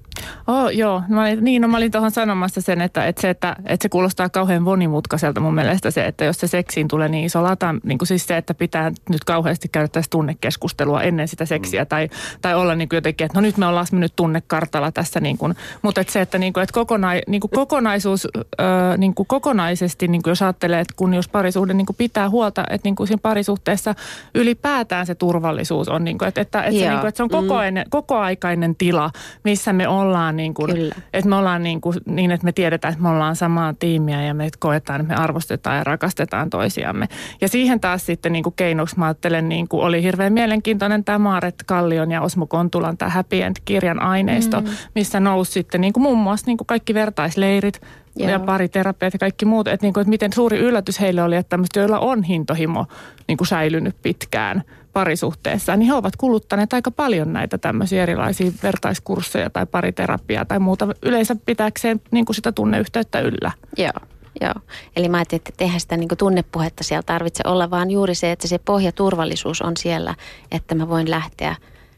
Oh, 0.48 0.70
joo, 0.70 1.04
mä 1.10 1.22
olin, 1.22 1.44
niin 1.44 1.62
no 1.62 1.68
mä 1.68 1.78
olin 1.78 1.92
tuohon 1.92 2.12
sanomassa 2.12 2.62
sen, 2.62 2.82
että, 2.82 3.06
että, 3.06 3.22
se, 3.22 3.30
että, 3.30 3.56
että 3.66 3.84
se 3.84 3.90
kuulostaa 3.90 4.30
kauhean 4.30 4.64
monimutkaiselta 4.64 5.40
mun 5.40 5.56
mielestä 5.56 5.92
se, 5.92 6.06
että 6.06 6.26
jos 6.26 6.40
se 6.40 6.48
seksiin 6.48 6.88
tulee 6.88 7.10
niin 7.10 7.26
iso 7.26 7.44
lata, 7.44 7.76
niin 7.84 7.98
kuin 7.98 8.08
siis 8.08 8.28
se, 8.28 8.38
että 8.38 8.54
pitää 8.54 8.92
nyt 9.10 9.24
kauheasti 9.24 9.68
käydä 9.68 9.88
tässä 9.88 10.10
tunnekeskustelua 10.10 11.02
ennen 11.02 11.28
sitä 11.28 11.46
seksiä 11.46 11.84
mm. 11.84 11.88
tai, 11.88 12.10
tai 12.42 12.56
olla 12.56 12.76
niin 12.76 12.90
kuin 12.90 12.98
jotenkin, 12.98 13.26
että 13.26 13.38
no 13.38 13.42
nyt 13.42 13.58
me 13.58 13.66
ollaan 13.66 13.86
mennyt 13.92 14.14
tunnekartalla 14.16 14.92
tässä 14.92 15.20
niin 15.20 15.38
kuin, 15.38 15.56
mutta 15.82 16.02
että 16.02 16.14
se, 16.14 16.22
että, 16.22 16.38
niin 16.38 16.54
kuin, 16.54 16.64
että 16.64 16.74
kokona, 16.74 17.10
niin 17.28 17.42
kuin 17.42 17.52
kokonaisuus, 17.52 18.28
ö, 18.36 18.64
niin 18.98 19.14
kuin 19.16 19.28
kokonaisesti, 19.28 20.08
niin 20.08 20.24
kuin 20.24 20.32
jos 20.32 20.42
ajattelee, 20.42 20.80
että 20.80 20.94
kun 20.96 21.14
jos 21.14 21.28
parisuhde 21.28 21.74
niin 21.74 21.86
kuin 21.86 21.98
pitää 21.98 22.30
huolta, 22.30 22.64
että 22.70 22.88
niin 22.88 22.96
kuin 22.96 23.08
siinä 23.08 23.22
parisuhteessa 23.24 23.96
ylipäätään 24.36 25.06
se 25.06 25.16
turvallisuus 25.16 25.90
on, 25.90 26.04
niin 26.04 26.18
kuin, 26.18 26.28
että, 26.28 26.42
että, 26.42 26.60
että, 26.60 26.80
se, 26.80 26.90
niin 26.90 27.00
kuin, 27.00 27.08
että 27.08 27.18
se 27.18 27.24
on 27.24 27.30
koko, 27.30 27.54
mm. 27.54 27.90
kokoaikainen 27.90 28.76
tila, 28.76 29.12
missä 29.44 29.74
me 29.74 29.88
ollaan 29.88 30.03
niin 30.36 30.54
kuin, 30.54 30.92
että 31.14 31.30
me 31.30 31.36
ollaan 31.36 31.64
niin, 31.64 31.82
kuin, 31.82 31.96
niin, 32.06 32.32
että 32.32 32.46
me 32.46 32.52
tiedetään, 32.52 32.92
että 32.92 33.04
me 33.04 33.10
ollaan 33.10 33.36
samaa 33.36 33.74
tiimiä 33.74 34.24
ja 34.24 34.34
me 34.34 34.50
koetaan, 34.60 35.02
että 35.02 35.14
me 35.14 35.22
arvostetaan 35.22 35.78
ja 35.78 35.84
rakastetaan 35.84 36.50
toisiamme. 36.50 37.08
Ja 37.42 37.48
siihen 37.48 37.80
taas 37.80 38.06
sitten 38.06 38.32
niin 38.32 38.44
kuin 38.44 38.54
keinoksi 38.56 39.00
mä 39.00 39.06
ajattelen, 39.06 39.50
niin 39.50 39.68
kuin 39.68 39.84
oli 39.84 40.04
hirveän 40.04 40.34
mielenkiintoinen 40.34 41.04
tämä 41.04 41.20
Maaret 41.20 41.56
Kallion 41.66 42.12
ja 42.12 42.22
Osmo 42.22 42.48
Kontulan 42.48 42.98
tämä 42.98 43.10
Happy 43.10 43.42
End-kirjan 43.42 44.02
aineisto, 44.02 44.62
mm. 44.62 44.68
missä 44.96 45.20
nousi 45.20 45.52
sitten 45.52 45.82
niin 45.82 45.94
kuin 45.94 46.04
muun 46.04 46.18
muassa 46.18 46.48
niin 46.48 46.58
kuin 46.58 46.68
kaikki 46.68 46.94
vertaisleirit, 46.94 47.82
Joo. 48.16 48.30
ja 48.30 48.40
pariterapiat 48.40 49.14
ja 49.14 49.20
kaikki 49.20 49.46
muut, 49.46 49.68
että, 49.68 49.86
niin 49.86 49.94
kuin, 49.94 50.02
että 50.02 50.10
miten 50.10 50.34
suuri 50.34 50.60
yllätys 50.60 51.00
heille 51.00 51.24
oli, 51.24 51.36
että 51.36 51.50
tämmöistä, 51.50 51.80
joilla 51.80 52.00
on 52.00 52.24
hintohimo 52.24 52.86
niin 53.28 53.38
kuin 53.38 53.48
säilynyt 53.48 53.96
pitkään 54.02 54.64
parisuhteessa, 54.94 55.76
niin 55.76 55.88
he 55.88 55.94
ovat 55.94 56.16
kuluttaneet 56.16 56.74
aika 56.74 56.92
paljon 56.92 57.34
näitä 57.34 57.58
tämmöisiä 57.58 58.04
erilaisia 58.04 58.52
vertaiskursseja 58.64 59.50
tai 59.50 59.66
pariterapiaa 59.66 60.46
tai 60.46 60.60
muuta 60.60 60.88
yleensä 61.02 61.36
pitääkseen 61.46 62.02
niin 62.12 62.26
kuin 62.26 62.36
sitä 62.36 62.52
tunneyhteyttä 62.52 63.20
yllä. 63.20 63.52
Joo. 63.78 64.08
Joo, 64.42 64.54
eli 64.96 65.10
mä 65.10 65.18
ajattelin, 65.18 65.40
että 65.40 65.54
tehdään 65.58 65.80
sitä 65.80 65.98
niin 65.98 66.10
tunnepuhetta 66.18 66.84
siellä 66.84 67.04
tarvitse 67.06 67.44
olla, 67.48 67.70
vaan 67.70 67.92
juuri 67.92 68.16
se, 68.16 68.32
että 68.32 68.48
se 68.48 68.58
pohjaturvallisuus 68.58 69.62
on 69.62 69.78
siellä, 69.78 70.16
että 70.52 70.76
mä 70.76 70.90
voin 70.90 71.10
lähteä 71.10 71.56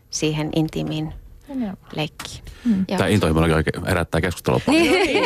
siihen 0.10 0.50
intiimiin 0.56 1.14
leikkiin. 1.96 2.45
Mm. 2.66 2.86
Tämä 2.86 3.08
intohimo 3.08 3.42
herättää 3.88 4.22
keskustelua 4.22 4.60
paljon. 4.66 4.84
Niin, 4.84 5.18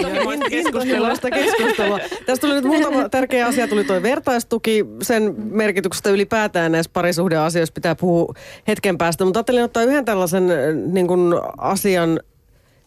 intohimoista 0.52 1.30
keskustelua. 1.32 2.00
Tästä 2.26 2.48
tuli 2.48 2.54
nyt 2.54 2.64
muutama 2.64 3.10
tärkeä 3.10 3.48
asia. 3.48 3.68
Tuli 3.68 3.84
tuo 3.84 4.02
vertaistuki. 4.02 4.86
Sen 5.02 5.36
merkityksestä 5.38 6.10
ylipäätään 6.10 6.72
näissä 6.72 6.92
parisuhdeasioissa 6.94 7.74
pitää 7.74 7.96
puhua 7.96 8.34
hetken 8.68 8.98
päästä. 8.98 9.26
Mutta 9.26 9.40
ajattelin 9.40 9.64
ottaa 9.64 9.84
yhden 9.84 10.06
tällaisen 10.06 10.52
äh, 10.52 10.58
niin 10.92 11.08
kuin 11.08 11.34
asian 11.58 12.20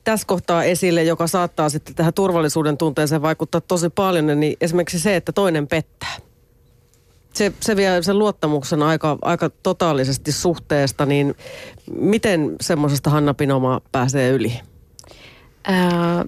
tässä 0.05 0.27
kohtaa 0.27 0.65
esille, 0.65 1.03
joka 1.03 1.27
saattaa 1.27 1.69
sitten 1.69 1.95
tähän 1.95 2.15
turvallisuuden 2.15 2.77
tunteeseen 2.77 3.23
vaikuttaa 3.23 3.61
tosi 3.61 3.91
paljon, 3.91 4.41
niin 4.41 4.57
esimerkiksi 4.61 5.01
se, 5.01 5.17
että 5.17 5.33
toinen 5.33 5.67
pettää 5.67 6.17
se, 7.33 7.53
se 7.61 7.77
vie 7.77 8.03
sen 8.03 8.19
luottamuksen 8.19 8.83
aika, 8.83 9.19
aika 9.23 9.51
totaalisesti 9.63 10.33
suhteesta, 10.33 11.07
niin 11.07 11.35
miten 11.99 12.57
semmoisesta 12.61 13.11
Hanna 13.11 13.35
Pinoma 13.35 13.81
pääsee 13.93 14.31
yli? 14.31 14.61
Öö, 15.69 15.75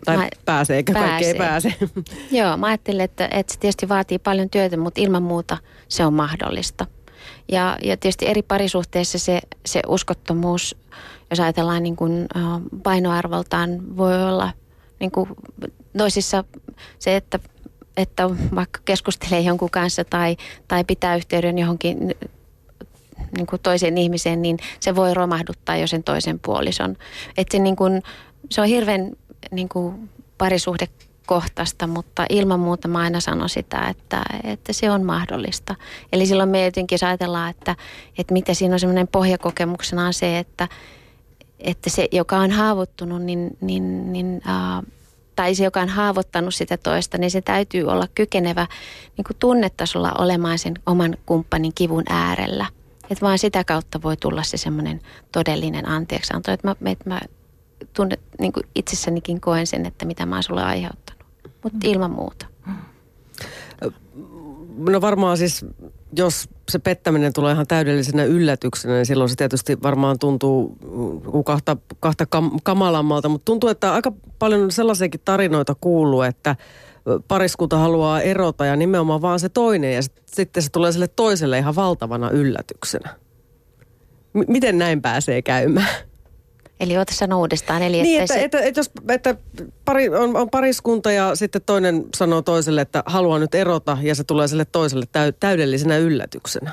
tai 0.04 0.16
mä, 0.16 0.28
pääsee, 0.44 0.76
eikä 0.76 0.92
pääsee. 0.92 1.08
kaikki 1.08 1.26
ei 1.26 1.34
pääse. 1.34 1.74
Joo, 2.38 2.56
mä 2.56 2.66
ajattelin, 2.66 3.00
että, 3.00 3.28
että 3.30 3.52
se 3.52 3.58
tietysti 3.58 3.88
vaatii 3.88 4.18
paljon 4.18 4.50
työtä, 4.50 4.76
mutta 4.76 5.00
ilman 5.00 5.22
muuta 5.22 5.58
se 5.88 6.06
on 6.06 6.14
mahdollista. 6.14 6.86
Ja, 7.48 7.78
ja 7.82 7.96
tietysti 7.96 8.26
eri 8.26 8.42
parisuhteissa 8.42 9.18
se, 9.18 9.40
se 9.66 9.82
uskottomuus, 9.86 10.76
jos 11.30 11.40
ajatellaan 11.40 11.82
niin 11.82 11.96
kuin, 11.96 12.28
painoarvoltaan, 12.82 13.96
voi 13.96 14.22
olla 14.22 14.50
niin 15.00 15.10
kuin 15.10 15.28
toisissa 15.98 16.44
se, 16.98 17.16
että 17.16 17.38
että 17.96 18.30
vaikka 18.54 18.80
keskustelee 18.84 19.40
jonkun 19.40 19.70
kanssa 19.70 20.04
tai, 20.04 20.36
tai 20.68 20.84
pitää 20.84 21.16
yhteyden 21.16 21.58
johonkin 21.58 22.14
niin 23.36 23.46
kuin 23.46 23.62
toiseen 23.62 23.98
ihmiseen, 23.98 24.42
niin 24.42 24.58
se 24.80 24.96
voi 24.96 25.14
romahduttaa 25.14 25.76
jo 25.76 25.86
sen 25.86 26.02
toisen 26.04 26.40
puolison. 26.40 26.96
Että 27.36 27.56
se, 27.56 27.62
niin 27.62 27.76
kuin, 27.76 28.02
se 28.50 28.60
on 28.60 28.66
hirveän 28.66 29.12
niin 29.50 29.68
kuin, 29.68 30.10
parisuhdekohtaista, 30.38 31.86
mutta 31.86 32.26
ilman 32.30 32.60
muuta 32.60 32.88
mä 32.88 32.98
aina 32.98 33.20
sanon 33.20 33.48
sitä, 33.48 33.88
että, 33.88 34.22
että 34.44 34.72
se 34.72 34.90
on 34.90 35.04
mahdollista. 35.04 35.74
Eli 36.12 36.26
silloin 36.26 36.48
me 36.48 36.64
jotenkin 36.64 36.98
ajatellaan, 37.02 37.50
että, 37.50 37.76
että 38.18 38.32
mitä 38.32 38.54
siinä 38.54 38.74
on 38.74 38.80
semmoinen 38.80 39.08
pohjakokemuksena 39.08 40.06
on 40.06 40.14
se, 40.14 40.38
että, 40.38 40.68
että 41.58 41.90
se, 41.90 42.08
joka 42.12 42.36
on 42.36 42.50
haavoittunut, 42.50 43.22
niin, 43.22 43.56
niin, 43.60 44.12
niin 44.12 44.36
uh, 44.36 44.84
tai 45.36 45.54
se, 45.54 45.64
joka 45.64 45.80
on 45.80 45.88
haavoittanut 45.88 46.54
sitä 46.54 46.76
toista, 46.76 47.18
niin 47.18 47.30
se 47.30 47.40
täytyy 47.40 47.84
olla 47.84 48.08
kykenevä 48.14 48.66
niin 49.16 49.24
kuin 49.24 49.36
tunnetasolla 49.38 50.12
olemaan 50.18 50.58
sen 50.58 50.74
oman 50.86 51.16
kumppanin 51.26 51.72
kivun 51.74 52.04
äärellä. 52.08 52.66
Että 53.10 53.26
vaan 53.26 53.38
sitä 53.38 53.64
kautta 53.64 54.02
voi 54.02 54.16
tulla 54.16 54.42
se 54.42 54.56
semmoinen 54.56 55.00
todellinen 55.32 55.88
anteeksianto, 55.88 56.52
että 56.52 56.68
mä, 56.68 56.90
että 56.90 57.10
mä 57.10 57.20
tunnet, 57.92 58.20
niin 58.40 58.52
kuin 58.52 58.66
itsessänikin 58.74 59.40
koen 59.40 59.66
sen, 59.66 59.86
että 59.86 60.04
mitä 60.04 60.26
mä 60.26 60.36
oon 60.36 60.42
sulle 60.42 60.62
aiheuttanut. 60.62 61.24
Mutta 61.62 61.78
mm. 61.84 61.92
ilman 61.92 62.10
muuta. 62.10 62.46
No 64.76 65.00
varmaan 65.00 65.36
siis, 65.36 65.66
jos 66.16 66.48
se 66.70 66.78
pettäminen 66.78 67.32
tulee 67.32 67.52
ihan 67.52 67.66
täydellisenä 67.66 68.24
yllätyksenä, 68.24 68.94
niin 68.94 69.06
silloin 69.06 69.30
se 69.30 69.36
tietysti 69.36 69.82
varmaan 69.82 70.18
tuntuu 70.18 70.76
kahta, 71.44 71.76
kahta 72.00 72.26
kam, 72.26 72.50
kamalammalta. 72.62 73.28
Mutta 73.28 73.44
tuntuu, 73.44 73.70
että 73.70 73.92
aika 73.92 74.12
paljon 74.38 74.72
sellaisiakin 74.72 75.20
tarinoita 75.24 75.74
kuuluu, 75.80 76.22
että 76.22 76.56
pariskunta 77.28 77.78
haluaa 77.78 78.20
erota 78.20 78.66
ja 78.66 78.76
nimenomaan 78.76 79.22
vaan 79.22 79.40
se 79.40 79.48
toinen 79.48 79.94
ja 79.94 80.02
sitten 80.26 80.62
se 80.62 80.70
tulee 80.70 80.92
sille 80.92 81.08
toiselle 81.08 81.58
ihan 81.58 81.76
valtavana 81.76 82.30
yllätyksenä. 82.30 83.10
M- 84.32 84.52
miten 84.52 84.78
näin 84.78 85.02
pääsee 85.02 85.42
käymään? 85.42 85.94
Eli 86.84 86.98
ota 86.98 87.14
sano 87.14 87.40
uudestaan. 87.40 87.82
Eli 87.82 88.02
niin, 88.02 88.20
että, 88.20 88.34
että, 88.34 88.44
että, 88.44 88.68
että, 88.68 88.80
jos, 88.80 88.90
että 89.08 89.36
pari, 89.84 90.08
on, 90.08 90.36
on 90.36 90.50
pariskunta 90.50 91.12
ja 91.12 91.36
sitten 91.36 91.62
toinen 91.66 92.04
sanoo 92.16 92.42
toiselle, 92.42 92.80
että 92.80 93.02
haluaa 93.06 93.38
nyt 93.38 93.54
erota 93.54 93.98
ja 94.02 94.14
se 94.14 94.24
tulee 94.24 94.48
sille 94.48 94.64
toiselle 94.64 95.06
täy, 95.12 95.32
täydellisenä 95.32 95.96
yllätyksenä. 95.96 96.70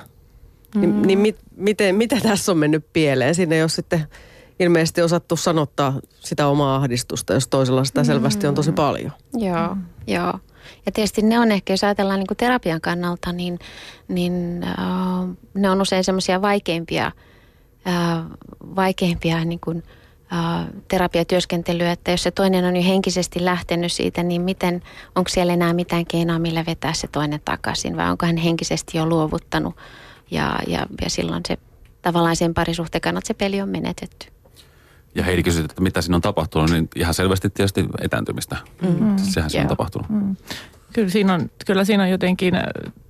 Mm. 0.76 0.82
Niin, 0.82 1.02
niin 1.02 1.20
mit, 1.20 1.38
miten, 1.56 1.96
mitä 1.96 2.18
tässä 2.24 2.52
on 2.52 2.58
mennyt 2.58 2.86
pieleen? 2.94 3.36
Siinä 3.36 3.56
ei 3.56 3.62
ole 3.62 3.70
sitten 3.70 4.06
ilmeisesti 4.60 5.02
osattu 5.02 5.36
sanottaa 5.36 6.00
sitä 6.20 6.48
omaa 6.48 6.76
ahdistusta, 6.76 7.34
jos 7.34 7.48
toisella 7.48 7.84
sitä 7.84 8.04
selvästi 8.04 8.48
on 8.48 8.56
tosi 8.56 8.72
paljon. 8.72 9.12
Joo, 9.34 9.76
mm. 9.76 9.82
joo. 10.08 10.34
Ja 10.86 10.92
tietysti 10.94 11.22
ne 11.22 11.40
on 11.40 11.52
ehkä, 11.52 11.74
jos 11.74 11.84
ajatellaan 11.84 12.20
niin 12.20 12.28
kuin 12.28 12.38
terapian 12.38 12.82
kannalta, 12.82 13.32
niin, 13.32 13.60
niin 14.08 14.62
uh, 14.64 15.38
ne 15.54 15.70
on 15.70 15.82
usein 15.82 16.04
semmoisia 16.04 16.42
vaikeimpia, 16.42 17.12
uh, 17.88 18.38
vaikeimpia 18.76 19.46
niin 19.46 19.60
kuin, 19.60 19.78
uh, 19.78 20.01
terapiatyöskentelyä, 20.88 21.92
että 21.92 22.12
jos 22.12 22.24
se 22.24 22.32
toinen 22.32 22.66
on 22.66 22.76
jo 22.76 22.84
henkisesti 22.84 23.46
lähtenyt 23.46 23.92
siitä, 23.92 24.24
niin 24.24 24.42
miten, 24.42 24.82
onko 25.16 25.30
siellä 25.30 25.54
enää 25.54 25.74
mitään 25.74 26.06
keinoa, 26.06 26.40
millä 26.40 26.64
vetää 26.68 26.94
se 26.94 27.08
toinen 27.08 27.42
takaisin, 27.46 27.98
vai 27.98 28.12
onko 28.12 28.26
hän 28.26 28.38
henkisesti 28.38 28.98
jo 28.98 29.06
luovuttanut, 29.06 29.76
ja, 30.32 30.60
ja, 30.68 30.86
ja 31.02 31.10
silloin 31.10 31.44
se 31.48 31.58
tavallaan 32.02 32.36
sen 32.36 32.54
parisuhteen 32.54 33.02
kannalta 33.02 33.28
se 33.28 33.34
peli 33.34 33.62
on 33.62 33.70
menetetty. 33.70 34.28
Ja 35.16 35.24
Heidi 35.24 35.44
kysyi, 35.44 35.66
että 35.66 35.82
mitä 35.82 36.02
siinä 36.02 36.16
on 36.16 36.22
tapahtunut, 36.22 36.70
niin 36.70 36.88
ihan 36.96 37.14
selvästi 37.14 37.50
tietysti 37.50 37.86
etääntymistä. 38.02 38.58
Mm-hmm. 38.82 39.18
Sehän 39.18 39.50
se 39.50 39.58
yeah. 39.58 39.66
on 39.66 39.70
tapahtunut. 39.70 40.10
Mm. 40.10 40.36
Kyllä 40.94 41.10
siinä, 41.10 41.34
on, 41.34 41.50
kyllä 41.66 41.86
siinä 41.86 42.04
on 42.04 42.10
jotenkin 42.10 42.56
äh, 42.56 42.64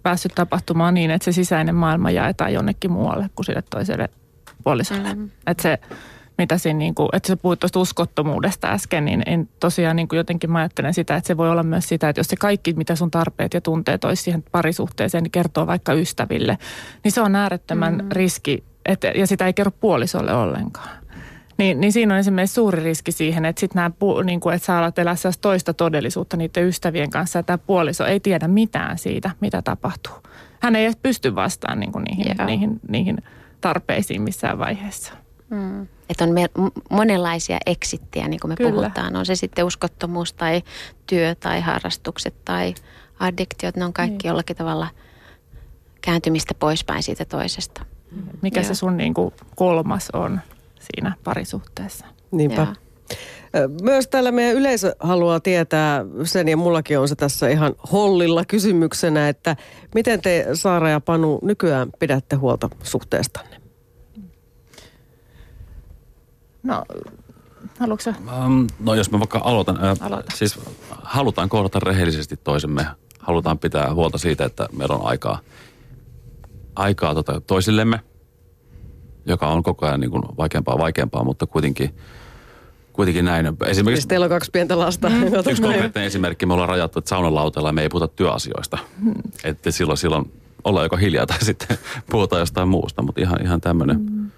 päässyt 0.04 0.36
tapahtumaan 0.36 0.94
niin, 0.94 1.12
että 1.12 1.26
se 1.26 1.32
sisäinen 1.32 1.76
maailma 1.76 2.12
jaetaan 2.12 2.54
jonnekin 2.54 2.92
muualle 2.92 3.30
kuin 3.36 3.46
sille 3.46 3.64
toiselle 3.70 4.10
puolisolle. 4.64 5.10
Mm-hmm. 5.10 5.30
Että 5.48 5.64
se, 5.64 5.80
mitä 6.38 6.58
siinä 6.58 6.78
niin 6.78 6.96
kuin, 6.96 7.10
että 7.14 7.28
sä 7.28 7.38
puhuit 7.38 7.60
tuosta 7.60 7.80
uskottomuudesta 7.80 8.68
äsken, 8.68 9.06
niin 9.06 9.24
en 9.26 9.50
tosiaan 9.60 9.96
niin 9.96 10.08
kuin 10.08 10.18
jotenkin 10.18 10.52
mä 10.52 10.60
ajattelen 10.60 10.94
sitä, 10.94 11.16
että 11.16 11.28
se 11.28 11.38
voi 11.38 11.52
olla 11.52 11.64
myös 11.64 11.90
sitä, 11.90 12.10
että 12.10 12.20
jos 12.20 12.28
se 12.28 12.36
kaikki, 12.36 12.74
mitä 12.74 12.96
sun 12.96 13.12
tarpeet 13.12 13.54
ja 13.54 13.62
tunteet 13.62 14.04
olisi 14.04 14.24
siihen 14.24 14.44
parisuhteeseen, 14.52 15.24
niin 15.24 15.32
kertoo 15.32 15.68
vaikka 15.68 15.94
ystäville, 15.94 16.58
niin 17.04 17.12
se 17.12 17.22
on 17.22 17.36
äärettömän 17.36 17.94
mm-hmm. 17.94 18.10
riski, 18.12 18.64
että, 18.86 19.08
ja 19.08 19.28
sitä 19.28 19.46
ei 19.46 19.54
kerro 19.54 19.72
puolisolle 19.72 20.34
ollenkaan. 20.34 21.02
Niin, 21.58 21.80
niin 21.80 21.94
siinä 21.94 22.14
on 22.14 22.20
esimerkiksi 22.20 22.54
suuri 22.54 22.84
riski 22.84 23.12
siihen, 23.12 23.46
että 23.46 23.60
sitten 23.60 23.76
nämä, 23.76 23.92
niin 24.24 24.40
kuin, 24.40 24.56
että 24.56 24.66
sä 24.66 24.78
alat 24.78 25.00
elää 25.00 25.16
toista 25.42 25.74
todellisuutta 25.74 26.38
niiden 26.38 26.68
ystävien 26.68 27.10
kanssa, 27.10 27.40
ja 27.40 27.44
tämä 27.44 27.58
puoliso 27.58 28.06
ei 28.06 28.20
tiedä 28.20 28.48
mitään 28.48 28.98
siitä, 28.98 29.32
mitä 29.40 29.62
tapahtuu. 29.62 30.14
Hän 30.60 30.76
ei 30.76 30.84
edes 30.84 30.98
pysty 31.04 31.36
vastaamaan 31.36 31.80
niin 31.80 31.92
kuin 31.92 32.04
niihin, 32.04 32.36
niihin, 32.46 32.80
niihin 32.90 33.18
tarpeisiin 33.62 34.22
missään 34.22 34.60
vaiheessa. 34.60 35.14
Mm. 35.50 35.88
Että 36.12 36.24
on 36.24 36.32
me, 36.32 36.50
monenlaisia 36.90 37.58
eksittiä, 37.66 38.28
niin 38.28 38.40
kuin 38.40 38.52
me 38.52 38.56
Kyllä. 38.56 38.72
puhutaan. 38.72 39.16
On 39.16 39.26
se 39.26 39.36
sitten 39.36 39.66
uskottomuus 39.66 40.34
tai 40.34 40.62
työ 41.08 41.36
tai 41.36 41.62
harrastukset 41.62 42.34
tai 42.46 42.74
addiktiot. 43.20 43.76
Ne 43.76 43.86
on 43.86 43.94
kaikki 43.94 44.24
niin. 44.24 44.30
jollakin 44.30 44.56
tavalla 44.56 44.88
kääntymistä 46.02 46.54
poispäin 46.54 47.04
siitä 47.04 47.26
toisesta. 47.26 47.86
Mikä 48.42 48.60
Joo. 48.60 48.68
se 48.68 48.76
sun 48.76 48.98
niin 48.98 49.14
kuin 49.14 49.34
kolmas 49.56 50.10
on? 50.14 50.42
siinä 50.82 51.16
parisuhteessa. 51.24 52.06
Niinpä. 52.32 52.62
Ja. 52.62 52.76
Myös 53.82 54.08
täällä 54.08 54.32
meidän 54.32 54.56
yleisö 54.56 54.96
haluaa 55.00 55.40
tietää 55.40 56.06
sen, 56.24 56.48
ja 56.48 56.58
mullakin 56.58 57.00
on 57.00 57.08
se 57.08 57.16
tässä 57.16 57.50
ihan 57.50 57.76
hollilla 57.92 58.46
kysymyksenä, 58.46 59.30
että 59.30 59.56
miten 59.96 60.22
te 60.22 60.48
Saara 60.54 60.90
ja 60.90 61.00
Panu 61.00 61.40
nykyään 61.42 61.90
pidätte 62.00 62.36
huolta 62.36 62.70
suhteestanne? 62.84 63.61
No, 66.64 66.84
haluatko 67.80 68.10
um, 68.46 68.68
No 68.80 68.96
jos 68.96 69.12
mä 69.12 69.20
vaikka 69.20 69.42
aloitan. 69.44 69.84
Äh, 69.84 69.98
Aloita. 70.00 70.36
Siis 70.36 70.60
halutaan 70.90 71.50
kohdata 71.50 71.80
rehellisesti 71.80 72.38
toisemme. 72.38 72.86
Halutaan 73.20 73.60
pitää 73.60 73.94
huolta 73.94 74.18
siitä, 74.18 74.46
että 74.46 74.68
meillä 74.78 74.96
on 74.96 75.06
aikaa, 75.06 75.40
aikaa 76.76 77.14
tota, 77.14 77.42
toisillemme– 77.42 78.00
joka 79.26 79.48
on 79.48 79.64
koko 79.64 79.86
ajan 79.86 80.00
niin 80.00 80.12
kuin 80.12 80.24
vaikeampaa 80.38 80.78
vaikeampaa, 80.78 81.24
mutta 81.24 81.48
kuitenkin, 81.48 81.96
kuitenkin 82.94 83.26
näin. 83.26 83.46
Esimerkiksi, 83.66 84.02
siis 84.02 84.08
teillä 84.08 84.24
on 84.24 84.30
kaksi 84.30 84.52
pientä 84.52 84.80
lasta. 84.80 85.10
Mm. 85.10 85.24
Yksi 85.50 85.62
konkreettinen 85.62 86.08
esimerkki, 86.08 86.46
me 86.46 86.54
ollaan 86.54 86.70
rajattu, 86.70 87.00
että 87.00 87.10
saunalautella 87.10 87.70
ja 87.70 87.74
me 87.74 87.82
ei 87.82 87.90
puhuta 87.90 88.08
työasioista. 88.08 88.78
Mm. 89.00 89.14
Että 89.44 89.72
silloin, 89.72 89.98
silloin 89.98 90.32
ollaan 90.64 90.86
joko 90.86 90.98
hiljaa 90.98 91.26
tai 91.26 91.46
sitten 91.46 91.78
puhutaan 92.12 92.40
jostain 92.40 92.68
muusta, 92.68 93.02
mutta 93.02 93.22
ihan, 93.22 93.42
ihan 93.42 93.62
tämmöinen. 93.62 94.00
Mm. 94.00 94.32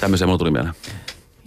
Tämmöisiä 0.00 0.26
mulla 0.26 0.38
tuli 0.38 0.50
mieleen. 0.50 0.74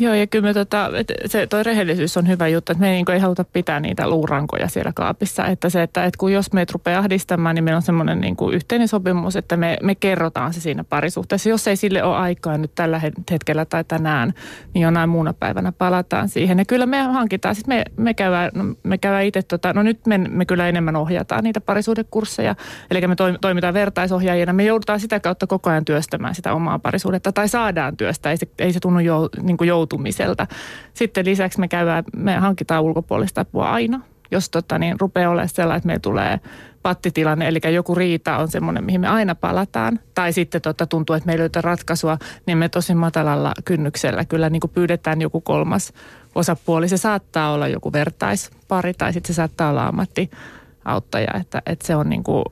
Joo, 0.02 0.14
ja 0.14 0.28
kyllä 0.28 0.48
me 0.48 0.54
tota, 0.54 0.90
se 1.26 1.48
toi 1.48 1.64
rehellisyys 1.64 2.18
on 2.18 2.28
hyvä 2.28 2.48
juttu, 2.48 2.72
että 2.72 2.82
me 2.82 2.90
ei, 2.90 2.96
niin 2.96 3.12
ei 3.12 3.20
haluta 3.20 3.44
pitää 3.44 3.80
niitä 3.80 4.10
luurankoja 4.10 4.68
siellä 4.68 4.92
kaapissa. 4.96 5.46
Että 5.46 5.70
se, 5.70 5.84
että, 5.84 6.06
että 6.06 6.18
kun 6.18 6.34
jos 6.34 6.54
meitä 6.54 6.74
rupeaa 6.74 7.00
ahdistamaan, 7.00 7.56
niin 7.56 7.64
meillä 7.64 7.78
on 7.78 7.82
semmoinen 7.82 8.22
niin 8.22 8.36
yhteinen 8.54 8.88
sopimus, 8.88 9.36
että 9.36 9.58
me, 9.58 9.78
me 9.84 9.96
kerrotaan 9.96 10.54
se 10.54 10.62
siinä 10.62 10.84
parisuhteessa. 10.84 11.50
Jos 11.50 11.68
ei 11.68 11.76
sille 11.76 12.04
ole 12.04 12.16
aikaa 12.16 12.58
nyt 12.58 12.72
tällä 12.76 13.02
hetkellä 13.32 13.66
tai 13.66 13.84
tänään, 13.84 14.34
niin 14.74 14.82
jonain 14.82 15.10
muuna 15.10 15.34
päivänä 15.34 15.72
palataan 15.72 16.30
siihen. 16.30 16.60
Ja 16.60 16.66
kyllä 16.66 16.86
me 16.86 17.02
hankitaan, 17.02 17.56
sitten 17.56 17.76
me, 17.76 17.86
me 17.98 18.14
käydään, 18.14 18.52
no, 18.56 18.64
me 18.84 18.98
käydään 18.98 19.26
itse, 19.26 19.42
tota, 19.42 19.74
no 19.74 19.84
nyt 19.84 20.06
me, 20.06 20.18
me 20.18 20.46
kyllä 20.46 20.70
enemmän 20.70 20.96
ohjataan 20.96 21.44
niitä 21.44 21.62
parisuhdekursseja. 21.62 22.56
Eli 22.92 23.08
me 23.08 23.16
toimitaan 23.42 23.74
vertaisohjaajina. 23.74 24.54
Me 24.54 24.64
joudutaan 24.64 25.00
sitä 25.00 25.20
kautta 25.20 25.48
koko 25.48 25.70
ajan 25.70 25.86
työstämään 25.86 26.36
sitä 26.36 26.54
omaa 26.54 26.80
parisuudetta 26.80 27.32
tai 27.32 27.48
saadaan 27.48 27.98
työstä. 27.98 28.32
Ei 28.32 28.38
se, 28.38 28.48
ei 28.60 28.74
se 28.74 28.80
tunnu 28.80 29.00
jou, 29.00 29.30
niin 29.42 29.58
kuin 29.58 29.68
joutumiselta. 29.92 30.48
Sitten 30.94 31.26
lisäksi 31.26 31.60
me 31.60 31.68
käydään, 31.68 32.04
me 32.16 32.36
hankitaan 32.36 32.84
ulkopuolista 32.84 33.42
apua 33.42 33.72
aina, 33.72 34.02
jos 34.32 34.50
tota, 34.50 34.80
niin 34.80 35.00
rupeaa 35.00 35.32
olemaan 35.32 35.50
sellainen, 35.50 35.78
että 35.78 35.88
meillä 35.88 36.00
tulee 36.00 36.40
pattitilanne, 36.82 37.48
eli 37.48 37.60
joku 37.74 37.96
riita 37.96 38.38
on 38.38 38.48
semmoinen, 38.48 38.84
mihin 38.84 39.02
me 39.02 39.08
aina 39.08 39.36
palataan. 39.36 40.00
Tai 40.14 40.34
sitten 40.34 40.62
tota, 40.62 40.88
tuntuu, 40.88 41.16
että 41.16 41.28
me 41.28 41.32
ei 41.32 41.40
löytä 41.40 41.62
ratkaisua, 41.62 42.18
niin 42.46 42.58
me 42.58 42.70
tosi 42.70 42.96
matalalla 42.96 43.54
kynnyksellä 43.66 44.26
kyllä 44.26 44.50
niin 44.50 44.60
kuin 44.60 44.72
pyydetään 44.72 45.22
joku 45.22 45.42
kolmas 45.42 45.94
osapuoli. 46.36 46.90
Se 46.90 46.98
saattaa 46.98 47.52
olla 47.54 47.68
joku 47.68 47.94
vertaispari 47.94 48.94
tai 48.94 49.14
sitten 49.14 49.34
se 49.34 49.36
saattaa 49.36 49.70
olla 49.70 49.88
ammattiauttaja, 49.88 51.34
että, 51.42 51.62
että 51.66 51.88
se 51.88 51.96
on 51.96 52.10
niin 52.10 52.24
kuin 52.24 52.46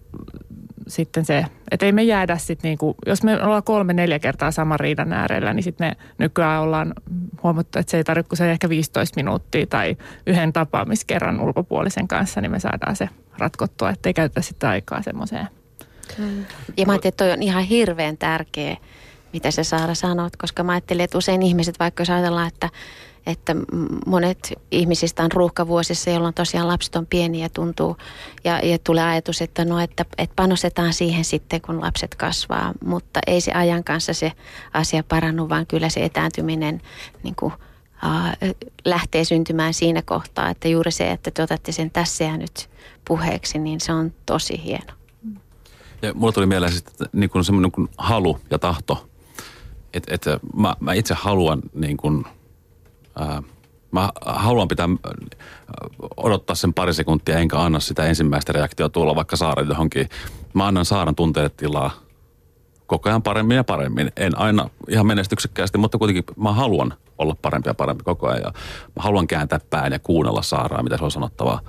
sitten 0.89 1.25
se, 1.25 1.45
että 1.71 1.85
ei 1.85 1.91
me 1.91 2.03
jäädä 2.03 2.37
sitten 2.37 2.69
niinku, 2.69 2.95
jos 3.05 3.23
me 3.23 3.43
ollaan 3.43 3.63
kolme, 3.63 3.93
neljä 3.93 4.19
kertaa 4.19 4.51
saman 4.51 4.79
riidan 4.79 5.13
äärellä, 5.13 5.53
niin 5.53 5.63
sitten 5.63 5.87
me 5.87 5.97
nykyään 6.17 6.61
ollaan 6.61 6.93
huomattu, 7.43 7.79
että 7.79 7.91
se 7.91 7.97
ei 7.97 8.03
tarvitse 8.03 8.35
se 8.35 8.51
ehkä 8.51 8.69
15 8.69 9.15
minuuttia 9.15 9.65
tai 9.65 9.97
yhden 10.27 10.53
tapaamiskerran 10.53 11.41
ulkopuolisen 11.41 12.07
kanssa, 12.07 12.41
niin 12.41 12.51
me 12.51 12.59
saadaan 12.59 12.95
se 12.95 13.09
ratkottua, 13.37 13.89
ettei 13.89 14.13
käytetä 14.13 14.41
sitä 14.41 14.69
aikaa 14.69 15.01
semmoiseen. 15.01 15.47
Mm. 16.17 16.45
Ja 16.77 16.85
mä 16.85 16.91
ajattelin, 16.91 17.11
että 17.11 17.23
toi 17.23 17.31
on 17.31 17.43
ihan 17.43 17.63
hirveän 17.63 18.17
tärkeä, 18.17 18.77
mitä 19.33 19.51
sä 19.51 19.63
Saara 19.63 19.95
sanot, 19.95 20.35
koska 20.35 20.63
mä 20.63 20.71
ajattelin, 20.71 21.03
että 21.03 21.17
usein 21.17 21.41
ihmiset, 21.41 21.79
vaikka 21.79 22.01
jos 22.01 22.09
ajatellaan, 22.09 22.47
että 22.47 22.69
että 23.27 23.55
monet 24.05 24.53
ihmisistä 24.71 25.23
on 25.23 25.31
ruuhkavuosissa, 25.31 26.09
jolloin 26.09 26.33
tosiaan 26.33 26.67
lapset 26.67 26.95
on 26.95 27.05
pieniä 27.05 27.45
ja 27.45 27.49
tuntuu, 27.49 27.97
ja, 28.43 28.59
ja 28.59 28.79
tulee 28.79 29.03
ajatus, 29.03 29.41
että 29.41 29.65
no, 29.65 29.79
että, 29.79 30.05
että 30.17 30.35
panostetaan 30.35 30.93
siihen 30.93 31.25
sitten, 31.25 31.61
kun 31.61 31.81
lapset 31.81 32.15
kasvaa, 32.15 32.73
mutta 32.85 33.19
ei 33.27 33.41
se 33.41 33.51
ajan 33.51 33.83
kanssa 33.83 34.13
se 34.13 34.31
asia 34.73 35.03
parannu, 35.03 35.49
vaan 35.49 35.67
kyllä 35.67 35.89
se 35.89 36.05
etääntyminen 36.05 36.81
niin 37.23 37.35
kuin, 37.35 37.53
lähtee 38.85 39.23
syntymään 39.23 39.73
siinä 39.73 40.01
kohtaa, 40.01 40.49
että 40.49 40.67
juuri 40.67 40.91
se, 40.91 41.11
että 41.11 41.31
te 41.31 41.43
otatte 41.43 41.71
sen 41.71 41.91
tässä 41.91 42.23
ja 42.23 42.37
nyt 42.37 42.69
puheeksi, 43.05 43.59
niin 43.59 43.81
se 43.81 43.93
on 43.93 44.13
tosi 44.25 44.63
hieno. 44.63 44.93
Ja 46.01 46.13
mulla 46.13 46.33
tuli 46.33 46.45
mieleen 46.45 46.73
sitten 46.73 47.07
niin 47.13 47.29
kuin 47.29 47.43
semmoinen 47.43 47.71
halu 47.97 48.39
ja 48.51 48.59
tahto. 48.59 49.09
Että 49.93 50.13
et, 50.13 50.25
mä, 50.55 50.75
mä 50.79 50.93
itse 50.93 51.13
haluan 51.13 51.61
niin 51.73 51.97
kuin, 51.97 52.25
ää, 53.19 53.43
mä 53.91 54.09
haluan 54.25 54.67
pitää 54.67 54.89
odottaa 56.17 56.55
sen 56.55 56.73
pari 56.73 56.93
sekuntia, 56.93 57.37
enkä 57.37 57.59
anna 57.59 57.79
sitä 57.79 58.05
ensimmäistä 58.05 58.53
reaktiota 58.53 58.93
tulla 58.93 59.15
vaikka 59.15 59.35
saaren 59.35 59.67
johonkin. 59.67 60.09
Mä 60.53 60.67
annan 60.67 60.85
saaren 60.85 61.15
tunteille 61.15 61.49
tilaa 61.49 61.91
koko 62.85 63.09
ajan 63.09 63.23
paremmin 63.23 63.57
ja 63.57 63.63
paremmin. 63.63 64.11
En 64.15 64.37
aina 64.37 64.69
ihan 64.87 65.07
menestyksekkäästi, 65.07 65.77
mutta 65.77 65.97
kuitenkin 65.97 66.23
mä 66.37 66.53
haluan 66.53 66.93
olla 67.17 67.35
parempi 67.41 67.69
ja 67.69 67.73
parempi 67.73 68.03
koko 68.03 68.27
ajan. 68.27 68.41
Ja 68.43 68.51
mä 68.95 69.03
haluan 69.03 69.27
kääntää 69.27 69.59
pään 69.69 69.91
ja 69.91 69.99
kuunnella 69.99 70.41
saaraa, 70.41 70.83
mitä 70.83 70.97
se 70.97 71.03
on 71.03 71.11
sanottavaa. 71.11 71.59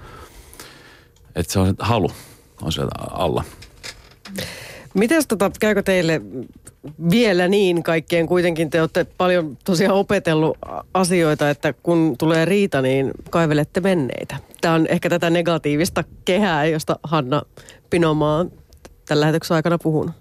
Että 1.35 1.53
se 1.53 1.59
on 1.59 1.75
halu 1.79 2.11
on 2.62 2.73
sieltä 2.73 2.95
alla. 3.11 3.45
Miten 4.95 5.22
tota, 5.28 5.51
käykö 5.61 5.82
teille 5.82 6.20
vielä 7.11 7.49
niin 7.49 7.82
kaikkien, 7.82 8.26
kuitenkin 8.26 8.70
te 8.70 8.80
olette 8.80 9.07
paljon 9.18 9.59
tosiaan 9.64 9.97
opetellut 9.97 10.59
asioita, 10.95 11.51
että 11.51 11.72
kun 11.72 12.14
tulee 12.18 12.45
riita, 12.45 12.82
niin 12.82 13.11
kaivelette 13.30 13.80
menneitä. 13.80 14.36
Tämä 14.61 14.74
on 14.74 14.86
ehkä 14.86 15.11
tätä 15.11 15.30
negatiivista 15.30 16.05
kehää, 16.24 16.66
josta 16.66 16.99
Hanna 17.03 17.43
Pinomaa 17.91 18.47
tämän 19.09 19.20
lähetyksen 19.20 19.55
aikana 19.55 19.78
puhunut. 19.78 20.14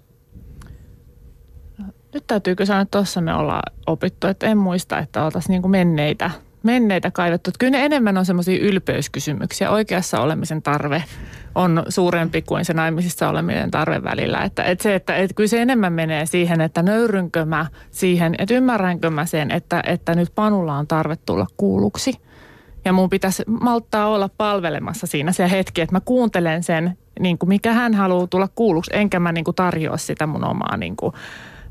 Nyt 2.14 2.24
täytyykö 2.26 2.66
sanoa, 2.66 2.82
että 2.82 2.98
tuossa 2.98 3.20
me 3.20 3.34
ollaan 3.34 3.72
opittu, 3.86 4.26
että 4.26 4.46
en 4.46 4.58
muista, 4.58 4.98
että 4.98 5.24
oltaisiin 5.24 5.62
niin 5.62 5.70
menneitä, 5.70 6.30
menneitä 6.62 7.10
kaivettu. 7.10 7.50
Kyllä 7.58 7.70
ne 7.70 7.84
enemmän 7.84 8.18
on 8.18 8.26
semmoisia 8.26 8.58
ylpeyskysymyksiä. 8.60 9.70
Oikeassa 9.70 10.20
olemisen 10.20 10.62
tarve 10.62 11.04
on 11.54 11.82
suurempi 11.88 12.42
kuin 12.42 12.64
se 12.64 12.72
naimisissa 12.72 13.28
oleminen 13.28 13.70
tarve 13.70 14.02
välillä. 14.04 14.38
Että, 14.38 14.62
että 14.62 14.82
se, 14.82 14.94
että, 14.94 15.16
että 15.16 15.34
kyllä 15.34 15.48
se 15.48 15.62
enemmän 15.62 15.92
menee 15.92 16.26
siihen, 16.26 16.60
että 16.60 16.82
nöyrynkö 16.82 17.44
mä 17.44 17.66
siihen, 17.90 18.34
että 18.38 18.54
ymmärränkö 18.54 19.10
mä 19.10 19.26
sen, 19.26 19.50
että, 19.50 19.82
että 19.86 20.14
nyt 20.14 20.32
Panulla 20.34 20.76
on 20.76 20.86
tarve 20.86 21.16
tulla 21.26 21.46
kuulluksi. 21.56 22.12
Ja 22.84 22.92
mun 22.92 23.10
pitäisi 23.10 23.42
malttaa 23.46 24.06
olla 24.06 24.30
palvelemassa 24.36 25.06
siinä 25.06 25.32
se 25.32 25.50
hetki, 25.50 25.80
että 25.80 25.96
mä 25.96 26.00
kuuntelen 26.00 26.62
sen, 26.62 26.98
niin 27.20 27.38
kuin 27.38 27.48
mikä 27.48 27.72
hän 27.72 27.94
haluaa 27.94 28.26
tulla 28.26 28.48
kuulluksi, 28.54 28.90
enkä 28.94 29.20
mä 29.20 29.32
niin 29.32 29.44
kuin 29.44 29.54
tarjoa 29.54 29.96
sitä 29.96 30.26
mun 30.26 30.44
omaa 30.44 30.76
niin 30.76 30.96
kuin, 30.96 31.12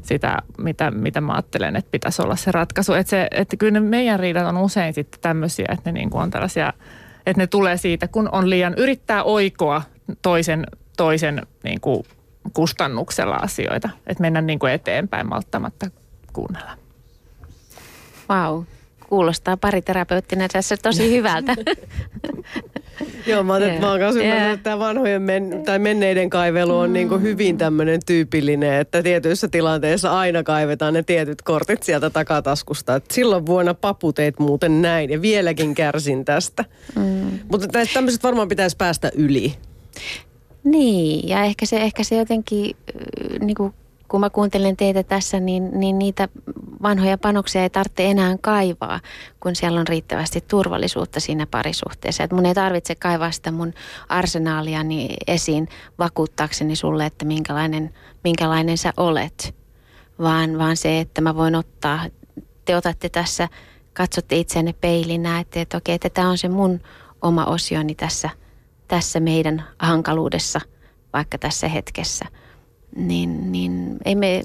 sitä, 0.10 0.38
mitä, 0.58 0.92
mitä 0.92 1.22
mä 1.22 1.34
ajattelen, 1.34 1.76
että 1.76 1.92
pitäisi 1.92 2.22
olla 2.22 2.36
se 2.36 2.52
ratkaisu. 2.52 2.94
Että, 2.94 3.10
se, 3.10 3.28
että 3.32 3.58
kyllä 3.58 3.72
ne 3.72 3.80
meidän 3.80 4.20
riidat 4.20 4.48
on 4.48 4.58
usein 4.58 4.94
sitten 4.94 5.22
tämmöisiä, 5.22 5.66
että 5.70 5.92
ne 5.92 6.00
niin 6.00 6.10
kuin 6.10 6.22
on 6.22 6.32
tällaisia, 6.32 6.74
että 7.26 7.42
ne 7.42 7.48
tulee 7.48 7.78
siitä, 7.78 8.08
kun 8.08 8.30
on 8.32 8.50
liian, 8.50 8.74
yrittää 8.78 9.24
oikoa 9.24 9.82
toisen, 10.22 10.68
toisen 10.98 11.48
niin 11.64 11.82
kuin 11.82 12.06
kustannuksella 12.54 13.36
asioita. 13.36 13.90
Että 14.08 14.22
mennä 14.22 14.42
niin 14.42 14.60
kuin 14.60 14.74
eteenpäin 14.74 15.30
malttamatta 15.30 15.86
kuunnella. 16.34 16.72
Vau, 18.30 18.64
kuulostaa 19.10 19.58
pariterapeuttina 19.58 20.48
tässä 20.48 20.78
tosi 20.78 21.12
hyvältä. 21.12 21.56
Joo, 23.28 23.44
mä, 23.44 23.58
yeah. 23.58 23.80
mä 23.80 23.92
oon 23.92 24.00
kanssa 24.00 24.24
yeah. 24.24 24.52
että 24.52 24.64
tämä 24.64 24.80
vanhojen 24.80 25.22
men, 25.22 25.62
tai 25.66 25.80
menneiden 25.80 26.30
kaivelu 26.30 26.78
on 26.78 26.94
niin 26.94 27.10
kuin 27.10 27.22
hyvin 27.22 27.58
tämmöinen 27.58 28.00
tyypillinen, 28.06 28.74
että 28.74 29.04
tietyissä 29.04 29.48
tilanteissa 29.48 30.20
aina 30.20 30.44
kaivetaan 30.44 30.94
ne 30.94 31.04
tietyt 31.04 31.42
kortit 31.42 31.84
sieltä 31.84 32.10
takataskusta. 32.10 32.96
Et 32.96 33.12
silloin 33.12 33.46
vuonna 33.46 33.74
papu 33.74 34.14
teit 34.14 34.40
muuten 34.40 34.82
näin 34.82 35.10
ja 35.10 35.22
vieläkin 35.22 35.76
kärsin 35.76 36.26
tästä. 36.26 36.66
Mm. 36.96 37.40
Mutta 37.52 37.68
tämmöiset 37.94 38.24
varmaan 38.24 38.48
pitäisi 38.48 38.78
päästä 38.78 39.12
yli. 39.16 39.54
Niin, 40.64 41.30
ja 41.30 41.44
ehkä 41.44 41.66
se, 41.66 41.78
ehkä 41.78 42.04
se 42.04 42.16
jotenkin 42.18 42.76
niin 43.40 43.56
kuin 43.56 43.74
kun 44.10 44.20
mä 44.20 44.30
kuuntelen 44.30 44.78
teitä 44.78 45.04
tässä, 45.04 45.40
niin, 45.40 45.80
niin 45.80 46.00
niitä 46.00 46.28
vanhoja 46.82 47.18
panoksia 47.18 47.64
ei 47.64 47.70
tarvitse 47.70 48.10
enää 48.10 48.36
kaivaa, 48.42 49.00
kun 49.40 49.56
siellä 49.56 49.80
on 49.80 49.88
riittävästi 49.88 50.42
turvallisuutta 50.42 51.20
siinä 51.20 51.48
parisuhteessa. 51.48 52.24
Et 52.24 52.32
mun 52.32 52.46
ei 52.46 52.54
tarvitse 52.54 52.96
kaivaa 52.96 53.32
sitä 53.32 53.52
mun 53.52 53.74
arsenaaliani 54.10 55.16
esiin 55.28 55.68
vakuuttaakseni 56.00 56.76
sulle, 56.76 57.06
että 57.06 57.26
minkälainen, 57.26 57.94
minkälainen 58.24 58.78
sä 58.78 58.94
olet, 58.98 59.56
vaan, 60.20 60.58
vaan 60.58 60.78
se, 60.78 61.00
että 61.00 61.22
mä 61.22 61.36
voin 61.36 61.56
ottaa, 61.56 62.00
te 62.66 62.76
otatte 62.76 63.10
tässä, 63.10 63.48
katsotte 63.94 64.36
itseänne 64.36 64.74
peiliin, 64.74 65.24
näette, 65.24 65.62
että 65.62 65.78
okei, 65.78 65.96
että 65.96 66.10
tämä 66.10 66.30
on 66.30 66.38
se 66.38 66.50
mun 66.50 66.80
oma 67.22 67.46
osioni 67.46 67.96
tässä, 67.96 68.30
tässä 68.88 69.20
meidän 69.20 69.64
hankaluudessa, 69.80 70.62
vaikka 71.14 71.38
tässä 71.38 71.68
hetkessä– 71.68 72.26
niin, 72.96 73.52
niin 73.52 73.98
ei 74.06 74.16
me, 74.16 74.44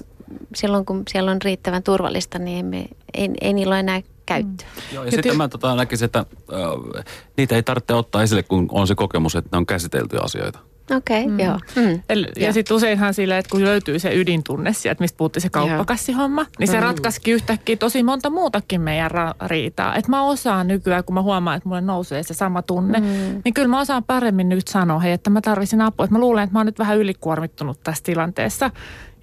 silloin 0.55 0.85
kun 0.85 1.03
siellä 1.09 1.31
on 1.31 1.41
riittävän 1.41 1.83
turvallista, 1.83 2.39
niin 2.39 2.57
ei, 2.57 2.63
me, 2.63 2.87
ei, 3.13 3.29
ei 3.41 3.53
niillä 3.53 3.73
ole 3.73 3.79
enää 3.79 4.01
käyttöä. 4.25 4.67
Mm. 4.75 4.95
Joo, 4.95 5.03
ja, 5.03 5.07
ja 5.07 5.11
sitten 5.11 5.37
mä 5.37 5.47
tota, 5.47 5.75
näkisin, 5.75 6.05
että 6.05 6.19
äh, 6.19 7.05
niitä 7.37 7.55
ei 7.55 7.63
tarvitse 7.63 7.93
ottaa 7.93 8.23
esille, 8.23 8.43
kun 8.43 8.67
on 8.71 8.87
se 8.87 8.95
kokemus, 8.95 9.35
että 9.35 9.49
ne 9.51 9.57
on 9.57 9.65
käsiteltyjä 9.65 10.21
asioita. 10.23 10.59
Okei, 10.91 11.21
okay, 11.21 11.31
mm. 11.31 11.39
joo. 11.39 11.59
Mm. 11.75 12.01
El, 12.09 12.23
ja, 12.23 12.45
ja 12.45 12.53
sitten 12.53 12.75
useinhan 12.75 13.13
sillä, 13.13 13.37
että 13.37 13.49
kun 13.49 13.63
löytyy 13.63 13.99
se 13.99 14.15
ydintunne 14.15 14.73
sieltä, 14.73 15.03
mistä 15.03 15.17
puhuttiin 15.17 15.41
se 15.41 15.49
kauppakassihomma, 15.49 16.45
niin 16.59 16.67
se 16.67 16.77
mm. 16.77 16.83
ratkaisikin 16.83 17.33
yhtäkkiä 17.33 17.75
tosi 17.75 18.03
monta 18.03 18.29
muutakin 18.29 18.81
meidän 18.81 19.11
ra- 19.11 19.47
riitaa. 19.47 19.95
Että 19.95 20.11
mä 20.11 20.23
osaan 20.23 20.67
nykyään, 20.67 21.03
kun 21.03 21.13
mä 21.13 21.21
huomaan, 21.21 21.57
että 21.57 21.69
mulle 21.69 21.81
nousee 21.81 22.23
se 22.23 22.33
sama 22.33 22.61
tunne, 22.61 22.99
mm. 22.99 23.41
niin 23.45 23.53
kyllä 23.53 23.67
mä 23.67 23.79
osaan 23.79 24.03
paremmin 24.03 24.49
nyt 24.49 24.67
sanoa, 24.67 24.99
hei, 24.99 25.11
että 25.11 25.29
mä 25.29 25.41
tarvisin 25.41 25.81
apua. 25.81 26.03
Että 26.03 26.15
mä 26.15 26.19
luulen, 26.19 26.43
että 26.43 26.53
mä 26.53 26.59
oon 26.59 26.65
nyt 26.65 26.79
vähän 26.79 26.97
ylikuormittunut 26.97 27.79
tässä 27.83 28.03
tilanteessa 28.03 28.71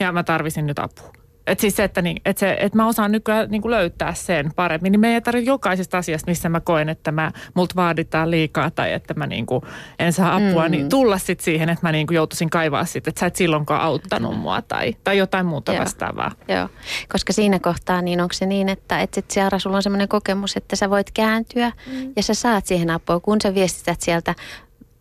ja 0.00 0.12
mä 0.12 0.22
tarvisin 0.22 0.66
nyt 0.66 0.78
apua. 0.78 1.21
Et 1.46 1.60
siis 1.60 1.76
se, 1.76 1.84
että, 1.84 2.02
niin, 2.02 2.16
et 2.24 2.38
se, 2.38 2.56
et 2.60 2.74
mä 2.74 2.86
osaan 2.86 3.12
nykyään 3.12 3.50
niin 3.50 3.62
kuin 3.62 3.70
löytää 3.70 4.14
sen 4.14 4.50
paremmin, 4.56 4.92
niin 4.92 5.00
me 5.00 5.14
ei 5.14 5.20
tarvitse 5.20 5.50
jokaisesta 5.50 5.98
asiasta, 5.98 6.30
missä 6.30 6.48
mä 6.48 6.60
koen, 6.60 6.88
että 6.88 7.12
mä, 7.12 7.32
multa 7.54 7.76
vaaditaan 7.76 8.30
liikaa 8.30 8.70
tai 8.70 8.92
että 8.92 9.14
mä 9.14 9.26
niin 9.26 9.46
kuin 9.46 9.62
en 9.98 10.12
saa 10.12 10.34
apua, 10.34 10.42
niin 10.42 10.54
mm-hmm. 10.54 10.70
niin 10.70 10.88
tulla 10.88 11.18
sitten 11.18 11.44
siihen, 11.44 11.68
että 11.68 11.86
mä 11.86 11.92
niin 11.92 12.06
kuin 12.06 12.16
joutuisin 12.16 12.50
kaivaa 12.50 12.84
sitten, 12.84 13.10
että 13.10 13.20
sä 13.20 13.26
et 13.26 13.36
silloinkaan 13.36 13.80
auttanut 13.80 14.38
mua 14.38 14.62
tai, 14.62 14.96
tai 15.04 15.18
jotain 15.18 15.46
muuta 15.46 15.72
Joo. 15.72 15.80
vastaavaa. 15.80 16.30
Joo, 16.48 16.68
koska 17.12 17.32
siinä 17.32 17.58
kohtaa 17.58 18.02
niin 18.02 18.20
onko 18.20 18.32
se 18.32 18.46
niin, 18.46 18.68
että, 18.68 19.00
että 19.00 19.14
sit 19.14 19.30
Siara, 19.30 19.58
sulla 19.58 19.76
on 19.76 19.82
semmoinen 19.82 20.08
kokemus, 20.08 20.56
että 20.56 20.76
sä 20.76 20.90
voit 20.90 21.10
kääntyä 21.10 21.72
mm. 21.86 22.12
ja 22.16 22.22
sä 22.22 22.34
saat 22.34 22.66
siihen 22.66 22.90
apua, 22.90 23.20
kun 23.20 23.38
sä 23.42 23.54
viestität 23.54 24.00
sieltä 24.00 24.34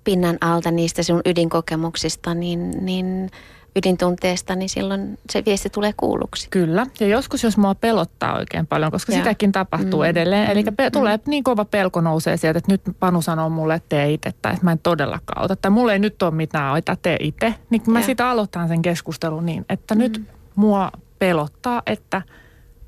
pinnan 0.04 0.38
alta 0.42 0.72
niistä 0.72 1.04
sun 1.04 1.22
ydinkokemuksista, 1.26 2.34
niin, 2.34 2.86
niin– 2.86 3.30
ydintunteesta, 3.76 4.56
niin 4.56 4.70
silloin 4.70 5.20
se 5.30 5.44
viesti 5.46 5.70
tulee 5.70 5.94
kuulluksi. 5.98 6.48
Kyllä. 6.50 6.88
Ja 7.00 7.08
joskus, 7.08 7.44
jos 7.44 7.58
mua 7.58 7.76
pelottaa 7.76 8.38
oikein 8.38 8.68
paljon, 8.68 8.92
koska 8.92 9.12
ja. 9.12 9.18
sitäkin 9.18 9.52
tapahtuu 9.52 10.00
mm. 10.00 10.06
edelleen. 10.06 10.52
Eli 10.52 10.64
pe- 10.64 10.90
mm. 10.90 10.92
tulee 10.92 11.20
niin 11.28 11.44
kova 11.44 11.66
pelko 11.66 12.02
nousee 12.02 12.38
sieltä, 12.38 12.58
että 12.58 12.72
nyt 12.72 12.82
Panu 13.00 13.22
sanoo 13.22 13.50
mulle, 13.50 13.76
että 13.76 13.90
tee 13.90 14.12
itse, 14.12 14.32
tai 14.42 14.54
että 14.54 14.66
mä 14.66 14.72
en 14.72 14.80
todellakaan 14.80 15.46
ota, 15.46 15.56
tai 15.56 15.72
mulle 15.72 15.94
ei 15.94 16.00
nyt 16.00 16.24
ole 16.24 16.32
mitään, 16.32 16.74
ota 16.74 16.96
tee 16.96 17.18
itse. 17.20 17.56
Niin 17.70 17.82
mä 17.88 18.02
sitä 18.02 18.30
aloitan 18.30 18.68
sen 18.68 18.82
keskustelun 18.82 19.46
niin, 19.46 19.66
että 19.70 19.96
mm. 19.96 20.00
nyt 20.00 20.22
mua 20.56 20.92
pelottaa, 21.20 21.82
että 21.86 22.22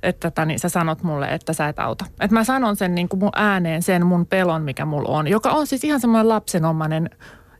että 0.04 0.32
tani, 0.32 0.58
sä 0.58 0.70
sanot 0.70 1.04
mulle, 1.04 1.28
että 1.28 1.54
sä 1.54 1.68
et 1.68 1.80
auta. 1.80 2.06
Että 2.12 2.34
mä 2.34 2.44
sanon 2.44 2.76
sen 2.76 2.96
niin 2.96 3.10
kuin 3.10 3.20
mun 3.20 3.32
ääneen, 3.36 3.84
sen 3.84 4.06
mun 4.06 4.26
pelon, 4.26 4.62
mikä 4.62 4.86
mulla 4.86 5.18
on, 5.18 5.28
joka 5.28 5.50
on 5.50 5.68
siis 5.68 5.84
ihan 5.84 6.00
semmoinen 6.00 6.30
lapsenomainen 6.30 7.10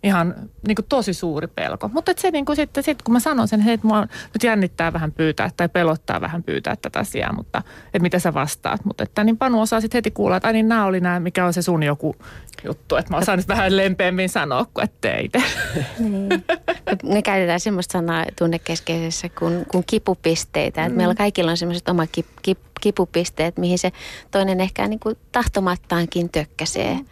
ihan 0.04 0.36
niin 0.68 0.76
kuin 0.76 0.86
tosi 0.90 1.14
suuri 1.14 1.48
pelko. 1.48 1.88
Mutta 1.94 2.12
se 2.18 2.32
niin 2.32 2.46
kuin 2.46 2.56
sitten, 2.56 2.84
sit, 2.84 3.02
kun 3.02 3.14
mä 3.14 3.20
sanon 3.20 3.48
sen, 3.48 3.70
että 3.70 3.88
mua 3.88 4.02
nyt 4.34 4.44
jännittää 4.44 4.94
vähän 4.94 5.12
pyytää 5.12 5.50
tai 5.58 5.70
pelottaa 5.70 6.22
vähän 6.22 6.44
pyytää 6.44 6.76
tätä 6.76 7.00
asiaa, 7.00 7.34
mutta 7.34 7.62
että 7.86 8.00
mitä 8.00 8.20
sä 8.20 8.34
vastaat. 8.34 8.86
Mutta 8.86 9.04
että 9.04 9.24
niin 9.24 9.38
Panu 9.38 9.62
osaa 9.62 9.82
sitten 9.82 9.98
heti 9.98 10.12
kuulla, 10.12 10.38
että 10.38 10.54
niin 10.54 10.68
nämä 10.68 10.86
oli 10.86 11.00
nämä, 11.00 11.20
mikä 11.20 11.46
on 11.46 11.54
se 11.54 11.62
sun 11.62 11.84
joku 11.84 12.16
juttu. 12.64 12.96
Että 12.96 13.12
mä 13.12 13.18
osaan 13.18 13.38
nyt 13.38 13.48
vähän 13.48 13.78
lempeämmin 13.78 14.30
sanoa 14.30 14.66
kuin 14.74 14.84
että 14.84 15.18
itse. 15.18 15.44
Niin. 16.00 16.30
Me 17.04 17.22
käytetään 17.22 17.60
semmoista 17.60 17.92
sanaa 17.92 18.26
tunnekeskeisessä 18.38 19.30
kuin, 19.30 19.66
kuin 19.66 19.84
kipupisteitä. 19.88 20.82
Mm. 20.82 20.88
Että 20.88 20.98
meillä 20.98 21.16
kaikilla 21.16 21.52
on 21.52 21.58
semmoiset 21.58 21.90
omat 21.90 22.10
kip, 22.12 22.28
kip, 22.42 22.60
kipupisteet, 22.82 23.58
mihin 23.58 23.80
se 23.80 23.92
toinen 24.32 24.62
ehkä 24.62 24.88
niin 24.88 25.00
kuin 25.00 25.16
tahtomattaankin 25.32 26.30
tökkäsee. 26.30 26.94
Mm 26.94 27.06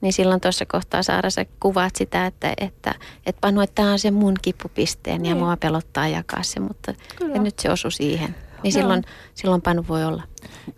niin 0.00 0.12
silloin 0.12 0.40
tuossa 0.40 0.66
kohtaa 0.66 1.02
Saara 1.02 1.30
sä 1.30 1.46
kuvaat 1.60 1.96
sitä, 1.96 2.26
että, 2.26 2.54
että, 2.56 2.94
että 3.26 3.40
Panu, 3.40 3.60
että 3.60 3.74
tämä 3.74 3.92
on 3.92 3.98
se 3.98 4.10
mun 4.10 4.34
kipupisteen 4.42 5.22
niin. 5.22 5.30
ja 5.30 5.36
mua 5.36 5.56
pelottaa 5.56 6.08
jakaa 6.08 6.42
se, 6.42 6.60
mutta 6.60 6.94
ja 7.34 7.42
nyt 7.42 7.58
se 7.58 7.70
osui 7.70 7.92
siihen. 7.92 8.34
Niin 8.62 8.72
silloin, 8.72 9.04
silloin 9.34 9.62
Panu 9.62 9.84
voi 9.88 10.04
olla. 10.04 10.22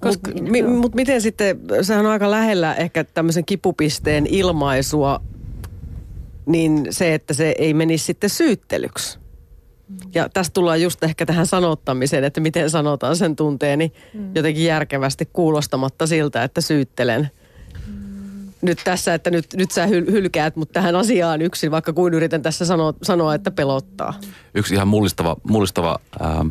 Koska, 0.00 0.30
mi, 0.30 0.62
mutta 0.62 0.96
miten 0.96 1.20
sitten, 1.20 1.60
sehän 1.82 2.06
on 2.06 2.12
aika 2.12 2.30
lähellä 2.30 2.74
ehkä 2.74 3.04
tämmöisen 3.04 3.44
kipupisteen 3.44 4.26
ilmaisua, 4.26 5.20
niin 6.46 6.86
se, 6.90 7.14
että 7.14 7.34
se 7.34 7.54
ei 7.58 7.74
menisi 7.74 8.04
sitten 8.04 8.30
syyttelyksi. 8.30 9.18
Ja 10.14 10.28
tästä 10.28 10.54
tullaan 10.54 10.82
just 10.82 11.04
ehkä 11.04 11.26
tähän 11.26 11.46
sanottamiseen, 11.46 12.24
että 12.24 12.40
miten 12.40 12.70
sanotaan 12.70 13.16
sen 13.16 13.36
tunteeni 13.36 13.92
mm. 14.14 14.34
jotenkin 14.34 14.64
järkevästi 14.64 15.28
kuulostamatta 15.32 16.06
siltä, 16.06 16.44
että 16.44 16.60
syyttelen 16.60 17.30
nyt 18.62 18.80
tässä, 18.84 19.14
että 19.14 19.30
nyt, 19.30 19.46
nyt 19.56 19.70
sä 19.70 19.86
hyl- 19.86 20.10
hylkäät 20.10 20.56
mut 20.56 20.72
tähän 20.72 20.96
asiaan 20.96 21.42
yksin, 21.42 21.70
vaikka 21.70 21.92
kuin 21.92 22.14
yritän 22.14 22.42
tässä 22.42 22.64
sanoa, 22.64 22.94
sanoa 23.02 23.34
että 23.34 23.50
pelottaa. 23.50 24.14
Yksi 24.54 24.74
ihan 24.74 24.88
mullistava, 24.88 25.36
mullistava 25.42 25.98
ähm, 26.22 26.48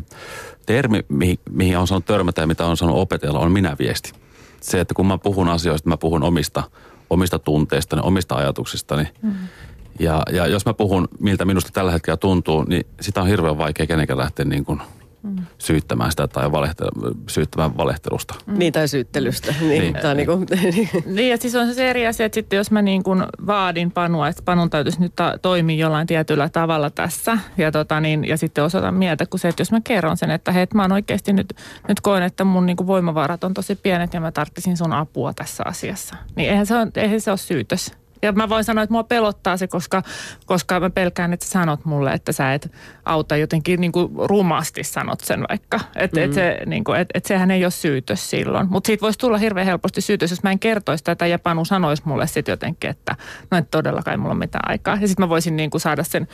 termi, 0.66 1.04
mihin, 1.08 1.38
mihin 1.50 1.78
on 1.78 1.86
sanonut 1.86 2.06
törmätä 2.06 2.40
ja 2.40 2.46
mitä 2.46 2.66
on 2.66 2.76
sanonut 2.76 3.02
opetella, 3.02 3.38
on 3.38 3.52
minä-viesti. 3.52 4.12
Se, 4.60 4.80
että 4.80 4.94
kun 4.94 5.06
mä 5.06 5.18
puhun 5.18 5.48
asioista, 5.48 5.88
mä 5.88 5.96
puhun 5.96 6.22
omista, 6.22 6.62
omista 7.10 7.38
tunteistani, 7.38 8.02
omista 8.04 8.34
ajatuksistani. 8.34 9.08
Mm. 9.22 9.32
Ja, 9.98 10.22
ja 10.32 10.46
jos 10.46 10.66
mä 10.66 10.74
puhun, 10.74 11.08
miltä 11.18 11.44
minusta 11.44 11.70
tällä 11.72 11.92
hetkellä 11.92 12.16
tuntuu, 12.16 12.64
niin 12.64 12.86
sitä 13.00 13.20
on 13.20 13.26
hirveän 13.26 13.58
vaikea 13.58 13.86
kenenkään 13.86 14.18
lähteä 14.18 14.44
niin 14.44 14.64
kuin– 14.64 14.82
mm. 15.22 15.36
syyttämään 15.58 16.10
sitä 16.10 16.28
tai 16.28 16.48
valehtel- 16.48 17.14
syyttämään 17.28 17.76
valehtelusta. 17.76 18.34
Mm. 18.46 18.58
Niin, 18.58 18.72
tai 18.72 18.88
syyttelystä. 18.88 19.54
Niin, 19.60 19.82
niin. 19.82 19.94
Tai 19.94 20.14
niin, 20.14 20.26
kuin, 20.26 20.46
niin, 21.16 21.30
ja 21.30 21.36
siis 21.36 21.54
on 21.54 21.74
se 21.74 21.90
eri 21.90 22.06
asia, 22.06 22.26
että 22.26 22.34
sitten 22.34 22.56
jos 22.56 22.70
mä 22.70 22.82
niin 22.82 23.02
kuin 23.02 23.24
vaadin 23.46 23.90
Panua, 23.92 24.28
että 24.28 24.42
Panun 24.42 24.70
täytyisi 24.70 25.00
nyt 25.00 25.12
ta- 25.16 25.38
toimia 25.42 25.76
jollain 25.76 26.06
tietyllä 26.06 26.48
tavalla 26.48 26.90
tässä, 26.90 27.38
ja, 27.58 27.72
tota 27.72 28.00
niin, 28.00 28.28
ja 28.28 28.36
sitten 28.36 28.64
osoitan 28.64 28.94
mieltä, 28.94 29.26
kun 29.26 29.40
se, 29.40 29.48
että 29.48 29.60
jos 29.60 29.72
mä 29.72 29.80
kerron 29.84 30.16
sen, 30.16 30.30
että 30.30 30.52
hei, 30.52 30.62
että 30.62 30.76
mä 30.76 30.82
oon 30.82 30.92
oikeasti 30.92 31.32
nyt, 31.32 31.54
nyt 31.88 32.00
koen, 32.00 32.22
että 32.22 32.44
mun 32.44 32.66
niin 32.66 32.76
kuin 32.76 32.86
voimavarat 32.86 33.44
on 33.44 33.54
tosi 33.54 33.74
pienet 33.74 34.14
ja 34.14 34.20
mä 34.20 34.32
tarttisin 34.32 34.76
sun 34.76 34.92
apua 34.92 35.34
tässä 35.34 35.62
asiassa. 35.66 36.16
Niin 36.36 36.50
eihän 36.50 36.66
se, 36.66 36.74
on, 36.74 36.90
eihän 36.96 37.20
se 37.20 37.30
ole 37.30 37.38
syytös. 37.38 37.99
Ja 38.22 38.32
mä 38.32 38.48
voin 38.48 38.64
sanoa, 38.64 38.84
että 38.84 38.92
mua 38.92 39.04
pelottaa 39.04 39.56
se, 39.56 39.68
koska, 39.68 40.02
koska 40.46 40.80
mä 40.80 40.90
pelkään, 40.90 41.32
että 41.32 41.46
sä 41.46 41.52
sanot 41.52 41.84
mulle, 41.84 42.12
että 42.12 42.32
sä 42.32 42.54
et 42.54 42.72
auta 43.04 43.36
jotenkin 43.36 43.80
niin 43.80 43.92
kuin 43.92 44.08
rumasti 44.16 44.84
sanot 44.84 45.20
sen 45.20 45.44
vaikka. 45.48 45.80
Että 45.96 46.20
mm. 46.20 46.26
et 46.26 46.32
se, 46.32 46.58
niin 46.66 46.84
kuin, 46.84 47.00
et, 47.00 47.08
et 47.14 47.24
sehän 47.24 47.50
ei 47.50 47.64
ole 47.64 47.70
syytös 47.70 48.30
silloin. 48.30 48.66
Mutta 48.70 48.86
siitä 48.86 49.00
voisi 49.00 49.18
tulla 49.18 49.38
hirveän 49.38 49.66
helposti 49.66 50.00
syytös, 50.00 50.30
jos 50.30 50.42
mä 50.42 50.50
en 50.50 50.58
kertoisi 50.58 51.04
tätä 51.04 51.26
ja 51.26 51.38
Panu 51.38 51.64
sanoisi 51.64 52.02
mulle 52.06 52.26
sitten 52.26 52.52
jotenkin, 52.52 52.90
että 52.90 53.16
no 53.50 53.58
et 53.58 53.70
todellakaan 53.70 54.20
mulla 54.20 54.32
ole 54.32 54.38
mitään 54.38 54.70
aikaa. 54.70 54.98
Ja 55.00 55.08
sitten 55.08 55.24
mä 55.24 55.28
voisin 55.28 55.56
niin 55.56 55.70
kuin 55.70 55.80
saada 55.80 56.04
sen 56.04 56.28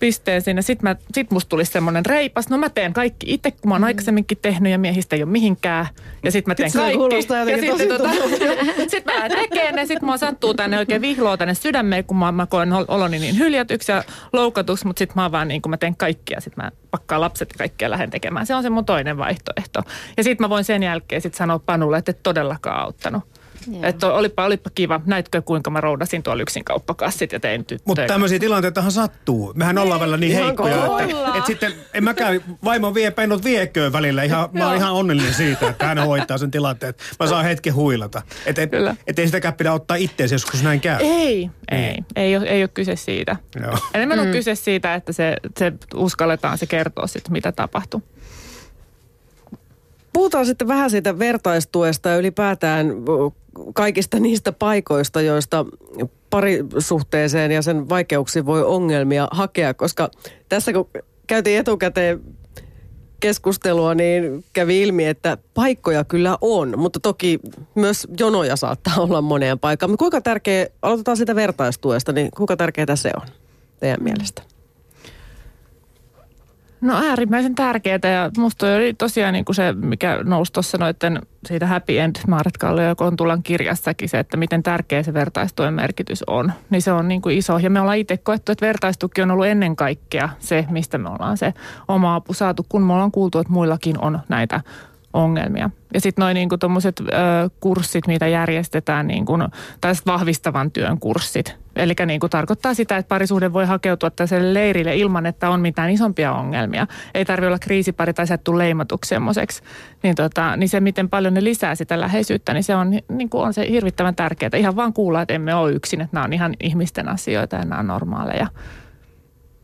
pisteen 0.00 0.42
sinne. 0.42 0.62
Sitten 0.62 0.96
sit 1.14 1.30
musta 1.30 1.48
tulisi 1.48 1.72
semmoinen 1.72 2.06
reipas, 2.06 2.48
no 2.48 2.58
mä 2.58 2.68
teen 2.68 2.92
kaikki 2.92 3.34
itse, 3.34 3.50
kun 3.50 3.68
mä 3.68 3.74
oon 3.74 3.80
mm. 3.80 3.86
aikaisemminkin 3.86 4.38
tehnyt 4.42 4.72
ja 4.72 4.78
miehistä 4.78 5.16
ei 5.16 5.22
ole 5.22 5.30
mihinkään. 5.30 5.86
Ja 6.22 6.32
sitten 6.32 6.50
mä 6.50 6.54
teen 6.54 6.72
kaikki. 6.72 7.14
Ja 7.50 7.58
sitten 7.58 7.88
tota, 7.88 8.10
sit 8.92 9.04
mä 9.04 9.28
tekee 9.28 9.72
ne, 9.72 9.86
sitten 9.86 10.04
mua 10.04 10.16
sattuu 10.16 10.54
tänne 10.54 10.78
oikein 10.78 11.02
vihlo 11.02 11.31
tuo 11.32 11.36
tänne 11.36 11.54
sydämeen, 11.54 12.04
kun 12.04 12.16
mä, 12.16 12.32
mä 12.32 12.46
koen 12.46 12.72
oloni 12.72 13.18
niin 13.18 13.38
hyljätyksi 13.38 13.92
ja 13.92 14.04
loukatuksi, 14.32 14.86
mutta 14.86 14.98
sitten 14.98 15.22
mä 15.22 15.32
vaan 15.32 15.48
niin 15.48 15.62
kuin 15.62 15.70
mä 15.70 15.76
teen 15.76 15.96
kaikkia, 15.96 16.40
sitten 16.40 16.64
mä 16.64 16.70
pakkaan 16.90 17.20
lapset 17.20 17.48
ja 17.52 17.58
kaikkea 17.58 17.90
lähden 17.90 18.10
tekemään. 18.10 18.46
Se 18.46 18.54
on 18.54 18.62
se 18.62 18.70
mun 18.70 18.84
toinen 18.84 19.18
vaihtoehto. 19.18 19.80
Ja 20.16 20.24
sitten 20.24 20.44
mä 20.44 20.50
voin 20.50 20.64
sen 20.64 20.82
jälkeen 20.82 21.22
sitten 21.22 21.38
sanoa 21.38 21.58
Panulle, 21.58 21.98
että 21.98 22.10
et 22.10 22.22
todellakaan 22.22 22.80
auttanut. 22.80 23.22
Että 23.82 24.12
olipa, 24.12 24.44
olipa 24.44 24.70
kiva. 24.74 25.00
Näitkö 25.06 25.42
kuinka 25.42 25.70
mä 25.70 25.80
roudasin 25.80 26.22
tuolla 26.22 26.42
yksin 26.42 26.64
kauppakassit 26.64 27.32
ja 27.32 27.40
tein 27.40 27.64
tyttöjä. 27.64 27.84
Mutta 27.86 28.06
tämmöisiä 28.06 28.38
tilanteitahan 28.38 28.92
sattuu. 28.92 29.52
Mehän 29.56 29.78
ollaan 29.78 30.00
välillä 30.00 30.16
niin 30.16 30.34
heikkoja, 30.34 30.86
että, 31.00 31.28
että, 31.34 31.46
sitten 31.46 31.72
en 31.94 32.04
mäkään, 32.04 32.40
vaimo 32.64 32.94
vie 32.94 33.10
pennut 33.10 33.44
vieköön 33.44 33.92
välillä. 33.92 34.22
Ihan, 34.22 34.48
mä 34.52 34.66
oon 34.66 34.76
ihan 34.76 34.92
onnellinen 34.92 35.34
siitä, 35.34 35.68
että 35.68 35.86
hän 35.86 35.98
hoitaa 35.98 36.38
sen 36.38 36.50
tilanteen. 36.50 36.94
Mä 37.20 37.26
saan 37.26 37.44
hetken 37.44 37.74
huilata. 37.74 38.22
Että 38.46 38.62
et, 38.62 38.70
et 39.06 39.18
ei 39.18 39.26
sitäkään 39.26 39.54
pidä 39.54 39.72
ottaa 39.72 39.96
itteensä, 39.96 40.34
joskus 40.34 40.62
näin 40.62 40.80
käy. 40.80 40.98
Ei, 41.00 41.50
ei. 41.70 41.78
Ei, 41.80 42.02
ei, 42.16 42.36
ole, 42.36 42.46
ei 42.46 42.62
ole 42.62 42.68
kyse 42.68 42.96
siitä. 42.96 43.36
Joo. 43.62 43.78
Enemmän 43.94 44.18
mm. 44.18 44.26
on 44.26 44.32
kyse 44.32 44.54
siitä, 44.54 44.94
että 44.94 45.12
se, 45.12 45.36
se 45.58 45.72
uskalletaan 45.94 46.58
se 46.58 46.66
kertoa 46.66 47.06
sitten, 47.06 47.32
mitä 47.32 47.52
tapahtuu. 47.52 48.02
Puhutaan 50.12 50.46
sitten 50.46 50.68
vähän 50.68 50.90
siitä 50.90 51.18
vertaistuesta 51.18 52.08
ja 52.08 52.16
ylipäätään 52.16 52.86
kaikista 53.74 54.20
niistä 54.20 54.52
paikoista, 54.52 55.20
joista 55.20 55.66
parisuhteeseen 56.30 57.50
ja 57.50 57.62
sen 57.62 57.88
vaikeuksiin 57.88 58.46
voi 58.46 58.64
ongelmia 58.64 59.28
hakea, 59.30 59.74
koska 59.74 60.10
tässä 60.48 60.72
kun 60.72 60.88
käytiin 61.26 61.58
etukäteen 61.58 62.20
keskustelua, 63.20 63.94
niin 63.94 64.44
kävi 64.52 64.82
ilmi, 64.82 65.06
että 65.06 65.38
paikkoja 65.54 66.04
kyllä 66.04 66.38
on, 66.40 66.78
mutta 66.78 67.00
toki 67.00 67.40
myös 67.74 68.08
jonoja 68.18 68.56
saattaa 68.56 68.94
olla 68.96 69.22
moneen 69.22 69.58
paikkaan. 69.58 69.90
Mutta 69.90 70.02
kuinka 70.02 70.20
tärkeä, 70.20 70.66
aloitetaan 70.82 71.16
sitä 71.16 71.34
vertaistuesta, 71.34 72.12
niin 72.12 72.30
kuinka 72.36 72.56
tärkeää 72.56 72.96
se 72.96 73.10
on 73.20 73.26
teidän 73.80 74.02
mielestä? 74.02 74.42
No 76.82 76.96
äärimmäisen 76.96 77.54
tärkeää 77.54 77.98
ja 78.02 78.30
musta 78.38 78.66
oli 78.66 78.94
tosiaan 78.94 79.32
niin 79.32 79.44
kuin 79.44 79.56
se, 79.56 79.72
mikä 79.72 80.18
nousi 80.24 80.52
tuossa 80.52 80.78
noiden 80.78 81.20
siitä 81.46 81.66
Happy 81.66 81.98
End 81.98 82.16
Maaret 82.28 82.56
Kallio 82.58 82.84
ja 82.84 82.94
Kontulan 82.94 83.42
kirjassakin 83.42 84.08
se, 84.08 84.18
että 84.18 84.36
miten 84.36 84.62
tärkeä 84.62 85.02
se 85.02 85.14
vertaistuen 85.14 85.74
merkitys 85.74 86.24
on. 86.26 86.52
Niin 86.70 86.82
se 86.82 86.92
on 86.92 87.08
niin 87.08 87.22
kuin 87.22 87.38
iso 87.38 87.58
ja 87.58 87.70
me 87.70 87.80
ollaan 87.80 87.98
itse 87.98 88.16
koettu, 88.16 88.52
että 88.52 88.66
vertaistuki 88.66 89.22
on 89.22 89.30
ollut 89.30 89.46
ennen 89.46 89.76
kaikkea 89.76 90.28
se, 90.38 90.66
mistä 90.70 90.98
me 90.98 91.08
ollaan 91.08 91.38
se 91.38 91.54
oma 91.88 92.14
apu 92.14 92.34
saatu, 92.34 92.66
kun 92.68 92.82
me 92.82 92.92
ollaan 92.92 93.12
kuultu, 93.12 93.38
että 93.38 93.52
muillakin 93.52 94.04
on 94.04 94.20
näitä 94.28 94.60
ongelmia. 95.12 95.70
Ja 95.94 96.00
sitten 96.00 96.22
noin 96.22 96.34
niinku 96.34 96.58
tuommoiset 96.58 97.02
kurssit, 97.60 98.06
mitä 98.06 98.26
järjestetään, 98.26 99.06
niinku, 99.06 99.38
tai 99.80 99.92
vahvistavan 100.06 100.70
työn 100.70 100.98
kurssit. 100.98 101.56
Eli 101.76 101.94
niinku 102.06 102.28
tarkoittaa 102.28 102.74
sitä, 102.74 102.96
että 102.96 103.08
parisuhde 103.08 103.52
voi 103.52 103.66
hakeutua 103.66 104.10
tällaiselle 104.10 104.54
leirille 104.54 104.96
ilman, 104.96 105.26
että 105.26 105.50
on 105.50 105.60
mitään 105.60 105.90
isompia 105.90 106.32
ongelmia. 106.32 106.86
Ei 107.14 107.24
tarvitse 107.24 107.46
olla 107.46 107.58
kriisipari 107.58 108.14
tai 108.14 108.26
sattu 108.26 108.58
leimatuksi 108.58 109.08
semmoiseksi. 109.08 109.62
Niin, 110.02 110.14
tota, 110.14 110.56
niin 110.56 110.68
se, 110.68 110.80
miten 110.80 111.08
paljon 111.08 111.34
ne 111.34 111.44
lisää 111.44 111.74
sitä 111.74 112.00
läheisyyttä, 112.00 112.52
niin 112.52 112.64
se 112.64 112.74
on, 112.74 112.90
niinku 113.08 113.38
on 113.40 113.54
se 113.54 113.70
hirvittävän 113.70 114.14
tärkeää. 114.14 114.50
Ihan 114.56 114.76
vaan 114.76 114.92
kuulla, 114.92 115.22
että 115.22 115.34
emme 115.34 115.54
ole 115.54 115.72
yksin, 115.72 116.00
että 116.00 116.16
nämä 116.16 116.24
on 116.24 116.32
ihan 116.32 116.54
ihmisten 116.60 117.08
asioita 117.08 117.56
ja 117.56 117.64
nämä 117.64 117.78
on 117.78 117.86
normaaleja 117.86 118.46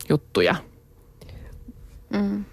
juttuja. 0.09 0.55
Mm. 2.13 2.45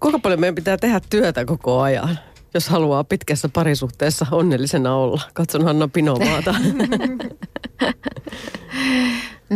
Kuinka 0.00 0.18
paljon 0.18 0.40
meidän 0.40 0.54
pitää 0.54 0.76
tehdä 0.76 1.00
työtä 1.10 1.44
koko 1.44 1.80
ajan? 1.80 2.18
Jos 2.54 2.68
haluaa 2.68 3.04
pitkässä 3.04 3.48
parisuhteessa 3.48 4.26
onnellisena 4.30 4.94
olla. 4.94 5.20
Katson 5.34 5.64
Hanna 5.64 5.88
Pinomaata. 5.88 6.54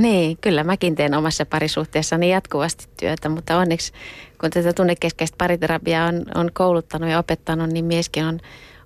niin, 0.03 0.39
kyllä 0.41 0.65
mäkin 0.65 0.95
teen 0.95 1.15
omassa 1.15 1.47
parisuhteessani 1.47 2.31
jatkuvasti 2.31 2.89
työtä, 3.01 3.29
mutta 3.29 3.59
onneksi 3.59 3.93
kun 4.41 4.51
tätä 4.51 4.73
tunnekeskeistä 4.73 5.37
pariterapiaa 5.39 6.07
on, 6.07 6.25
on 6.35 6.51
kouluttanut 6.53 7.11
ja 7.11 7.19
opettanut, 7.19 7.71
niin 7.71 7.85
mieskin 7.85 8.25
on 8.25 8.41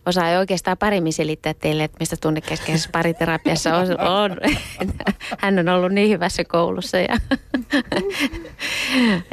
osaa 0.06 0.38
oikeastaan 0.38 0.78
paremmin 0.78 1.12
selittää 1.12 1.54
teille, 1.54 1.84
että 1.84 1.96
mistä 2.00 2.16
tunnekeskeisessä 2.20 2.90
pariterapiassa 2.98 3.76
on. 3.76 4.00
on. 4.00 4.36
Hän 5.38 5.58
on 5.58 5.68
ollut 5.68 5.92
niin 5.92 6.10
hyvässä 6.10 6.44
koulussa. 6.44 6.98
Ja 6.98 7.08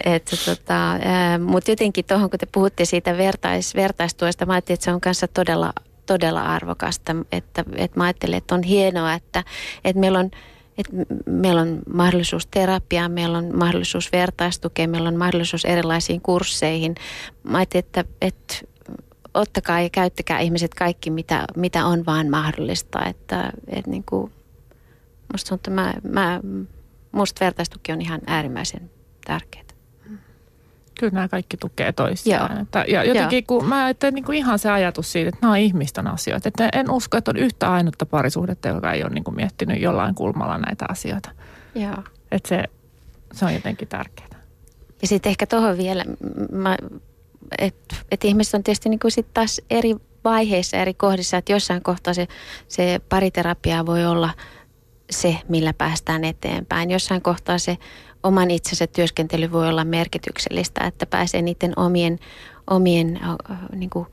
että 0.06 0.36
tota, 0.46 0.94
mutta 1.46 1.72
jotenkin 1.72 2.06
tuohon, 2.06 2.30
kun 2.30 2.40
te 2.40 2.48
puhutte 2.52 2.86
siitä 2.86 3.18
vertais, 3.18 3.76
vertaistuesta, 3.76 4.46
mä 4.46 4.54
ajattelin, 4.54 4.76
että 4.76 4.86
se 4.86 4.94
on 4.94 5.02
kanssa 5.02 5.28
todella, 5.28 5.74
todella 6.06 6.42
arvokasta. 6.42 7.16
Että, 7.32 7.64
että 7.76 8.00
mä 8.00 8.04
ajattelen, 8.04 8.38
että 8.38 8.56
on 8.56 8.64
hienoa, 8.64 9.14
että, 9.14 9.44
että 9.86 10.00
meillä 10.00 10.20
on 10.20 10.32
että 10.78 10.94
meillä 11.26 11.62
on 11.62 11.80
mahdollisuus 11.94 12.48
terapiaan, 12.48 13.12
meillä 13.12 13.38
on 13.38 13.58
mahdollisuus 13.58 14.12
vertaistukeen, 14.12 14.90
meillä 14.90 15.10
on 15.10 15.18
mahdollisuus 15.18 15.66
erilaisiin 15.66 16.22
kursseihin. 16.22 16.96
Mä 17.44 17.58
ajattelin, 17.58 17.86
että, 17.86 18.06
että 18.22 18.56
ottakaa 19.34 19.82
ja 19.82 19.90
käyttäkää 19.90 20.40
ihmiset 20.40 20.74
kaikki, 20.74 21.10
mitä, 21.10 21.46
mitä 21.56 21.86
on 21.86 22.06
vaan 22.06 22.30
mahdollista. 22.30 23.06
Että, 23.06 23.52
että 23.68 23.92
niin 23.92 24.04
kuin, 24.04 24.32
musta, 25.34 25.56
on, 25.56 25.56
että 25.56 25.72
mä, 25.72 25.94
mä, 26.04 26.40
musta 27.12 27.46
vertaistuki 27.46 27.92
on 27.92 28.02
ihan 28.02 28.22
äärimmäisen 28.28 28.90
tärkeää. 29.26 29.68
Kyllä 31.00 31.14
nämä 31.14 31.28
kaikki 31.28 31.58
tukee 31.58 31.92
toisiaan. 31.92 32.62
Että, 32.62 32.86
ja 32.88 33.04
jotenkin 33.04 33.46
kun 33.46 33.66
mä 33.66 33.90
että 33.90 34.12
niin 34.12 34.26
kuin 34.26 34.38
ihan 34.38 34.60
se 34.60 34.70
ajatus 34.70 35.12
siitä, 35.12 35.30
että 35.30 35.40
nämä 35.42 35.52
on 35.52 35.58
ihmisten 35.58 36.08
asioita. 36.08 36.48
Että 36.48 36.70
en 36.74 36.92
usko, 36.92 37.18
että 37.18 37.32
on 37.32 37.38
yhtä 37.38 37.72
ainutta 37.72 38.06
parisuhdetta, 38.06 38.68
joka 38.68 38.94
ei 38.94 39.04
ole 39.04 39.14
niin 39.14 39.24
kuin 39.24 39.36
miettinyt 39.36 39.82
jollain 39.82 40.16
kulmalla 40.16 40.58
näitä 40.58 40.86
asioita. 40.90 41.32
Joo. 41.76 42.04
Että 42.32 42.50
se, 42.50 42.64
se 43.34 43.46
on 43.46 43.54
jotenkin 43.54 43.88
tärkeää. 43.88 44.42
Ja 45.02 45.08
sitten 45.08 45.30
ehkä 45.30 45.46
tuohon 45.46 45.78
vielä, 45.78 46.06
mä 46.52 46.78
että 47.58 47.96
et 48.12 48.26
ihmiset 48.26 48.54
on 48.54 48.64
tietysti 48.64 48.90
niin 48.90 49.00
kuin 49.00 49.12
sit 49.12 49.34
taas 49.34 49.62
eri 49.70 49.96
vaiheissa, 50.24 50.78
eri 50.78 50.94
kohdissa, 50.94 51.38
että 51.38 51.52
jossain 51.52 51.84
kohtaa 51.84 52.14
se, 52.14 52.28
se 52.68 53.02
pariterapia 53.10 53.86
voi 53.86 54.06
olla 54.06 54.30
se, 55.10 55.38
millä 55.50 55.74
päästään 55.74 56.24
eteenpäin. 56.24 56.92
Jossain 56.92 57.22
kohtaa 57.22 57.58
se 57.58 57.78
oman 58.24 58.52
itsensä 58.52 58.88
työskentely 58.88 59.52
voi 59.52 59.68
olla 59.68 59.86
merkityksellistä, 59.86 60.84
että 60.84 61.06
pääsee 61.06 61.42
niiden 61.42 61.74
omien, 61.76 62.20
omien 62.70 63.20
niin 63.76 63.90
kuin 63.90 64.08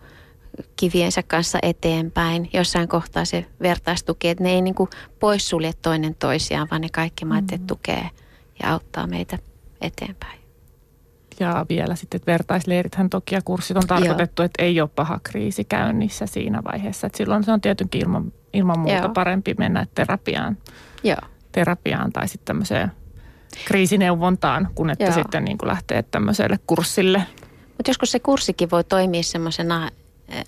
kiviensä 0.76 1.22
kanssa 1.22 1.58
eteenpäin. 1.62 2.50
Jossain 2.52 2.88
kohtaa 2.88 3.24
se 3.24 3.46
vertaistuki, 3.62 4.28
että 4.28 4.44
ne 4.44 4.52
ei 4.52 4.62
niin 4.62 4.74
kuin 4.74 4.90
poissulje 5.20 5.72
toinen 5.82 6.14
toisiaan, 6.14 6.68
vaan 6.70 6.80
ne 6.80 6.88
kaikki 6.92 7.24
mm-hmm. 7.24 7.66
tukee 7.66 8.10
ja 8.62 8.72
auttaa 8.72 9.06
meitä 9.06 9.38
eteenpäin. 9.80 10.43
Ja 11.40 11.66
vielä 11.68 11.94
sitten 11.94 12.18
että 12.18 12.32
vertaisleirithän 12.32 13.10
toki 13.10 13.34
ja 13.34 13.40
kurssit 13.44 13.76
on 13.76 13.86
tarkoitettu, 13.86 14.42
Joo. 14.42 14.46
että 14.46 14.62
ei 14.62 14.80
ole 14.80 14.90
paha 14.94 15.20
kriisi 15.22 15.64
käynnissä 15.64 16.26
siinä 16.26 16.62
vaiheessa. 16.72 17.06
Että 17.06 17.16
silloin 17.16 17.44
se 17.44 17.52
on 17.52 17.60
tietenkin 17.60 18.02
ilman, 18.02 18.32
ilman 18.52 18.78
muuta 18.78 18.96
Joo. 18.96 19.08
parempi 19.08 19.54
mennä 19.58 19.86
terapiaan, 19.94 20.56
Joo. 21.02 21.16
terapiaan 21.52 22.12
tai 22.12 22.28
sitten 22.28 22.46
tämmöiseen 22.46 22.92
kriisineuvontaan, 23.64 24.68
kun 24.74 24.90
että 24.90 25.04
Joo. 25.04 25.14
sitten 25.14 25.44
niin 25.44 25.58
kuin 25.58 25.68
lähtee 25.68 26.02
tämmöiselle 26.02 26.58
kurssille. 26.66 27.22
Mutta 27.66 27.90
joskus 27.90 28.12
se 28.12 28.18
kurssikin 28.18 28.70
voi 28.70 28.84
toimia 28.84 29.22
semmoisena 29.22 29.90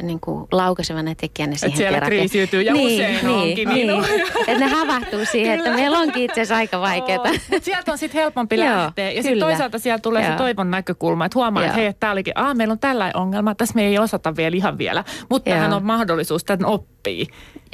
niin 0.03 0.20
kuin 0.20 0.47
laukaisevana 0.53 1.14
tekijänä 1.14 1.57
siihen 1.57 1.70
Et 1.72 1.76
siellä 1.76 1.97
terapiaan. 1.97 2.20
kriisiytyy 2.20 2.62
ja 2.62 2.72
niin, 2.72 2.95
usein 2.95 3.26
niin, 3.26 3.37
onkin 3.37 3.68
niin. 3.68 3.87
niin. 3.87 4.05
Että 4.39 4.59
ne 4.59 4.66
havahtuu 4.66 5.20
siihen, 5.24 5.59
että 5.59 5.70
meillä 5.70 5.99
onkin 5.99 6.22
itse 6.22 6.41
asiassa 6.41 6.57
aika 6.57 6.80
vaikeaa. 6.80 7.22
Oh, 7.22 7.61
sieltä 7.62 7.93
on 7.93 7.99
sitten 7.99 8.20
helpompi 8.20 8.59
lähteä. 8.59 9.11
Ja 9.11 9.22
sitten 9.22 9.41
toisaalta 9.41 9.78
sieltä 9.78 10.03
tulee 10.03 10.22
Joo. 10.22 10.32
se 10.32 10.39
toivon 10.39 10.70
näkökulma, 10.70 11.24
että 11.26 11.39
huomaa, 11.39 11.62
Joo. 11.62 11.66
että 11.66 11.80
hei, 11.80 11.93
tämä 11.93 12.12
olikin, 12.12 12.32
ah, 12.37 12.57
meillä 12.57 12.72
on 12.72 12.78
tällainen 12.78 13.16
ongelma, 13.16 13.55
tässä 13.55 13.74
me 13.74 13.87
ei 13.87 13.99
osata 13.99 14.37
vielä 14.37 14.57
ihan 14.57 14.78
vielä. 14.78 15.05
Mutta 15.30 15.51
tähän 15.51 15.72
on 15.72 15.84
mahdollisuus, 15.84 16.45
tämän 16.45 16.66
oppii. 16.70 17.26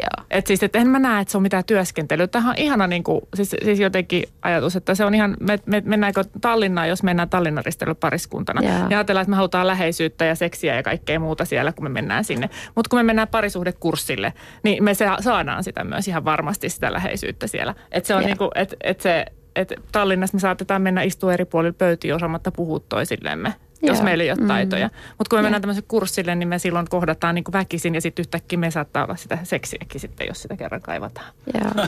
Joo. 0.03 0.27
Et 0.31 0.47
siis, 0.47 0.63
että 0.63 0.79
en 0.79 0.89
mä 0.89 0.99
näe, 0.99 1.21
että 1.21 1.33
se 1.33 1.39
on 1.39 1.43
mitään 1.43 1.65
työskentelyä. 1.65 2.27
Tähän 2.27 2.51
on 2.51 2.59
ihana 2.59 2.87
niin 2.87 3.03
kuin, 3.05 3.21
siis, 3.35 3.57
siis 3.65 3.81
jotenkin 3.81 4.25
ajatus, 4.43 4.77
että 4.77 4.95
se 4.95 5.05
on 5.05 5.15
ihan, 5.15 5.37
me, 5.41 5.59
me, 5.67 5.83
mennäänkö 5.85 6.25
Tallinnaan, 6.41 6.89
jos 6.89 7.03
mennään 7.03 7.29
Tallinnan 7.29 7.65
pariskuntana. 8.01 8.63
Joo. 8.63 8.73
Ja 8.73 8.99
ajatellaan, 8.99 9.23
että 9.23 9.31
me 9.31 9.37
halutaan 9.37 9.67
läheisyyttä 9.67 10.25
ja 10.25 10.35
seksiä 10.35 10.75
ja 10.75 10.83
kaikkea 10.83 11.21
muuta 11.21 11.45
siellä, 11.45 11.73
kun 11.73 11.85
me 11.85 11.89
mennään 11.89 12.25
sinne. 12.25 12.51
Mutta 12.75 12.89
kun 12.89 12.99
me 12.99 13.03
mennään 13.03 13.29
parisuhdekurssille, 13.29 14.33
niin 14.63 14.85
me 14.85 14.95
se, 14.95 15.07
saadaan 15.21 15.65
sitä 15.65 15.85
myös 15.85 16.09
ihan 16.09 16.25
varmasti 16.25 16.69
sitä 16.69 16.93
läheisyyttä 16.93 17.47
siellä. 17.47 17.75
Että 17.91 18.07
se 18.07 18.15
on 18.15 18.25
niin 18.25 18.39
kuin, 18.39 18.51
että 18.55 18.77
et 18.85 19.01
se, 19.01 19.27
että 19.57 19.75
Tallinnassa 19.93 20.37
me 20.37 20.41
saatetaan 20.41 20.83
mennä 20.83 21.03
istua 21.03 21.33
eri 21.33 21.45
puolilla 21.45 21.75
pöytiä 21.79 22.15
osaamatta 22.15 22.53
puhua 22.53 22.81
toisillemme 22.89 23.55
jos 23.83 23.99
Joo. 23.99 24.05
meillä 24.05 24.25
ei 24.25 24.31
ole 24.31 24.41
mm. 24.41 24.49
taitoja. 24.49 24.91
Mutta 25.19 25.31
kun 25.31 25.39
me 25.39 25.43
mennään 25.43 25.63
tämmöiselle 25.63 25.87
kurssille, 25.89 26.35
niin 26.35 26.49
me 26.49 26.59
silloin 26.59 26.87
kohdataan 26.91 27.35
niin 27.35 27.45
kuin 27.45 27.53
väkisin 27.53 27.95
ja 27.95 28.01
sitten 28.01 28.23
yhtäkkiä 28.23 28.59
me 28.59 28.71
saattaa 28.71 29.05
olla 29.05 29.17
sitä 29.17 29.39
seksiäkin 29.43 30.01
sitten, 30.01 30.27
jos 30.27 30.43
sitä 30.43 30.57
kerran 30.57 30.81
kaivataan. 30.81 31.33
Joo. 31.55 31.87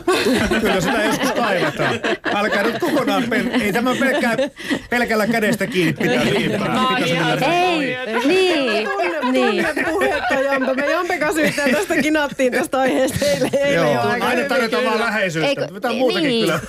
Kyllä 0.60 0.80
sitä 0.80 1.04
joskus 1.04 1.32
kaivataan. 1.32 2.00
Älkää 2.34 2.62
nyt 2.62 2.78
kokonaan, 2.78 3.22
pel- 3.22 3.62
ei 3.62 3.72
tämä 3.72 3.94
pelkkää, 4.00 4.36
pelkällä 4.90 5.26
kädestä 5.26 5.66
kiinni 5.66 5.92
pitää 5.92 6.24
liipää. 6.24 6.96
Ei, 7.40 7.96
niin. 8.26 8.88
niin. 9.32 9.66
puhetta 9.92 10.34
Jampe. 10.34 10.74
Me 10.74 10.90
Jampe 10.90 11.18
kanssa 11.18 11.40
yhteen 11.40 11.74
tästä 11.74 11.96
kinattiin 12.02 12.52
tästä 12.52 12.78
aiheesta 12.78 13.24
eilen. 13.26 13.50
eilen 13.52 13.92
Joo, 13.92 14.02
aina 14.02 14.48
tarjotaan 14.48 14.84
vaan 14.84 15.00
läheisyyttä. 15.00 15.68
Mitä 15.72 15.92
muutakin 15.92 16.28
niin. 16.28 16.46
kyllä, 16.46 16.60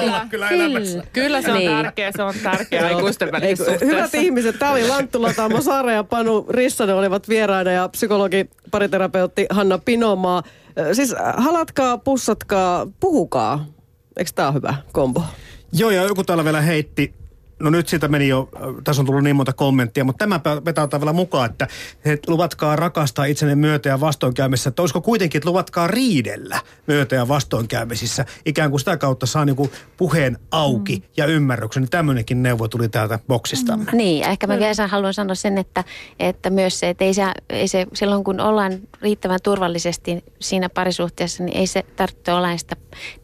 kyllä, 0.00 0.26
kyllä 0.30 0.48
elämässä. 0.48 1.02
Kyllä 1.12 1.42
se 1.42 1.52
on 1.52 1.58
niin. 1.58 1.70
tärkeä, 1.70 2.12
se 2.16 2.22
on 2.22 2.34
tärkeä 2.42 2.86
aikuisten 2.86 3.32
välisessä 3.32 3.86
Hyvät 3.86 4.14
ihmiset, 4.14 4.45
terveiset. 4.52 4.58
Tämä 4.58 4.72
oli 4.72 4.88
Lanttula, 4.88 5.32
Taamo 5.32 5.62
Saara 5.62 5.92
ja 5.92 6.04
Panu 6.04 6.46
Rissanen 6.48 6.96
olivat 6.96 7.28
vieraina 7.28 7.70
ja 7.70 7.88
psykologi, 7.88 8.50
pariterapeutti 8.70 9.46
Hanna 9.50 9.78
Pinomaa. 9.78 10.42
Siis 10.92 11.14
halatkaa, 11.36 11.98
pussatkaa, 11.98 12.86
puhukaa. 13.00 13.66
Eikö 14.16 14.30
tämä 14.34 14.52
hyvä 14.52 14.74
kombo? 14.92 15.22
Joo, 15.72 15.90
ja 15.90 16.02
joku 16.02 16.24
täällä 16.24 16.44
vielä 16.44 16.60
heitti 16.60 17.14
No 17.58 17.70
nyt 17.70 17.88
siitä 17.88 18.08
meni 18.08 18.28
jo, 18.28 18.48
tässä 18.84 19.02
on 19.02 19.06
tullut 19.06 19.22
niin 19.22 19.36
monta 19.36 19.52
kommenttia, 19.52 20.04
mutta 20.04 20.18
tämä 20.18 20.40
vetää 20.64 20.88
vielä 21.00 21.12
mukaan, 21.12 21.50
että 21.50 21.68
he 22.04 22.18
luvatkaa 22.26 22.76
rakastaa 22.76 23.24
itsenne 23.24 23.54
myötä 23.54 23.88
ja 23.88 24.00
vastoinkäymissä. 24.00 24.68
Että 24.68 24.82
olisiko 24.82 25.00
kuitenkin, 25.00 25.38
että 25.38 25.48
luvatkaa 25.48 25.86
riidellä 25.86 26.60
myötä 26.86 27.14
ja 27.14 27.28
vastoinkäymisissä. 27.28 28.24
Ikään 28.44 28.70
kuin 28.70 28.80
sitä 28.80 28.96
kautta 28.96 29.26
saa 29.26 29.44
niinku 29.44 29.70
puheen 29.96 30.38
auki 30.50 30.96
mm. 30.96 31.02
ja 31.16 31.26
ymmärryksen. 31.26 31.82
Niin 31.82 31.90
tämmöinenkin 31.90 32.42
neuvo 32.42 32.68
tuli 32.68 32.88
täältä 32.88 33.18
boksistamme. 33.28 33.90
Mm. 33.92 33.98
Niin, 33.98 34.24
ehkä 34.24 34.46
mä 34.46 34.58
vielä 34.58 34.88
haluan 34.88 35.14
sanoa 35.14 35.34
sen, 35.34 35.58
että, 35.58 35.84
että 36.18 36.50
myös 36.50 36.80
se, 36.80 36.88
että 36.88 37.04
ei 37.04 37.14
se, 37.14 37.22
ei 37.50 37.68
se, 37.68 37.86
silloin 37.94 38.24
kun 38.24 38.40
ollaan 38.40 38.72
riittävän 39.02 39.38
turvallisesti 39.42 40.24
siinä 40.40 40.68
parisuhteessa, 40.68 41.44
niin 41.44 41.56
ei 41.56 41.66
se 41.66 41.82
tarvitse 41.96 42.32
olla 42.32 42.56
sitä 42.56 42.76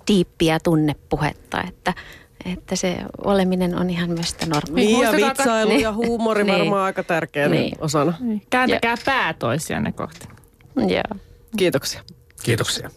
diippiä 0.08 0.58
tunnepuhetta, 0.60 1.62
että– 1.68 1.94
että 2.44 2.76
se 2.76 2.96
oleminen 3.24 3.78
on 3.78 3.90
ihan 3.90 4.10
myös 4.10 4.28
sitä 4.28 4.46
normaalia. 4.46 4.84
Niin, 4.84 5.00
ja 5.00 5.12
vitsailu 5.12 5.70
niin. 5.70 5.80
ja 5.80 5.92
huumori 5.92 6.44
niin. 6.44 6.58
varmaan 6.58 6.82
aika 6.82 7.02
tärkeä 7.02 7.48
niin. 7.48 7.76
osana. 7.80 8.14
Niin. 8.20 8.42
Kääntäkää 8.50 8.96
pää 9.04 9.34
toisianne 9.34 9.92
kohti. 9.92 10.28
Joo. 10.76 11.20
Kiitoksia. 11.56 12.00
Kiitoksia. 12.42 12.90